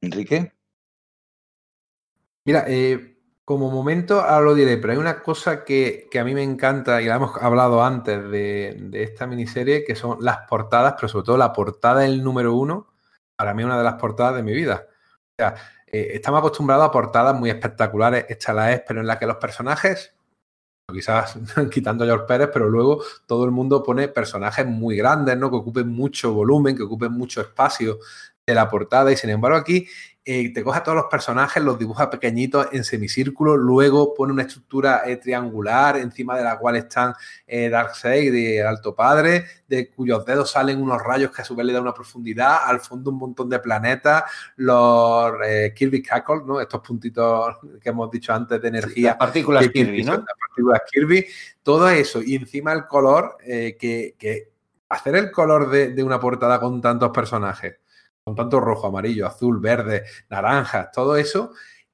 [0.00, 0.52] Enrique.
[2.44, 3.15] Mira, eh,
[3.46, 7.00] como momento ahora lo diré, pero hay una cosa que, que, a mí me encanta
[7.00, 11.26] y la hemos hablado antes de, de, esta miniserie, que son las portadas, pero sobre
[11.26, 12.88] todo la portada del número uno,
[13.36, 14.88] para mí una de las portadas de mi vida.
[14.88, 15.54] O sea,
[15.86, 19.36] eh, estamos acostumbrados a portadas muy espectaculares, esta la es, pero en la que los
[19.36, 20.16] personajes
[20.92, 21.38] quizás
[21.70, 25.50] quitando a George Pérez, pero luego todo el mundo pone personajes muy grandes, ¿no?
[25.50, 27.98] Que ocupen mucho volumen, que ocupen mucho espacio
[28.46, 29.12] de la portada.
[29.12, 29.86] Y sin embargo, aquí
[30.28, 34.42] eh, te coge a todos los personajes, los dibuja pequeñitos en semicírculo, luego pone una
[34.42, 37.14] estructura eh, triangular encima de la cual están
[37.46, 41.54] eh, Darkseid y el Alto Padre, de cuyos dedos salen unos rayos que a su
[41.54, 44.24] vez le dan una profundidad, al fondo un montón de planetas,
[44.56, 46.60] los eh, Kirby Cackle, ¿no?
[46.60, 49.10] estos puntitos que hemos dicho antes de energía.
[49.10, 50.14] Las partículas Kirby, ¿no?
[50.14, 51.26] Las partículas Kirby,
[51.62, 54.50] todo eso, y encima el color, eh, que, que,
[54.88, 57.76] hacer el color de, de una portada con tantos personajes
[58.26, 61.52] con tanto rojo, amarillo, azul, verde, naranjas, todo eso,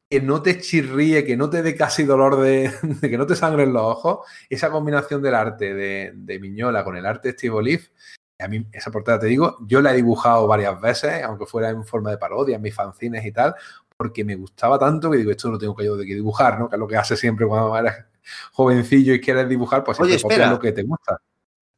[0.08, 3.36] que no te chirríe, que no te dé casi dolor de, de que no te
[3.36, 7.54] sangren los ojos, esa combinación del arte de, de Miñola con el arte de Steve
[7.54, 7.82] Olive,
[8.38, 11.84] a mí esa portada, te digo, yo la he dibujado varias veces, aunque fuera en
[11.84, 13.54] forma de parodia, en mis fanzines y tal,
[13.94, 16.68] porque me gustaba tanto que digo, esto lo tengo que yo de que dibujar, ¿no?
[16.70, 18.06] Que es lo que hace siempre cuando eres
[18.52, 20.50] jovencillo y quieres dibujar, pues Oye, espera.
[20.50, 21.20] lo que te gusta.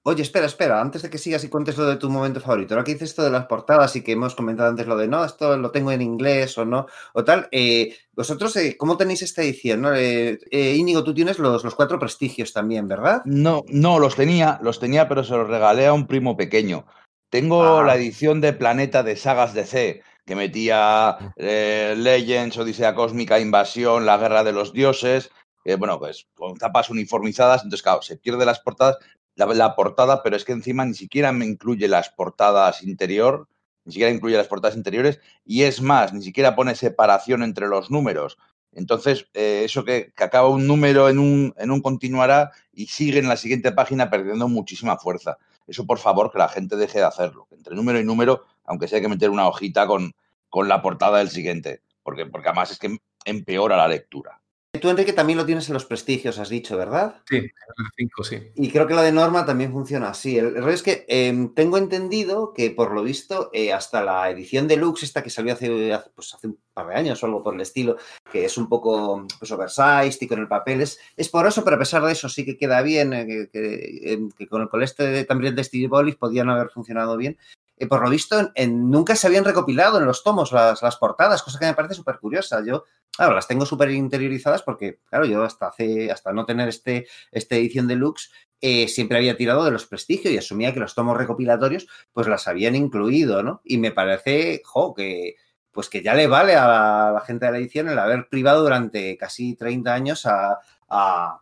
[0.07, 2.85] Oye, espera, espera, antes de que sigas y cuentes lo de tu momento favorito, ahora
[2.85, 5.57] que dices esto de las portadas y que hemos comentado antes lo de no, esto
[5.57, 9.81] lo tengo en inglés o no, o tal, eh, vosotros, eh, ¿cómo tenéis esta edición?
[9.81, 9.95] ¿no?
[9.95, 13.23] Eh, Íñigo, tú tienes los, los, cuatro prestigios también, ¿verdad?
[13.25, 16.85] No, no, los tenía, los tenía, pero se los regalé a un primo pequeño.
[17.31, 17.85] Tengo ah.
[17.85, 24.19] la edición de Planeta de Sagas DC, que metía eh, Legends, Odisea Cósmica, Invasión, La
[24.19, 25.31] Guerra de los Dioses,
[25.65, 28.99] eh, bueno, pues con tapas uniformizadas, entonces, claro, se pierde las portadas,
[29.37, 33.49] la, portada, pero es que encima ni siquiera me incluye las portadas interior,
[33.85, 37.91] ni siquiera incluye las portadas interiores, y es más, ni siquiera pone separación entre los
[37.91, 38.39] números.
[38.73, 43.29] Entonces, eh, eso que, acaba un número en un, en un continuará y sigue en
[43.29, 45.39] la siguiente página perdiendo muchísima fuerza.
[45.67, 47.47] Eso, por favor, que la gente deje de hacerlo.
[47.51, 50.15] Entre número y número, aunque sea que meter una hojita con,
[50.49, 54.41] con la portada del siguiente, porque, porque además es que empeora la lectura.
[54.81, 57.23] Tú, Enrique, también lo tienes en los prestigios, has dicho, ¿verdad?
[57.29, 58.39] Sí, en el 5, sí.
[58.57, 60.37] Y creo que la de Norma también funciona así.
[60.37, 64.67] El error es que eh, tengo entendido que, por lo visto, eh, hasta la edición
[64.67, 65.71] deluxe, esta que salió hace,
[66.15, 67.97] pues, hace un par de años o algo por el estilo,
[68.31, 71.79] que es un poco pues, oversized y con el papel, es, es poroso, pero a
[71.79, 75.55] pesar de eso sí que queda bien, eh, que, que, que, con el coleste también
[75.55, 77.39] de Steve Bollis podían haber funcionado bien
[77.77, 80.97] eh, por lo visto, en, en, nunca se habían recopilado en los tomos las, las
[80.97, 82.63] portadas, cosa que me parece súper curiosa.
[82.65, 82.85] Yo,
[83.17, 87.57] claro, las tengo súper interiorizadas porque, claro, yo hasta hace, hasta no tener este, esta
[87.57, 88.31] edición deluxe,
[88.61, 92.49] eh, siempre había tirado de los prestigios y asumía que los tomos recopilatorios, pues las
[92.49, 93.61] habían incluido, ¿no?
[93.65, 95.37] Y me parece, jo, que,
[95.71, 98.29] pues que ya le vale a la, a la gente de la edición el haber
[98.29, 100.61] privado durante casi 30 años a,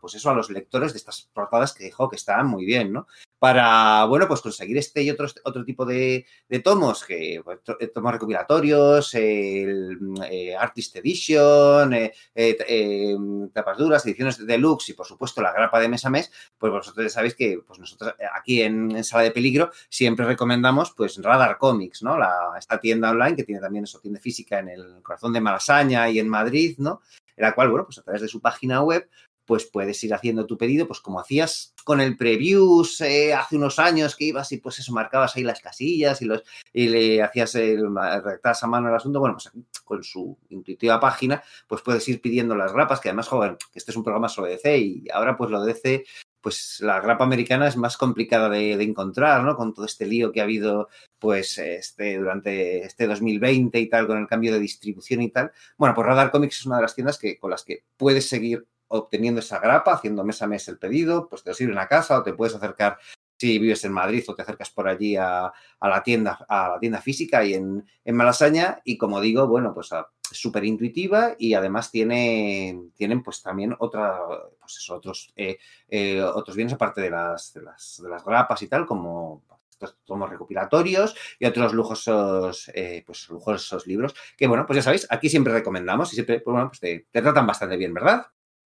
[0.00, 3.06] pues eso, a los lectores de estas portadas que dijo que estaban muy bien, ¿no?
[3.38, 7.76] Para, bueno, pues conseguir este y otros, otro tipo de, de tomos, que pues, to-
[7.92, 9.98] tomos recopilatorios, el
[10.30, 13.16] eh, Artist Edition, eh, eh, eh,
[13.52, 17.04] tapas duras, ediciones deluxe y, por supuesto, la grapa de mes a mes, pues vosotros
[17.04, 21.58] ya sabéis que pues nosotros eh, aquí en, Sala de Peligro siempre recomendamos pues Radar
[21.58, 22.16] Comics, ¿no?
[22.56, 26.20] Esta tienda online que tiene también eso, tienda física en el corazón de Malasaña y
[26.20, 27.02] en Madrid, ¿no?
[27.36, 29.08] En la cual, bueno, pues a través de su página web
[29.44, 33.78] pues puedes ir haciendo tu pedido, pues como hacías con el previews eh, hace unos
[33.78, 36.42] años que ibas y pues eso, marcabas ahí las casillas y, los,
[36.72, 39.50] y le hacías el, redactabas a mano el asunto, bueno, pues
[39.84, 43.96] con su intuitiva página, pues puedes ir pidiendo las grapas, que además, joven, este es
[43.96, 46.04] un programa sobre DC y ahora pues lo de DC,
[46.40, 49.56] pues la grapa americana es más complicada de, de encontrar, ¿no?
[49.56, 50.88] Con todo este lío que ha habido
[51.18, 55.52] pues este, durante este 2020 y tal, con el cambio de distribución y tal.
[55.78, 58.66] Bueno, pues Radar Comics es una de las tiendas que, con las que puedes seguir
[58.92, 62.18] obteniendo esa grapa, haciendo mes a mes el pedido, pues te lo sirven a casa
[62.18, 62.98] o te puedes acercar
[63.42, 67.00] si vives en Madrid o te acercas por allí a, la tienda a la tienda
[67.00, 69.90] física y en, Malasaña y como digo, bueno, pues
[70.30, 74.20] es súper intuitiva y además tiene, tienen pues también otra,
[74.60, 75.58] pues otros, eh,
[75.88, 79.96] eh, otros bienes aparte de las, de las, de las grapas y tal, como estos
[80.04, 85.28] tomos recopilatorios y otros lujosos, eh, pues lujosos libros que bueno, pues ya sabéis, aquí
[85.28, 88.26] siempre recomendamos y siempre, pues, bueno, pues te tratan bastante bien, ¿verdad?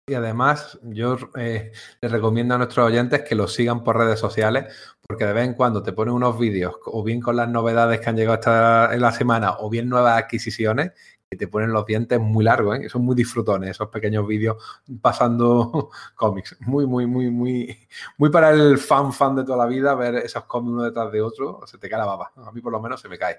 [0.06, 1.72] Y además, yo eh,
[2.02, 4.66] les recomiendo a nuestros oyentes que los sigan por redes sociales,
[5.01, 8.10] porque de vez en cuando te ponen unos vídeos, o bien con las novedades que
[8.10, 10.93] han llegado esta en la semana, o bien nuevas adquisiciones,
[11.31, 12.89] que te ponen los dientes muy largos, ¿eh?
[12.90, 14.62] son muy disfrutones esos pequeños vídeos
[15.01, 16.55] pasando cómics.
[16.60, 20.44] Muy, muy, muy, muy, muy para el fan fan de toda la vida ver esos
[20.44, 22.31] cómics uno detrás de otro, se te cae la baba.
[22.36, 23.39] A mí por lo menos se me cae.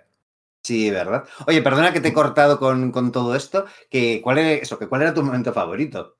[0.63, 1.25] Sí, ¿verdad?
[1.45, 4.87] Oye, perdona que te he cortado con, con todo esto, que cuál, es, eso, que
[4.87, 6.17] ¿cuál era tu momento favorito?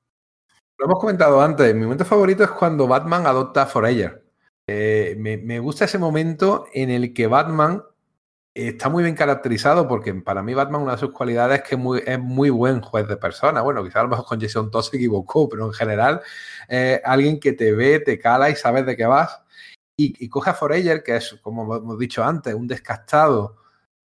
[0.78, 1.74] Lo hemos comentado antes.
[1.74, 4.24] Mi momento favorito es cuando Batman adopta a Forever.
[4.68, 7.82] Eh, me, me, gusta ese momento en el que Batman
[8.56, 11.76] está muy bien caracterizado, porque para mí Batman una de sus cualidades es que
[12.06, 13.62] es muy buen juez de personas.
[13.62, 16.22] Bueno, quizás a lo mejor con Jason Todd se equivocó, pero en general
[16.68, 19.42] eh, alguien que te ve, te cala y sabes de qué vas.
[19.98, 23.56] Y, coge a Forever, que es, como hemos dicho antes, un descastado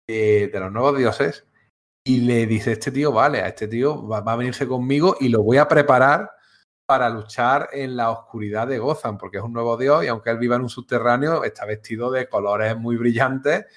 [0.07, 1.45] eh, de los nuevos dioses,
[2.03, 5.43] y le dice, este tío, vale, a este tío va a venirse conmigo y lo
[5.43, 6.31] voy a preparar
[6.89, 10.39] para luchar en la oscuridad de Gotham, porque es un nuevo dios y aunque él
[10.39, 13.67] viva en un subterráneo, está vestido de colores muy brillantes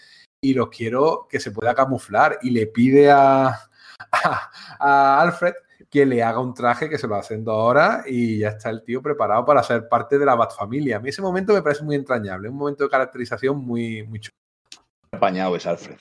[0.41, 2.39] y los quiero que se pueda camuflar.
[2.41, 3.49] Y le pide a,
[4.13, 5.53] a, a Alfred
[5.91, 8.71] que le haga un traje que se lo hace en dos horas y ya está
[8.71, 10.97] el tío preparado para ser parte de la Batfamilia.
[10.97, 14.39] A mí ese momento me parece muy entrañable, un momento de caracterización muy, muy chulo.
[15.11, 15.99] Apañado es Alfred.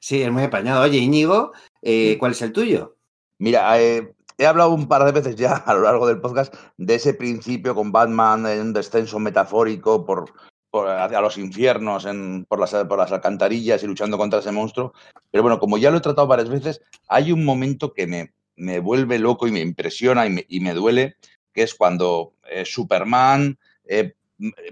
[0.00, 0.82] Sí, es muy apañado.
[0.82, 2.98] Oye, Íñigo, eh, ¿cuál es el tuyo?
[3.38, 6.94] Mira, eh, he hablado un par de veces ya a lo largo del podcast de
[6.94, 10.32] ese principio con Batman en un descenso metafórico por,
[10.72, 14.94] hacia los infiernos, en, por, las, por las alcantarillas y luchando contra ese monstruo.
[15.30, 18.80] Pero bueno, como ya lo he tratado varias veces, hay un momento que me, me
[18.80, 21.16] vuelve loco y me impresiona y me, y me duele,
[21.52, 24.14] que es cuando eh, Superman eh,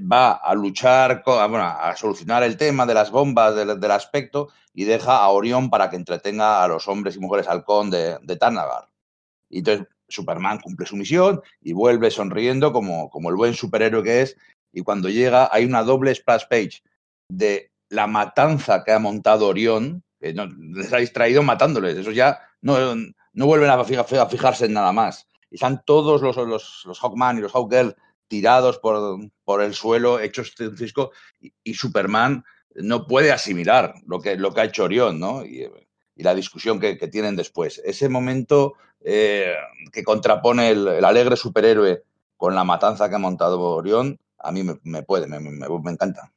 [0.00, 4.84] va a luchar, bueno, a solucionar el tema de las bombas, del, del, aspecto, y
[4.84, 8.88] deja a Orión para que entretenga a los hombres y mujeres halcón de, de Tanagar.
[9.48, 14.22] Y entonces Superman cumple su misión y vuelve sonriendo como, como el buen superhéroe que
[14.22, 14.36] es.
[14.72, 16.82] Y cuando llega hay una doble splash page
[17.28, 21.96] de la matanza que ha montado Orión, que no, les ha distraído matándoles.
[21.96, 22.94] Eso ya no,
[23.32, 25.26] no vuelven a, fijarse en nada más.
[25.50, 27.96] Y están todos los, los, los Hawkman y los Hawkgirl
[28.28, 30.76] tirados por, por el suelo, hechos un
[31.64, 32.44] y, Superman
[32.74, 35.44] no puede asimilar lo que, lo que ha hecho Orión, ¿no?
[35.44, 35.66] Y,
[36.16, 37.80] la discusión que, tienen después.
[37.84, 39.54] Ese momento eh,
[39.92, 42.02] que contrapone el, alegre superhéroe
[42.36, 46.32] con la matanza que ha montado Orión, a mí me, puede, me, me, encanta.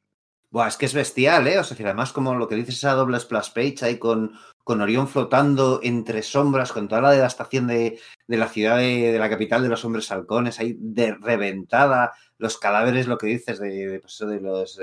[0.50, 1.58] Buah, es que es bestial, ¿eh?
[1.58, 4.32] O sea, además como lo que dices esa doble splash page ahí con,
[4.64, 9.18] con Orión flotando entre sombras, con toda la devastación de, de la ciudad de, de,
[9.18, 13.68] la capital de los hombres halcones, ahí de reventada, los cadáveres, lo que dices, de,
[13.68, 14.78] de, pues, los,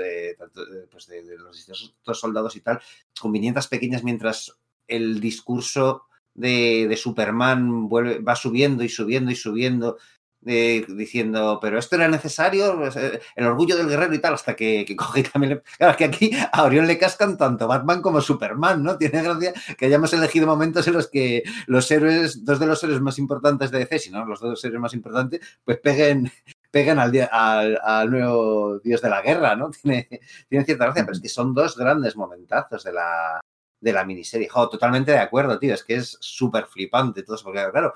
[0.90, 1.08] pues
[1.38, 2.80] los distintos soldados y tal,
[3.20, 4.56] con viñetas pequeñas mientras
[4.88, 9.98] el discurso de, de Superman vuelve, va subiendo y subiendo y subiendo,
[10.46, 14.56] eh, diciendo, pero esto era necesario, pues, eh, el orgullo del guerrero y tal, hasta
[14.56, 15.54] que, que coge también.
[15.54, 15.62] Le...
[15.78, 18.96] Claro, que aquí a Orión le cascan tanto Batman como Superman, ¿no?
[18.96, 23.00] Tiene gracia que hayamos elegido momentos en los que los héroes, dos de los héroes
[23.02, 26.32] más importantes de DC, si no los dos héroes más importantes, pues peguen,
[26.70, 29.70] pegan al, al, al, nuevo dios de la guerra, ¿no?
[29.82, 30.08] Tiene,
[30.48, 33.40] tiene cierta gracia, pero es que son dos grandes momentazos de la,
[33.80, 34.48] de la miniserie.
[34.48, 35.74] Jo, totalmente de acuerdo, tío.
[35.74, 37.94] Es que es súper flipante todo eso, porque claro,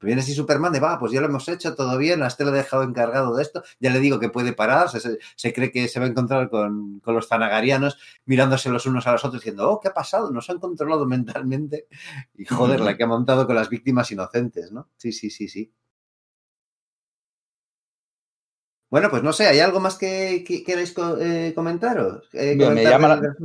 [0.00, 2.50] Viene así Superman de, va, pues ya lo hemos hecho, todo bien, a este lo
[2.50, 5.88] he dejado encargado de esto, ya le digo que puede parar, se, se cree que
[5.88, 9.70] se va a encontrar con, con, los zanagarianos mirándose los unos a los otros diciendo,
[9.70, 10.30] oh, ¿qué ha pasado?
[10.30, 11.86] Nos han controlado mentalmente.
[12.34, 14.90] Y joder, la que ha montado con las víctimas inocentes, ¿no?
[14.96, 15.72] Sí, sí, sí, sí.
[18.90, 22.28] Bueno, pues no sé, ¿hay algo más que, que queréis eh, comentaros?
[22.32, 23.36] Eh, Bien, me, llama la,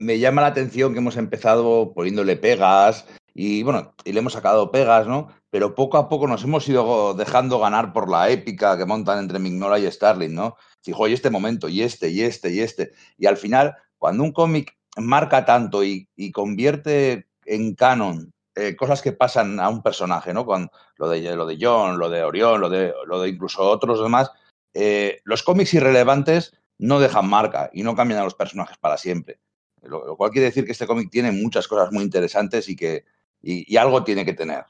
[0.00, 4.72] me llama la atención que hemos empezado poniéndole pegas y bueno, y le hemos sacado
[4.72, 5.28] pegas, ¿no?
[5.50, 9.38] Pero poco a poco nos hemos ido dejando ganar por la épica que montan entre
[9.38, 10.56] Mignola y Starling, ¿no?
[10.84, 12.92] Y este momento, y este, y este, y este.
[13.18, 19.00] Y al final, cuando un cómic marca tanto y, y convierte en canon eh, cosas
[19.00, 20.44] que pasan a un personaje, ¿no?
[20.44, 24.02] Con lo de, lo de John, lo de Orión, lo de, lo de incluso otros
[24.02, 24.32] demás,
[24.74, 29.38] eh, los cómics irrelevantes no dejan marca y no cambian a los personajes para siempre.
[29.82, 33.04] Lo, cual quiere decir que este cómic tiene muchas cosas muy interesantes y que
[33.42, 34.64] y, y, algo tiene que tener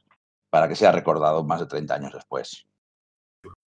[0.48, 2.66] para que sea recordado más de 30 años después.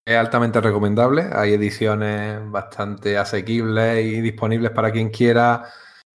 [0.05, 1.29] Es altamente recomendable.
[1.33, 5.65] Hay ediciones bastante asequibles y disponibles para quien quiera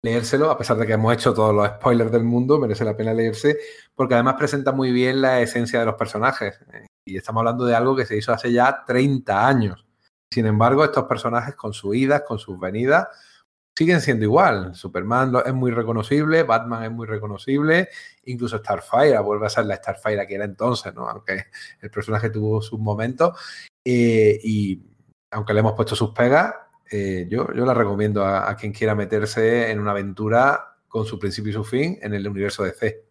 [0.06, 3.12] leérselo, a pesar de que hemos hecho todos los spoilers del mundo, merece la pena
[3.12, 3.58] leerse,
[3.96, 6.60] porque además presenta muy bien la esencia de los personajes.
[7.04, 9.86] Y estamos hablando de algo que se hizo hace ya 30 años.
[10.32, 13.08] Sin embargo, estos personajes con sus idas, con sus venidas,
[13.76, 14.74] siguen siendo igual.
[14.76, 17.90] Superman es muy reconocible, Batman es muy reconocible,
[18.26, 21.08] incluso Starfire vuelve a ser la Starfire que era entonces, ¿no?
[21.08, 21.46] Aunque
[21.82, 23.38] el personaje tuvo sus momentos.
[23.84, 24.82] Eh, y
[25.32, 26.56] aunque le hemos puesto sus pegas,
[26.90, 31.20] eh, yo, yo, la recomiendo a, a, quien quiera meterse en una aventura con su
[31.20, 33.06] principio y su fin en el universo de C.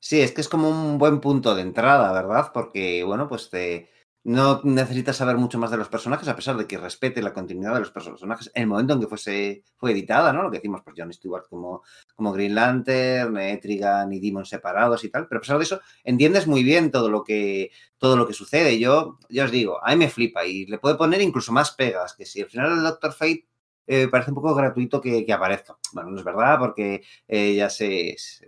[0.00, 2.50] Sí, es que es como un buen punto de entrada, ¿verdad?
[2.52, 3.90] Porque, bueno, pues te,
[4.28, 7.72] no necesitas saber mucho más de los personajes, a pesar de que respete la continuidad
[7.72, 10.42] de los personajes en el momento en que fuese, fue editada, ¿no?
[10.42, 11.82] Lo que decimos por John Stewart como,
[12.14, 15.26] como Green Lantern, Etrigan y Demon separados y tal.
[15.28, 18.78] Pero a pesar de eso, entiendes muy bien todo lo que, todo lo que sucede.
[18.78, 22.14] Yo, ya os digo, a mí me flipa y le puede poner incluso más pegas,
[22.14, 23.48] que si al final el Doctor Fate
[23.86, 25.78] eh, parece un poco gratuito que, que, aparezca.
[25.94, 28.46] Bueno, no es verdad, porque eh, ya se, se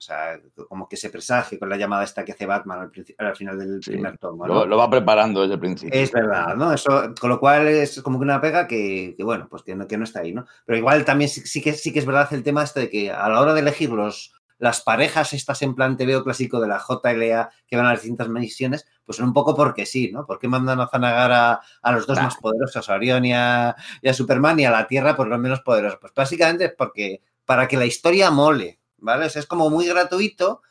[0.00, 3.36] o sea, como que se presage con la llamada esta que hace Batman al, al
[3.36, 4.46] final del sí, primer tomo.
[4.46, 4.54] ¿no?
[4.54, 6.00] Lo, lo, va preparando desde el principio.
[6.00, 6.72] Es verdad, ¿no?
[6.72, 9.86] Eso, con lo cual es como que una pega que, que bueno, pues que no,
[9.86, 10.46] que no, está ahí, ¿no?
[10.64, 13.10] Pero igual también sí, sí, que, sí que es verdad el tema este de que
[13.10, 16.78] a la hora de elegir los, las parejas estas en plan veo clásico de la
[16.78, 20.24] JLA que van a las distintas misiones, pues son un poco porque sí, ¿no?
[20.24, 24.08] Porque mandan a Zanagar a, a los dos más poderosos, a Orión y a, y
[24.08, 25.98] a Superman, y a la Tierra, por pues, los menos poderosos?
[26.00, 29.26] Pues básicamente es porque para que la historia mole, ¿vale?
[29.26, 30.62] O es como muy gratuito,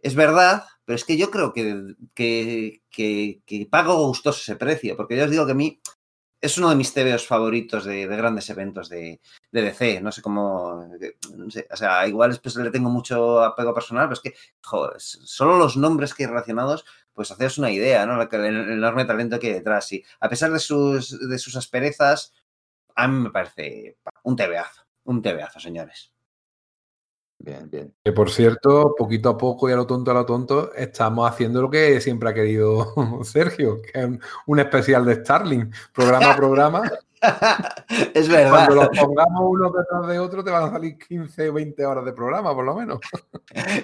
[0.00, 5.16] es verdad, pero es que yo creo que, que, que, pago gustoso ese precio, porque
[5.16, 5.80] ya os digo que a mí
[6.40, 9.20] es uno de mis TVOs favoritos de, de grandes eventos de,
[9.50, 10.88] de, DC, no sé cómo,
[11.50, 14.34] sé, o sea, igual después le tengo mucho apego personal, pero es que,
[14.98, 18.22] solo los nombres que hay relacionados, pues haceros una idea, ¿no?
[18.22, 22.32] El, el enorme talento que hay detrás, y a pesar de sus, de sus asperezas,
[22.94, 26.12] a mí me parece un TVazo, un TVazo, señores.
[27.40, 27.94] Bien, bien.
[28.04, 31.62] Que por cierto, poquito a poco y a lo tonto a lo tonto, estamos haciendo
[31.62, 32.92] lo que siempre ha querido
[33.24, 36.82] Sergio, que es un, un especial de Starling, programa a programa.
[38.14, 38.50] es verdad.
[38.50, 42.04] Cuando los pongamos uno detrás de otro, te van a salir 15 o 20 horas
[42.04, 43.00] de programa, por lo menos.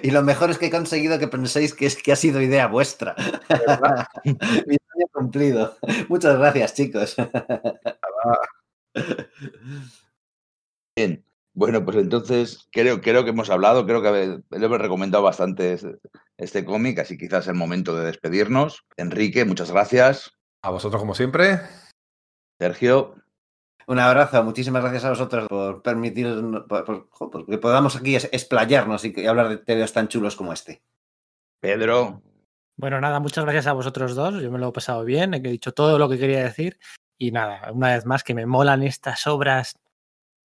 [0.01, 2.67] y lo mejor es que he conseguido que penséis que, es, que ha sido idea
[2.67, 3.15] vuestra.
[4.25, 5.75] Mi sueño cumplido.
[6.09, 7.15] Muchas gracias, chicos.
[10.95, 11.25] Bien.
[11.55, 15.95] Bueno, pues entonces creo, creo que hemos hablado, creo que le hemos recomendado bastante este,
[16.37, 18.85] este cómic, así quizás es el momento de despedirnos.
[18.97, 20.33] Enrique, muchas gracias.
[20.61, 21.61] A vosotros como siempre.
[22.59, 23.15] Sergio.
[23.87, 26.27] Un abrazo, muchísimas gracias a vosotros por permitir
[26.67, 30.81] por, por, por que podamos aquí explayarnos y hablar de temas tan chulos como este.
[31.61, 32.21] Pedro.
[32.75, 34.41] Bueno, nada, muchas gracias a vosotros dos.
[34.41, 36.79] Yo me lo he pasado bien, he dicho todo lo que quería decir.
[37.17, 39.75] Y nada, una vez más que me molan estas obras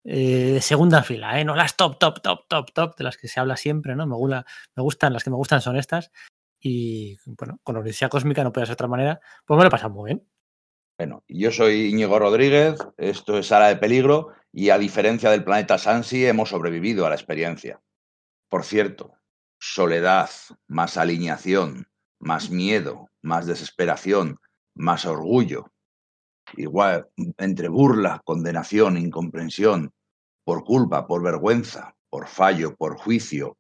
[0.04, 1.46] eh, segunda fila, ¿eh?
[1.46, 4.06] no las top, top, top, top, top, de las que se habla siempre, ¿no?
[4.06, 6.12] Me, gula, me gustan, las que me gustan son estas.
[6.60, 9.90] Y bueno, con Odisea Cósmica no puede ser de otra manera, pues me lo pasa
[9.90, 10.28] muy bien.
[10.98, 15.78] Bueno, yo soy Íñigo Rodríguez, esto es Sala de Peligro y a diferencia del planeta
[15.78, 17.82] Sansi hemos sobrevivido a la experiencia.
[18.48, 19.16] Por cierto,
[19.60, 20.30] soledad,
[20.68, 21.88] más alineación,
[22.20, 24.40] más miedo, más desesperación,
[24.76, 25.73] más orgullo,
[26.58, 29.92] igual entre burla, condenación, incomprensión,
[30.44, 33.58] por culpa, por vergüenza, por fallo, por juicio,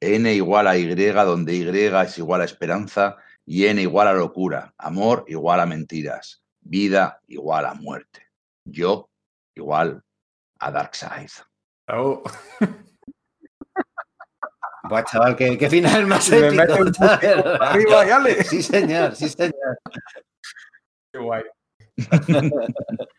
[0.00, 4.74] n igual a y donde y es igual a esperanza y n igual a locura,
[4.78, 8.26] amor igual a mentiras, vida igual a muerte,
[8.64, 9.08] yo
[9.54, 10.02] igual
[10.58, 11.30] a Darkseid.
[11.88, 12.22] Oh.
[14.88, 16.62] Buah, chaval, qué, qué final más épico.
[17.60, 18.44] Arriba, y ale.
[18.44, 19.78] Sí, señor, sí, señor.
[21.12, 21.42] Qué guay.
[21.98, 23.16] ハハハハ。